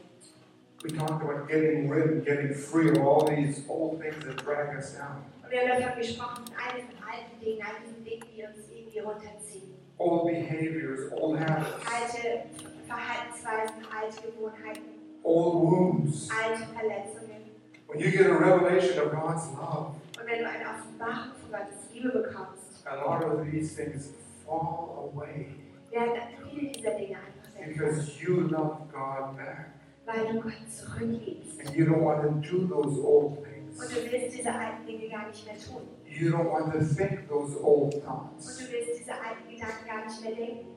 We 0.83 0.89
talked 0.89 1.23
about 1.23 1.47
getting 1.47 1.89
rid 1.89 2.09
and 2.09 2.25
getting 2.25 2.53
free 2.55 2.89
of 2.89 2.97
all 2.97 3.27
these 3.27 3.63
old 3.69 4.01
things 4.01 4.23
that 4.25 4.37
drag 4.37 4.75
us 4.75 4.93
down. 4.93 5.23
Und 5.43 5.51
wir 5.51 5.61
haben 5.61 5.81
davon 5.81 5.99
gesprochen, 6.01 6.45
von 6.45 6.55
all 6.55 6.73
diesen 6.75 6.97
alten 7.03 7.39
Dingen, 7.39 7.61
all 7.61 7.75
diesen 7.85 8.03
Dingen, 8.03 8.25
die 8.35 8.43
uns 8.43 8.67
irgendwie 8.73 8.99
runterziehen. 8.99 9.75
Old 9.99 10.25
behaviors, 10.25 11.11
old 11.11 11.37
habits, 11.39 11.85
Alte 11.85 12.45
Verhaltensweisen, 12.87 13.85
alte 13.93 14.21
Gewohnheiten, 14.31 14.81
old 15.23 15.53
wounds. 15.55 16.29
alte 16.31 16.63
Verletzungen. 16.73 17.51
When 17.87 17.99
you 17.99 18.09
get 18.09 18.25
a 18.27 18.33
revelation 18.33 18.97
of 19.05 19.11
God's 19.11 19.47
love, 19.53 19.95
Und 20.19 20.27
wenn 20.27 20.39
du 20.39 20.49
eine 20.49 20.65
Offenbarung 20.65 21.31
von 21.41 21.51
Gottes 21.51 21.93
Liebe 21.93 22.09
bekommst, 22.09 22.85
a 22.87 22.95
lot 22.95 23.23
of 23.23 23.45
these 23.51 23.75
things 23.75 24.13
fall 24.45 25.11
away 25.13 25.47
werden 25.91 26.13
viele 26.49 26.71
dieser 26.71 26.91
Dinge 26.97 27.17
einfach 27.17 27.67
because 27.67 28.19
you 28.23 28.47
love 28.49 28.87
God 28.91 29.37
back. 29.37 29.69
Weil 30.05 30.33
du 30.33 30.41
Gott. 30.41 30.53
And 30.99 31.75
you 31.75 31.85
don't 31.85 32.01
want 32.01 32.21
to 32.23 32.29
do 32.49 32.67
those 32.67 32.99
old 32.99 33.37
Und 33.37 33.43
things. 33.45 33.77
du 33.89 34.11
willst 34.11 34.37
diese 34.37 34.51
alten 34.51 34.85
Dinge 34.87 35.09
gar 35.09 35.27
nicht 35.27 35.45
mehr 35.45 35.55
tun. 35.57 35.87
You 36.05 36.31
don't 36.31 36.49
want 36.51 36.73
to 36.73 36.79
think 36.79 37.27
those 37.29 37.55
old 37.63 37.93
Und 37.95 38.03
thoughts. 38.03 38.57
du 38.57 38.71
willst 38.71 38.99
diese 38.99 39.11
alten 39.13 39.47
Gedanken 39.49 39.85
gar 39.87 40.05
nicht 40.05 40.21
mehr 40.23 40.35
denken. 40.35 40.67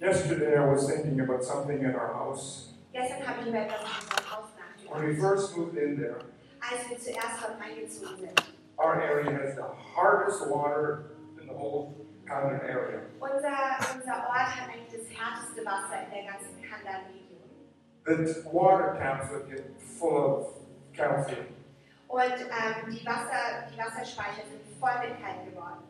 Yesterday 0.00 0.56
I 0.56 0.66
was 0.66 0.86
thinking 0.86 1.20
about 1.20 1.42
something 1.42 1.80
in 1.80 1.94
our 1.94 2.12
house. 2.12 2.74
Gestern 2.92 3.26
habe 3.26 3.40
ich 3.42 3.46
über 3.48 3.58
etwas 3.58 3.80
in 3.80 3.86
unserem 3.86 4.30
Haus 4.30 4.44
When 4.92 5.08
we 5.08 5.14
first 5.16 5.56
moved 5.56 5.76
in 5.76 5.96
there, 5.96 6.18
Als 6.60 6.88
wir 6.90 6.98
zuerst 6.98 7.42
dort 7.42 7.56
eingezogen 7.60 8.18
sind. 8.18 8.42
our 8.78 8.94
area 9.00 9.30
has 9.32 9.54
the 9.56 9.62
hardest 9.96 10.48
water 10.50 11.10
in 11.40 11.46
the 11.48 11.54
whole 11.54 11.94
continent 12.28 12.62
area. 12.64 13.00
Unser, 13.20 13.94
unser 13.94 14.16
Ort 14.28 14.50
hat 14.54 14.68
eigentlich 14.68 14.92
das 14.92 15.08
härteste 15.10 15.64
Wasser 15.64 16.04
in 16.04 16.10
der 16.12 16.32
ganzen 16.32 16.60
Kandan-Region. 16.62 17.23
The 18.04 18.42
water 18.52 18.96
taps 18.98 19.30
would 19.32 19.48
get 19.48 19.80
full 19.98 20.16
of 20.16 20.46
calcium. 20.92 21.46
Und 22.08 22.22
ähm, 22.22 22.92
die, 22.92 23.04
Wasser, 23.04 23.66
die 23.72 23.78
Wasserspeicher 23.78 24.42
sind 24.48 24.60
voll 24.78 24.92
mit 25.00 25.20
Kalk 25.22 25.46
geworden. 25.50 25.82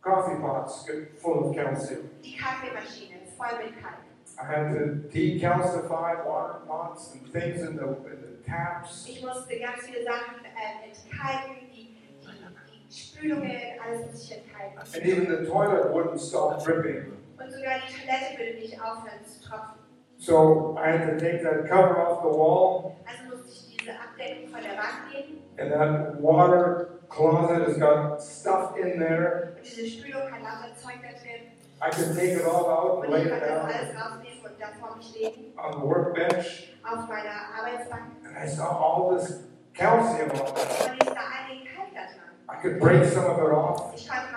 Coffee 0.00 0.40
pots 0.40 0.86
get 0.86 1.18
full 1.20 1.48
of 1.48 1.54
calcium. 1.54 2.08
Die 2.22 2.36
Kaffeemaschine 2.36 3.24
ist 3.24 3.36
voll 3.36 3.58
mit 3.58 3.74
Kalk. 3.82 3.98
I 4.38 4.44
had 4.44 4.72
to 4.74 5.08
decalcify 5.10 6.24
water 6.24 6.60
pots 6.66 7.12
and 7.12 7.32
things 7.32 7.60
in 7.62 7.76
the, 7.76 7.84
in 7.84 8.20
the 8.22 8.44
taps. 8.46 9.06
Ich 9.08 9.24
musste 9.24 9.58
ganz 9.58 9.82
viele 9.84 10.04
Sachen 10.04 10.44
äh, 10.44 10.88
entkalken, 10.88 11.68
die, 11.72 11.96
die, 12.20 12.88
die 12.88 12.94
Spülungen, 12.94 13.80
alles 13.84 14.06
muss 14.06 14.24
ich 14.24 14.38
entkalken. 14.38 14.78
And 14.78 15.04
even 15.04 15.26
the 15.26 15.50
toilet 15.50 15.92
wouldn't 15.92 16.20
stop 16.20 16.62
dripping. 16.64 17.12
Und 17.38 17.52
sogar 17.52 17.80
die 17.86 17.92
Toilette 17.92 18.38
würde 18.38 18.58
nicht 18.60 18.80
aufhören 18.80 19.24
zu 19.24 19.42
tropfen. 19.42 19.85
So 20.18 20.76
I 20.78 20.90
had 20.90 21.06
to 21.10 21.20
take 21.20 21.42
that 21.42 21.68
cover 21.68 21.98
off 22.00 22.22
the 22.22 22.28
wall, 22.28 22.96
Also 23.06 23.36
musste 23.36 23.50
ich 23.52 23.76
diese 23.76 23.90
Abdeckung 23.92 24.48
von 24.50 24.62
der 24.62 24.76
Wand 24.76 25.12
nehmen. 25.12 25.42
and 25.58 25.70
that 25.72 26.20
water 26.20 26.88
closet 27.08 27.66
has 27.68 27.78
got 27.78 28.20
stuff 28.22 28.76
in 28.76 28.98
there. 28.98 29.54
Und 29.56 29.64
diese 29.66 29.86
Spülung 29.86 30.22
hat 30.30 30.40
lauter 30.42 30.74
Zeug 30.76 30.96
da 31.02 31.12
drin. 31.20 31.52
I 31.82 31.90
could 31.90 32.16
take 32.16 32.32
it 32.40 32.44
all 32.46 32.66
out 32.66 33.04
and 33.04 33.12
lay 33.12 33.22
it 33.24 33.30
down 33.30 33.68
alles 33.68 33.94
rausnehmen 33.94 34.44
und 34.44 34.58
da 34.58 34.66
vor 34.80 34.96
mich 34.96 35.14
legen. 35.14 35.52
on 35.58 35.72
the 35.80 35.86
workbench, 35.86 36.72
Auf 36.82 37.06
meiner 37.08 37.36
Arbeitsbank. 37.58 38.24
and 38.24 38.36
I 38.38 38.46
saw 38.48 38.64
all 38.72 39.14
this 39.16 39.40
calcium 39.74 40.30
on 40.30 40.36
there. 40.54 40.90
Und 40.90 41.02
ich 41.02 41.08
sah 41.08 41.26
einigen 41.44 41.68
Kalk 41.76 41.92
da 41.92 42.06
dran. 42.08 42.32
I 42.48 42.56
could 42.62 42.80
break 42.80 43.04
some 43.04 43.26
of 43.26 43.38
it 43.38 43.52
off. 43.52 43.92
Ich 43.94 44.08
konnte 44.08 44.32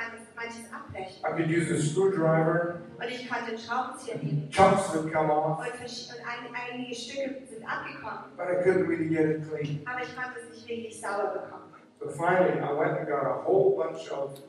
I 1.24 1.32
could 1.36 1.50
use 1.50 1.72
a 1.72 1.80
screwdriver. 1.80 2.82
Und 2.98 3.10
ich 3.10 3.30
konnte 3.30 3.58
Schraubenzieher 3.58 4.18
nehmen. 4.18 4.50
Chunks 4.52 4.94
would 4.94 5.12
come 5.14 5.32
off, 5.32 5.60
Und, 5.60 5.68
und 5.68 6.26
ein, 6.26 6.72
einige 6.74 6.96
Stücke 6.96 7.46
sind 7.50 7.64
abgekommen. 7.66 8.32
but 8.38 8.48
I 8.48 8.64
couldn't 8.64 8.88
really 8.88 9.08
get 9.08 9.26
it 9.26 9.50
clean. 9.50 9.82
Aber 9.86 10.04
ich 10.04 10.16
konnte 10.16 10.40
es 10.40 10.50
nicht 10.56 10.68
wirklich 10.68 11.00
sauber 11.00 11.28
bekommen. 11.34 11.64
So 12.02 12.10
finally, 12.10 12.60
I 12.60 12.72
went 12.78 12.98
and 12.98 13.08
got 13.08 13.26
a 13.26 13.44
whole 13.46 13.76
bunch 13.76 14.10
of 14.10 14.40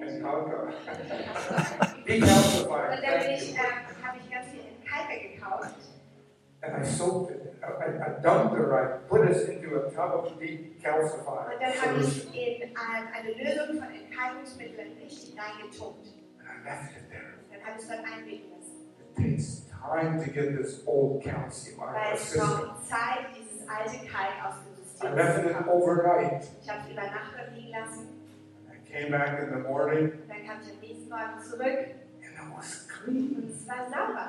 and 0.00 0.24
alcohol. 0.26 0.68
Decalcified. 2.06 2.90
Und 2.98 3.02
dann 3.02 3.20
bin 3.20 3.30
ich, 3.34 3.54
ähm, 3.54 4.04
habe 4.04 4.18
ich 4.18 4.30
ganz 4.30 4.48
viel 4.50 4.62
Kalker 4.84 5.18
gekauft. 5.22 5.74
And 6.62 6.76
I 6.76 6.84
soaked 6.88 7.30
it. 7.30 7.41
I, 7.62 7.66
I, 7.66 7.86
I 8.06 8.20
dumped 8.20 8.58
it. 8.58 8.66
I 8.72 8.98
put 9.08 9.20
it 9.30 9.48
into 9.48 9.76
a 9.76 9.90
tub 9.90 10.12
of 10.24 10.38
decalcified 10.38 11.54
Und 11.54 11.60
dann 11.62 11.72
habe 11.80 12.00
ich 12.02 12.26
in 12.34 12.62
ähm, 12.62 12.74
eine 13.14 13.30
Lösung 13.32 13.78
von 13.78 13.88
Entkalkungsmitteln 13.94 14.96
richtig 15.00 15.34
reingetunkt. 15.38 16.06
And 16.40 16.48
I 16.48 16.68
left 16.68 16.96
it 16.96 17.08
there. 17.10 17.38
Dann 17.50 17.60
habe 17.64 17.76
ich 17.78 17.82
es 17.82 17.88
dort 17.88 18.04
einlegen 18.04 18.50
lassen. 18.50 18.82
It 18.98 19.16
takes 19.16 19.66
time 19.70 20.18
to 20.24 20.30
get 20.30 20.56
this 20.56 20.82
old 20.86 21.22
calcium 21.22 21.80
out 21.80 21.94
Weil 21.94 22.12
of 22.14 22.18
the 22.18 22.24
es 22.24 22.30
system. 22.32 22.48
braucht 22.48 22.86
Zeit, 22.88 23.26
dieses 23.36 23.68
alte 23.68 24.06
Kalk 24.06 24.34
aus 24.46 24.54
dem 24.64 24.72
I 24.72 24.82
System 24.82 25.14
left 25.14 25.34
zu 25.42 25.50
it 25.50 25.68
overnight. 25.68 26.44
Ich 26.62 26.68
habe 26.70 26.80
es 26.84 26.90
über 26.92 27.02
Nacht 27.02 27.32
dort 27.36 27.52
liegen 27.54 27.70
lassen. 27.70 28.08
I 28.72 28.90
came 28.90 29.10
back 29.10 29.38
in 29.40 29.50
the 29.54 29.60
morning 29.68 30.12
Und 30.12 30.28
dann 30.28 30.46
kam 30.46 30.60
ich 30.62 30.72
am 30.72 30.80
nächsten 30.80 31.08
Morgen 31.08 31.40
zurück 31.48 31.78
and 32.22 32.50
it 32.50 32.56
was 32.56 32.88
clean. 32.88 33.36
und 33.36 33.50
es 33.50 33.66
war 33.68 33.84
sauber. 33.88 34.28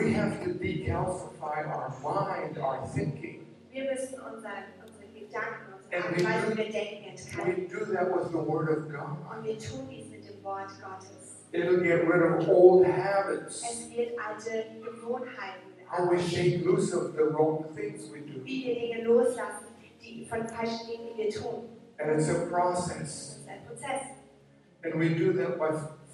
We 0.00 0.12
have 0.14 0.42
to 0.44 0.50
decalcify 0.54 1.66
our 1.68 1.92
mind, 2.02 2.58
our 2.58 2.86
thinking. 2.94 3.46
Wir 3.70 3.84
müssen 3.84 4.18
unseren, 4.20 4.64
unsere 4.84 5.06
Gedanken, 5.12 5.74
unsere 5.76 5.94
And 5.94 6.04
Art 6.04 6.16
we 6.16 6.22
und 6.22 6.24
Weise, 6.24 6.46
do- 6.46 6.52
wie 6.52 6.56
wir 6.56 6.72
denken, 6.72 7.04
entkalken. 7.10 7.56
We 7.56 7.68
do 7.68 7.84
that 7.92 8.14
with 8.14 8.30
the 8.32 8.38
Word 8.38 8.68
of 8.70 8.88
God. 8.90 9.16
Und 9.30 9.44
wir 9.44 9.58
tun 9.58 9.88
dies 9.90 10.10
mit 10.10 10.24
dem 10.28 10.42
Wort 10.42 10.70
Gottes. 10.82 11.36
It'll 11.52 11.80
get 11.82 12.06
rid 12.08 12.22
of 12.22 12.48
old 12.48 12.86
habits. 12.86 13.62
Es 13.62 13.90
wird 13.96 14.12
alte 14.18 14.64
Gewohnheiten, 14.82 15.68
How 15.86 16.08
we 16.08 16.18
shake 16.20 16.64
loose 16.64 16.92
of 16.94 17.14
the 17.16 17.24
wrong 17.24 17.64
things 17.74 18.08
we 18.12 18.20
do. 18.20 18.40
wie 18.44 18.64
wir 18.66 18.74
Dinge 18.76 19.02
loslassen, 19.04 19.66
die 20.00 20.24
von 20.28 20.46
falschen 20.48 20.86
Dingen, 20.86 21.08
die 21.16 21.24
wir 21.24 21.30
tun. 21.30 21.68
And 21.98 22.10
it's 22.12 22.28
a 22.30 22.46
process. 22.48 23.38
ist 23.40 23.48
ein 23.48 23.60
Prozess. 23.66 24.02
And 24.84 24.94
we 24.98 25.10
do 25.10 25.32
that 25.34 25.58
by 25.58 25.70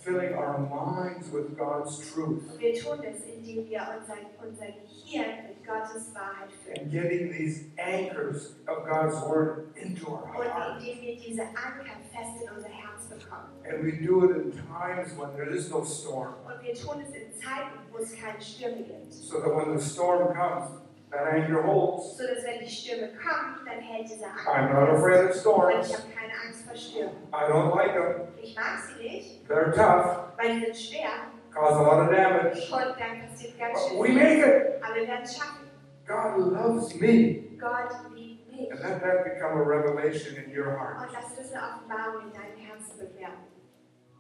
filling 0.07 0.35
our 0.35 0.59
minds 0.59 1.31
with 1.33 1.57
God's 1.59 1.99
truth 2.13 2.59
wir 2.59 2.73
tun 2.75 2.99
das, 3.03 3.25
indem 3.27 3.69
wir 3.69 3.81
unser, 3.99 4.15
unser 4.47 4.67
Gehirn 4.67 5.49
mit 5.49 5.67
Gottes 5.67 6.15
Wahrheit 6.15 6.51
füllen. 6.65 6.79
and 6.83 6.93
getting 6.93 7.33
these 7.33 7.65
anchors 7.77 8.55
of 8.69 8.87
God's 8.87 9.17
Word 9.29 9.75
into 9.77 10.07
our 10.07 10.23
Und 10.39 10.47
heart. 10.49 10.81
indem 10.81 11.01
wir 11.03 11.17
diese 11.17 11.43
Anker 11.43 11.85
fest 12.13 12.41
in 12.43 12.49
unser 12.57 12.69
Herz 12.69 13.07
bekommen. 13.09 13.51
And 13.69 13.83
we 13.85 13.93
do 14.07 14.25
it 14.31 14.37
in 14.37 14.53
times 14.53 15.13
when 15.19 15.33
there 15.35 15.51
is 15.51 15.69
no 15.71 15.83
storm. 15.85 16.35
Und 16.47 16.63
wir 16.63 16.75
tun 16.75 17.03
es 17.03 17.11
in 17.13 17.33
Zeiten, 17.35 17.79
wo 17.93 17.99
es 17.99 18.15
keine 18.15 18.41
Stürme 18.41 18.85
gibt. 18.85 19.13
So 19.13 19.41
that 19.41 19.53
when 19.55 19.77
the 19.77 19.83
storm 19.85 20.33
comes, 20.35 20.71
that 21.11 21.27
anchor 21.33 21.63
holds. 21.63 22.17
So 22.17 22.27
dass 22.27 22.45
wenn 22.45 22.59
die 22.61 22.69
Stürme 22.69 23.09
kommen, 23.15 23.65
dann 23.65 23.81
hält 23.81 24.09
dieser 24.09 24.27
I'm 24.47 24.73
not 24.73 24.91
afraid 24.91 25.25
of 25.25 25.31
Und 25.31 25.35
storms. 25.41 25.89
ich 25.89 25.95
habe 25.97 26.09
keine 26.15 26.33
Angst 26.47 26.67
vor 26.67 26.77
Stürmen. 26.77 27.15
I 27.33 27.51
don't 27.51 27.75
like 27.77 27.93
them. 27.95 28.29
Ich 28.43 28.55
mag 28.57 28.79
sie 28.81 29.03
nicht, 29.03 29.49
They're 29.51 29.73
tough, 29.73 30.33
weil 30.37 30.55
sie 30.55 30.61
sind 30.67 30.77
schwer 30.77 31.09
cause 31.53 31.75
a 31.79 31.83
lot 31.83 32.03
of 32.05 32.11
damage. 32.15 32.71
und 32.73 33.01
dann 33.01 33.29
passiert 33.29 33.59
ganz 33.59 33.79
But 33.81 33.89
schön 33.91 33.99
we 34.03 34.07
viel. 34.07 34.15
make 34.15 34.47
it. 34.47 34.83
Aber 34.85 34.95
wir 34.95 35.09
werden 35.09 35.23
es 35.25 35.37
schaffen. 35.37 35.67
God 36.07 36.53
loves 36.53 36.95
me. 37.01 37.43
Gott 37.59 37.91
liebt 38.15 38.51
mich. 38.53 38.71
And 38.71 38.81
let 38.83 39.01
that 39.03 39.25
become 39.25 39.59
a 39.59 39.63
revelation 39.65 40.37
in 40.37 40.51
your 40.53 40.71
heart. 40.79 41.01
Und 41.03 41.13
lass 41.13 41.35
das 41.37 41.53
eine 41.53 41.63
Offenbarung 41.63 42.27
in 42.27 42.33
deinem 42.33 42.57
Herzen 42.59 42.99
bewerben. 42.99 43.43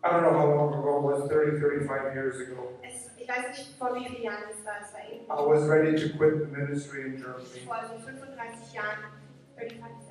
I 0.04 0.08
don't 0.08 0.22
know 0.22 0.38
how 0.38 0.46
long 0.54 0.74
ago 0.74 0.98
it 0.98 1.20
was, 1.20 1.28
30, 1.28 1.58
35 1.60 2.14
years 2.14 2.40
ago. 2.40 2.68
Es, 2.82 3.05
ich 3.26 3.32
weiß 3.36 3.48
nicht, 3.48 3.76
vor 3.76 3.94
wie 3.96 4.06
vielen 4.06 4.22
Jahren 4.22 4.44
das 4.48 4.64
war. 4.64 4.78
Es 4.80 4.94
war 4.94 5.02
eben 5.10 5.24
I 5.24 5.28
was 5.28 5.68
ready 5.68 5.96
to 5.96 6.16
quit 6.16 6.38
the 6.38 6.46
ministry 6.46 7.02
in 7.02 7.16
Germany. 7.16 7.66
vor 7.66 7.82
35 7.82 8.72
Jahren, 8.72 9.10
35 9.58 10.06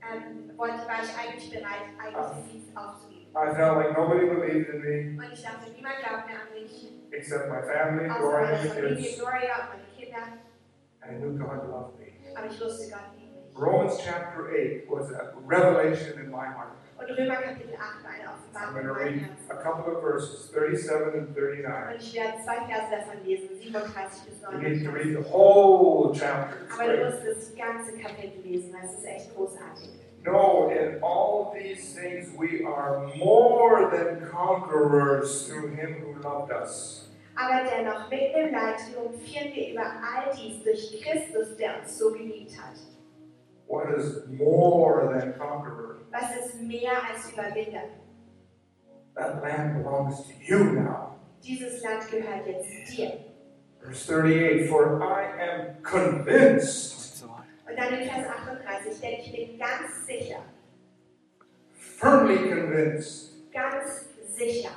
ähm, 0.00 0.58
wollte, 0.58 0.84
war 0.84 1.00
ich 1.02 1.12
eigentlich 1.16 1.50
bereit, 1.50 1.88
eigentlich 1.96 2.76
aufzugeben. 2.76 3.32
I 3.32 3.54
felt 3.54 3.76
like 3.76 3.96
nobody 3.96 4.26
believed 4.26 4.68
in 4.68 4.80
me 4.82 5.24
Und 5.24 5.32
ich 5.32 5.42
dachte, 5.42 5.70
niemand 5.70 5.96
glaubt 6.00 6.26
mehr 6.26 6.40
an 6.44 6.52
mich, 6.52 6.92
except 7.12 7.48
my 7.48 7.62
family, 7.62 8.08
meine 8.08 8.48
and 8.48 8.62
the 8.62 8.68
kids. 8.68 9.18
Gloria 9.18 9.54
und 9.60 9.68
meine 9.70 9.88
Kinder. 9.96 10.24
I 11.00 11.14
knew 11.16 11.38
God 11.38 11.64
loved 11.70 11.98
me. 11.98 12.12
Aber 12.36 12.46
ich 12.46 12.60
wusste, 12.60 12.90
Gott 12.90 13.16
liebt 13.16 13.36
mich. 13.36 13.56
Romans 13.56 13.98
chapter 14.04 14.50
8 14.50 14.84
was 14.90 15.10
a 15.12 15.32
revelation 15.46 16.18
in 16.18 16.30
my 16.30 16.44
heart. 16.44 16.76
Und 17.00 17.16
Römer 17.18 17.36
Kapitel 17.36 17.74
8 17.74 18.04
war 18.04 18.10
eine 18.10 18.30
I'm 18.52 18.74
going 18.74 18.86
to 18.86 18.92
read 18.92 19.28
a 19.48 19.56
couple 19.62 19.94
of 19.94 20.02
verses, 20.02 20.50
37 20.52 21.14
and 21.14 21.34
39. 21.34 21.94
Und 21.94 22.00
ich 22.02 22.14
werde 22.14 22.38
zwei 22.44 22.66
Verse 22.66 22.90
davon 22.90 23.24
lesen, 23.24 23.48
37 23.56 24.24
bis 24.26 24.40
You 24.42 24.58
need 24.58 24.84
to 24.84 24.90
39. 24.90 24.94
read 24.94 25.16
the 25.24 25.30
whole 25.30 26.12
chapter. 26.14 26.56
It's 26.64 26.74
Aber 26.74 26.92
du 26.92 26.96
great. 26.98 27.12
musst 27.14 27.26
das 27.26 27.54
ganze 27.56 27.92
Kapitel 27.98 28.42
lesen, 28.42 28.72
das 28.80 28.92
ist 28.98 29.04
echt 29.06 29.34
großartig. 29.34 29.88
No, 30.24 30.68
in 30.70 31.02
all 31.02 31.52
these 31.54 31.94
things 31.94 32.28
we 32.36 32.62
are 32.66 33.06
more 33.16 33.88
than 33.90 34.28
conquerors 34.30 35.48
through 35.48 35.68
him 35.74 36.02
who 36.02 36.20
loved 36.20 36.52
us. 36.52 37.08
Aber 37.36 37.64
dennoch, 37.64 38.10
mit 38.10 38.34
dem 38.34 38.52
Leid 38.52 38.76
triumphieren 38.92 39.54
wir 39.54 39.72
über 39.72 39.86
all 39.86 40.30
dies 40.36 40.62
durch 40.62 41.00
Christus, 41.02 41.56
der 41.56 41.80
uns 41.80 41.96
so 41.96 42.12
geliebt 42.12 42.52
hat. 42.60 42.76
What 43.66 43.88
is 43.96 44.26
more 44.28 45.08
than 45.16 45.32
conqueror? 45.38 45.99
Was 46.10 46.36
ist 46.44 46.60
mehr 46.62 46.92
als 47.08 47.30
Überwinder? 47.32 47.82
That 49.14 49.42
land 49.42 49.82
belongs 49.82 50.22
to 50.26 50.32
you 50.40 50.64
now. 50.64 51.16
Dieses 51.42 51.82
Land 51.82 52.10
gehört 52.10 52.46
jetzt 52.46 52.96
dir. 52.96 53.12
Verse 53.80 54.04
38 54.04 54.68
For 54.68 55.00
I 55.02 55.40
am 55.40 55.82
convinced, 55.82 57.24
Und 57.68 57.76
dann 57.78 57.94
in 57.94 58.08
Vers 58.08 58.26
38, 58.26 59.00
denn 59.00 59.12
ich 59.20 59.32
bin 59.32 59.58
ganz 59.58 60.06
sicher, 60.06 60.40
firmly 61.78 62.50
convinced, 62.50 63.32
ganz 63.52 64.08
sicher, 64.36 64.70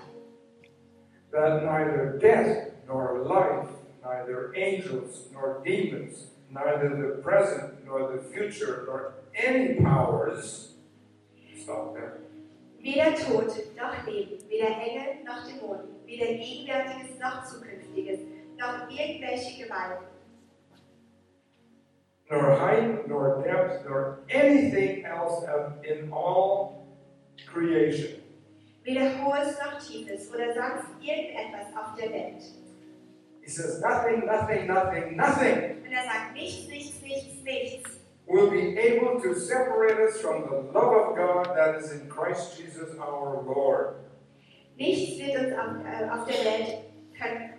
that 1.32 1.64
neither 1.64 2.18
death 2.20 2.72
nor 2.88 3.24
life, 3.26 3.70
neither 4.04 4.54
angels 4.56 5.30
nor 5.34 5.62
demons, 5.66 6.28
neither 6.52 6.90
the 6.96 7.22
present 7.22 7.84
nor 7.86 8.12
the 8.16 8.22
future, 8.32 8.84
nor 8.86 9.14
any 9.36 9.82
powers, 9.82 10.30
stop 10.30 10.62
there, 10.62 10.73
weder 12.84 13.16
Tod 13.16 13.48
noch 13.76 14.06
Leben, 14.06 14.38
weder 14.50 14.68
Engel 14.68 15.24
noch 15.26 15.48
Dämonen, 15.48 16.06
weder 16.06 16.26
Gegenwärtiges 16.26 17.18
noch 17.20 17.46
Zukünftiges, 17.46 18.20
noch 18.58 18.90
irgendwelche 18.90 19.64
Gewalten, 19.64 20.06
nor 22.30 22.60
height, 22.60 23.08
nor 23.08 23.42
depth, 23.42 23.86
nor 23.86 24.20
anything 24.30 25.06
else 25.06 25.46
in 25.84 26.12
all 26.12 26.86
creation. 27.48 28.22
Weder 28.84 29.24
Hohes 29.24 29.58
noch 29.60 29.80
Tiefes 29.80 30.30
oder 30.30 30.54
sonst 30.54 30.88
irgendetwas 31.02 31.68
auf 31.74 31.96
der 31.98 32.12
Welt. 32.12 32.44
He 33.42 33.50
says, 33.50 33.82
nothing, 33.82 34.26
nothing, 34.26 34.68
nothing, 34.68 35.16
nothing. 35.16 35.84
Und 35.84 35.92
er 35.92 36.04
sagt 36.04 36.34
nichts, 36.34 36.68
nichts, 36.68 37.02
nichts, 37.02 37.44
nichts 37.44 38.03
will 38.28 38.50
be 38.50 38.78
able 38.78 39.20
to 39.22 39.36
separate 39.36 40.00
us 40.00 40.22
from 40.22 40.44
the 40.50 40.72
love 40.72 40.94
of 40.94 41.16
God 41.16 41.56
that 41.56 41.76
is 41.76 41.92
in 41.92 42.10
Christ 42.10 42.60
Jesus 42.60 42.98
our 43.00 43.44
Lord. 43.46 43.96
Nichts 44.78 45.20
wird 45.20 45.40
uns 45.40 45.54
auf, 45.54 46.20
auf 46.20 46.28
der 46.28 46.46
Welt 46.46 46.78
können, 47.18 47.54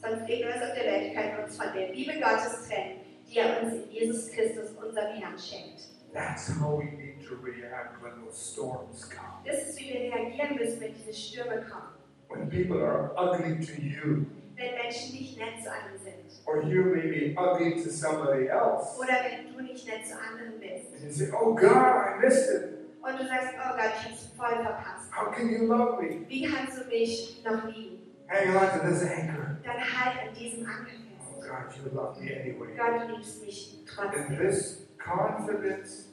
sonst 0.00 0.28
irgendwas 0.28 0.62
auf 0.62 0.74
der 0.74 0.84
Welt 0.84 1.14
kann 1.14 1.44
uns 1.44 1.56
von 1.56 1.72
der 1.74 1.92
Liebe 1.92 2.12
Gottes 2.20 2.68
trennen, 2.68 3.00
die 3.28 3.38
er 3.38 3.62
uns 3.62 3.74
in 3.74 3.90
Jesus 3.90 4.30
Christus, 4.30 4.70
unserem 4.76 5.14
Herrn, 5.14 5.38
schenkt. 5.38 5.82
That's 6.12 6.48
how 6.48 6.76
we 6.76 6.84
need 6.84 7.20
to 7.28 7.36
react 7.36 8.02
when 8.02 8.12
those 8.24 8.36
storms 8.36 9.08
come. 9.08 9.42
Das 9.44 9.68
ist, 9.68 9.78
wie 9.80 9.92
wir 9.92 10.12
reagieren 10.12 10.56
müssen, 10.56 10.80
wenn 10.80 10.94
diese 10.94 11.12
Stürme 11.12 11.64
kommen. 11.70 11.94
When 12.28 12.48
people 12.48 12.80
are 12.82 13.12
ugly 13.16 13.58
to 13.64 13.82
you, 13.82 14.26
Wenn 14.60 14.74
Menschen 14.74 15.12
nicht 15.16 15.38
nett 15.38 15.62
zu 15.64 15.70
einem 15.72 15.96
sind. 15.98 16.44
or 16.46 16.62
you 16.62 16.82
may 16.84 17.08
be 17.08 17.34
ugly 17.38 17.82
to 17.82 17.88
somebody 17.90 18.46
else. 18.48 18.98
Oder 18.98 19.14
wenn 19.24 19.52
du 19.54 19.62
nicht 19.62 19.86
nett 19.86 20.06
zu 20.06 20.14
anderen 20.18 20.60
bist. 20.60 20.92
And 20.94 21.04
you 21.04 21.10
say, 21.10 21.30
Oh 21.32 21.54
God, 21.54 21.72
I 21.72 22.18
missed 22.20 22.50
it. 22.50 22.76
Und 23.02 23.18
du 23.18 23.24
sagst, 23.26 23.54
oh 23.56 23.76
Gott, 23.76 23.92
ich 23.98 24.10
hab's 24.10 24.26
voll 24.36 24.62
verpasst. 24.62 25.10
How 25.10 25.32
can 25.34 25.48
you 25.48 25.64
love 25.66 26.02
me? 26.02 26.26
Wie 26.28 26.42
kannst 26.44 26.78
du 26.78 26.84
mich 26.88 27.42
noch 27.42 27.64
lieben? 27.64 27.98
Hang 28.28 28.54
on 28.54 28.78
to 28.78 28.86
this 28.86 29.02
anchor. 29.02 29.56
Dann 29.64 29.80
halt 29.80 30.28
an 30.28 30.34
diesem 30.38 30.66
Anker 30.66 30.90
Oh 30.92 31.40
fest. 31.40 31.48
God, 31.48 31.76
you 31.76 31.96
love 31.98 32.20
me 32.20 32.30
anyway. 32.36 32.76
Gott, 32.76 33.08
du 33.08 33.16
liebst 33.16 33.42
mich 33.42 33.78
trotzdem. 33.86 34.36
this 34.38 34.86
confidence 34.98 36.08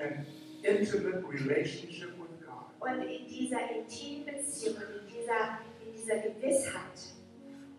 and 0.00 0.26
intimate 0.64 1.22
relationship 1.28 2.16
with 2.18 2.40
God, 2.46 2.64
Und 2.80 3.02
in 3.02 3.26
dieser 3.28 3.58
intimen 3.70 4.24
Beziehung, 4.24 4.76
in 4.76 5.06
dieser, 5.12 5.58
in 5.84 5.92
dieser 5.92 6.16
Gewissheit, 6.16 7.11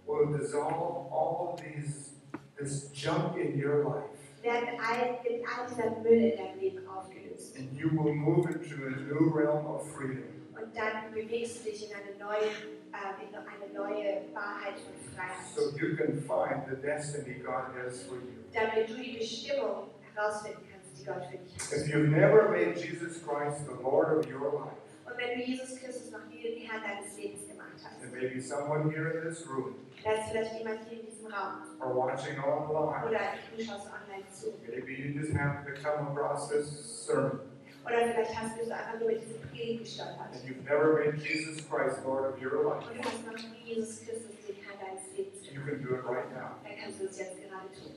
will 0.06 0.38
dissolve 0.38 1.12
all 1.12 1.60
these 1.62 2.12
this 2.58 2.89
junk 2.93 3.38
in 3.38 3.58
your 3.58 3.84
life. 3.84 4.10
werden 4.43 4.78
all, 4.80 5.20
wird 5.24 5.45
all 5.47 5.68
dieser 5.68 5.89
Müll 6.01 6.32
in 6.32 6.38
deinem 6.38 6.60
Leben 6.60 6.88
aufgelöst. 6.88 7.56
And 7.58 7.72
you 7.74 7.89
will 7.89 8.14
move 8.14 8.47
into 8.49 8.76
a 8.88 8.89
new 8.89 9.30
realm 9.30 9.66
of 9.66 9.89
freedom. 9.95 10.24
Und 10.54 10.76
dann 10.76 11.14
bewegst 11.14 11.60
du 11.66 11.70
dich 11.72 11.89
in 11.89 11.95
eine 11.95 12.18
neue, 12.20 12.49
äh, 12.91 13.24
in 13.24 13.36
eine 13.36 13.74
neue 13.74 14.22
Wahrheit 14.34 14.80
von 14.80 14.93
Freiheit. 15.16 15.47
So 15.56 15.76
you 15.78 15.95
can 15.95 16.22
find 16.22 16.68
the 16.70 16.76
destiny 16.76 17.36
God 17.39 17.74
has 17.76 18.04
for 18.04 18.16
you. 18.16 18.43
Damit 18.54 18.89
du 18.89 18.95
die 18.95 19.18
Bestimmung 19.18 19.89
herausfinden 20.14 20.64
kannst, 20.72 20.99
die 20.99 21.06
Gott 21.06 21.26
für 21.26 21.38
dich 21.38 21.56
hat. 21.56 21.78
If 21.78 21.93
you've 21.93 22.10
never 22.10 22.49
made 22.49 22.76
Jesus 22.76 23.24
Christ 23.26 23.66
the 23.66 23.82
Lord 23.82 24.18
of 24.18 24.28
your 24.28 24.51
life, 24.51 24.78
Und 25.06 25.18
wenn 25.18 25.38
du 25.38 25.45
Jesus 25.45 25.80
Christus 25.80 26.12
noch 26.12 26.26
nie 26.28 26.41
den 26.41 26.58
Herrn 26.70 26.82
deines 26.84 27.18
Lebens 27.18 27.47
hast, 27.84 28.03
and 28.03 28.13
maybe 28.13 28.39
someone 28.41 28.89
here 28.91 29.09
in 29.11 29.30
this 29.30 29.47
room 29.47 29.76
da 30.03 30.11
ist 30.11 30.30
vielleicht 30.32 30.57
jemand 30.59 30.80
hier 30.89 30.99
in 30.99 31.05
diesem 31.05 31.28
Raum 31.28 31.61
or 31.80 31.95
watching 31.95 32.38
online, 32.39 33.07
oder 33.07 33.19
du 33.55 33.63
schaust 33.63 33.88
online 33.88 34.26
zu. 34.32 34.53
maybe 34.67 34.91
you 34.93 35.19
just 35.19 35.34
have 35.34 35.63
to 35.65 35.71
come 35.82 36.09
across 36.11 36.49
this 36.49 36.67
sermon 37.05 37.39
Oder 37.86 37.97
vielleicht 38.13 38.34
hast 38.34 38.57
du 38.59 38.65
so 38.65 38.71
einfach 38.71 38.97
nur 38.99 39.09
über 39.11 39.19
diese 39.19 39.39
Predigt 39.51 39.84
gestolpert. 39.84 40.32
and 40.34 40.43
you've 40.47 40.63
never 40.63 40.93
made 41.03 41.17
Jesus 41.17 41.67
Christ 41.69 41.99
Lord 42.05 42.32
of 42.34 42.41
your 42.41 42.63
life. 42.63 42.88
Und 42.88 42.97
du 42.97 43.03
hast 43.03 43.26
noch 43.26 43.36
nie 43.51 43.74
Jesus 43.76 44.05
Christus 44.05 44.36
den 44.47 44.55
Herrn 44.63 44.80
deines 44.80 45.03
Lebens 45.17 45.43
You 45.47 45.59
gemacht. 45.59 45.67
can 45.69 45.84
do 45.84 45.95
it 45.95 46.03
right 46.05 46.30
now. 46.32 46.55
Dann 46.63 46.76
kannst 46.82 47.01
du 47.01 47.05
es 47.05 47.19
jetzt 47.19 47.36
gerade 47.43 47.67
tun. 47.76 47.91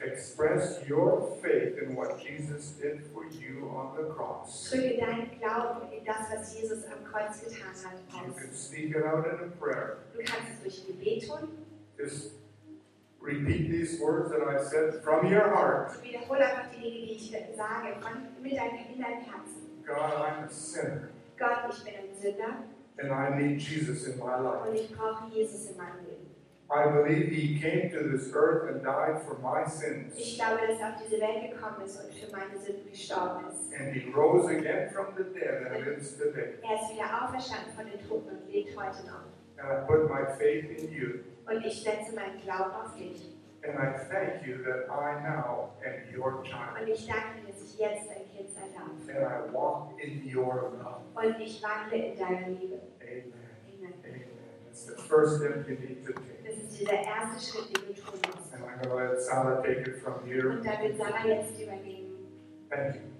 Express 0.00 0.80
your 0.88 1.36
faith 1.42 1.76
in 1.82 1.94
what 1.96 2.20
Jesus 2.22 2.72
did 2.80 3.02
for 3.12 3.24
you 3.26 3.68
on 3.74 3.96
the 3.96 4.04
cross. 4.14 4.70
Drücke 4.70 4.98
deinen 5.00 5.30
Glauben 5.40 5.90
in 5.92 6.04
das, 6.04 6.30
was 6.32 6.54
Jesus 6.54 6.84
am 6.86 7.04
Kreuz 7.04 7.40
getan 7.42 7.74
hat, 7.84 7.98
You 8.12 8.30
aus. 8.32 8.36
can 8.40 8.52
speak 8.54 8.94
it 8.94 9.04
out 9.04 9.26
in 9.26 9.48
a 9.48 9.50
prayer. 9.60 9.98
Du 10.14 10.22
kannst 10.24 10.52
es 10.54 10.62
durch 10.62 10.86
Gebet 10.86 11.26
tun. 11.26 11.48
Just 11.98 12.32
repeat 13.20 13.70
these 13.70 14.00
words 14.00 14.30
that 14.30 14.40
I 14.42 14.62
said 14.62 15.02
from 15.02 15.26
your 15.26 15.48
heart. 15.50 16.00
Wiederhole 16.02 16.40
einfach 16.46 16.70
die 16.70 16.80
Dinge, 16.80 17.06
die 17.06 17.12
ich 17.14 17.30
sage, 17.56 17.96
von, 18.00 18.28
mit 18.42 18.56
deinem, 18.56 18.78
in 18.94 19.00
deinem 19.02 19.22
Herzen. 19.24 19.82
God, 19.84 20.12
I'm 20.14 20.44
a 20.44 20.48
sinner 20.48 21.08
Gott, 21.38 21.72
ich 21.72 21.84
bin 21.84 21.94
ein 21.94 22.14
Sünder 22.14 22.62
and 23.00 23.12
I 23.12 23.30
need 23.36 23.60
Jesus 23.60 24.06
in 24.06 24.18
my 24.18 24.36
life. 24.40 24.68
und 24.68 24.74
ich 24.74 24.94
brauche 24.94 25.28
Jesus 25.32 25.70
in 25.70 25.76
meinem 25.76 26.04
Leben. 26.04 26.17
I 26.70 26.86
believe 26.86 27.32
He 27.32 27.58
came 27.58 27.90
to 27.90 28.08
this 28.10 28.30
earth 28.34 28.68
and 28.68 28.84
died 28.84 29.22
for 29.22 29.38
my 29.38 29.64
sins. 29.64 30.12
Ich 30.18 30.36
glaube, 30.36 30.66
dass 30.66 30.78
er 30.78 30.88
auf 30.90 31.02
diese 31.02 31.18
Welt 31.18 31.50
gekommen 31.50 31.80
ist 31.82 31.98
und 32.04 32.12
für 32.12 32.30
meine 32.30 32.58
Sünden 32.58 32.90
gestorben 32.90 33.46
ist. 33.48 33.72
And 33.72 33.94
He 33.94 34.12
rose 34.12 34.48
again 34.50 34.90
from 34.90 35.06
the 35.16 35.24
dead 35.24 35.66
and 35.66 35.86
lives 35.86 36.18
today. 36.18 36.58
Er 36.62 36.74
ist 36.76 36.92
wieder 36.92 37.24
auferstanden 37.24 37.72
von 37.74 37.86
den 37.86 38.06
Toten 38.06 38.36
und 38.36 38.52
lebt 38.52 38.76
heute 38.76 39.06
noch. 39.06 39.24
And 39.56 39.72
I 39.72 39.86
put 39.86 40.10
my 40.10 40.26
faith 40.38 40.68
in 40.78 40.92
you. 40.92 41.24
Und 41.46 41.64
ich 41.64 41.82
setze 41.82 42.14
meinen 42.14 42.38
Glauben 42.42 42.72
auf 42.72 42.94
dich. 42.94 43.34
And 43.64 43.74
I 43.74 43.98
thank 44.10 44.46
you 44.46 44.58
that 44.64 44.88
I 44.90 45.22
now 45.22 45.72
am 45.82 46.14
your 46.14 46.42
child. 46.44 46.80
Und 46.80 46.88
ich 46.88 47.06
danke 47.06 47.40
dir, 47.40 47.50
dass 47.50 47.62
ich 47.62 47.78
jetzt 47.78 48.08
dein 48.08 48.28
Kind 48.36 48.50
sein 48.50 48.68
darf. 48.76 48.92
And 49.08 49.24
I 49.24 49.52
walk 49.54 49.98
in 49.98 50.22
your 50.22 50.70
love. 50.76 51.00
Und 51.14 51.40
ich 51.40 51.62
wandle 51.62 51.98
in 51.98 52.18
deiner 52.18 52.48
Liebe. 52.48 52.78
Amen. 53.00 53.32
Amen. 53.72 53.94
Amen. 54.04 54.22
That's 54.66 54.84
the 54.84 54.96
first 54.96 55.38
step 55.38 55.66
you 55.66 55.74
need 55.74 56.04
to 56.06 56.12
take. 56.12 56.37
Dieser 56.78 56.92
erste 56.92 57.50
Schritt, 57.50 57.76
den 57.76 57.94
du 57.94 58.00
tun 58.00 58.20
musst. 58.26 58.54
And 58.54 58.64
I'm 58.64 58.88
going 58.88 58.90
to 58.90 59.12
let 59.12 59.22
Sarah 59.22 59.62
take 59.62 59.80
it 59.88 60.02
from 60.02 60.24
here. 60.24 60.50
Und 60.50 60.64
da 60.64 60.80
wird 60.80 60.96
Sarah 60.96 61.26
jetzt 61.26 61.60
übernehmen. 61.60 62.28
Thank 62.70 62.94
you. 62.96 63.17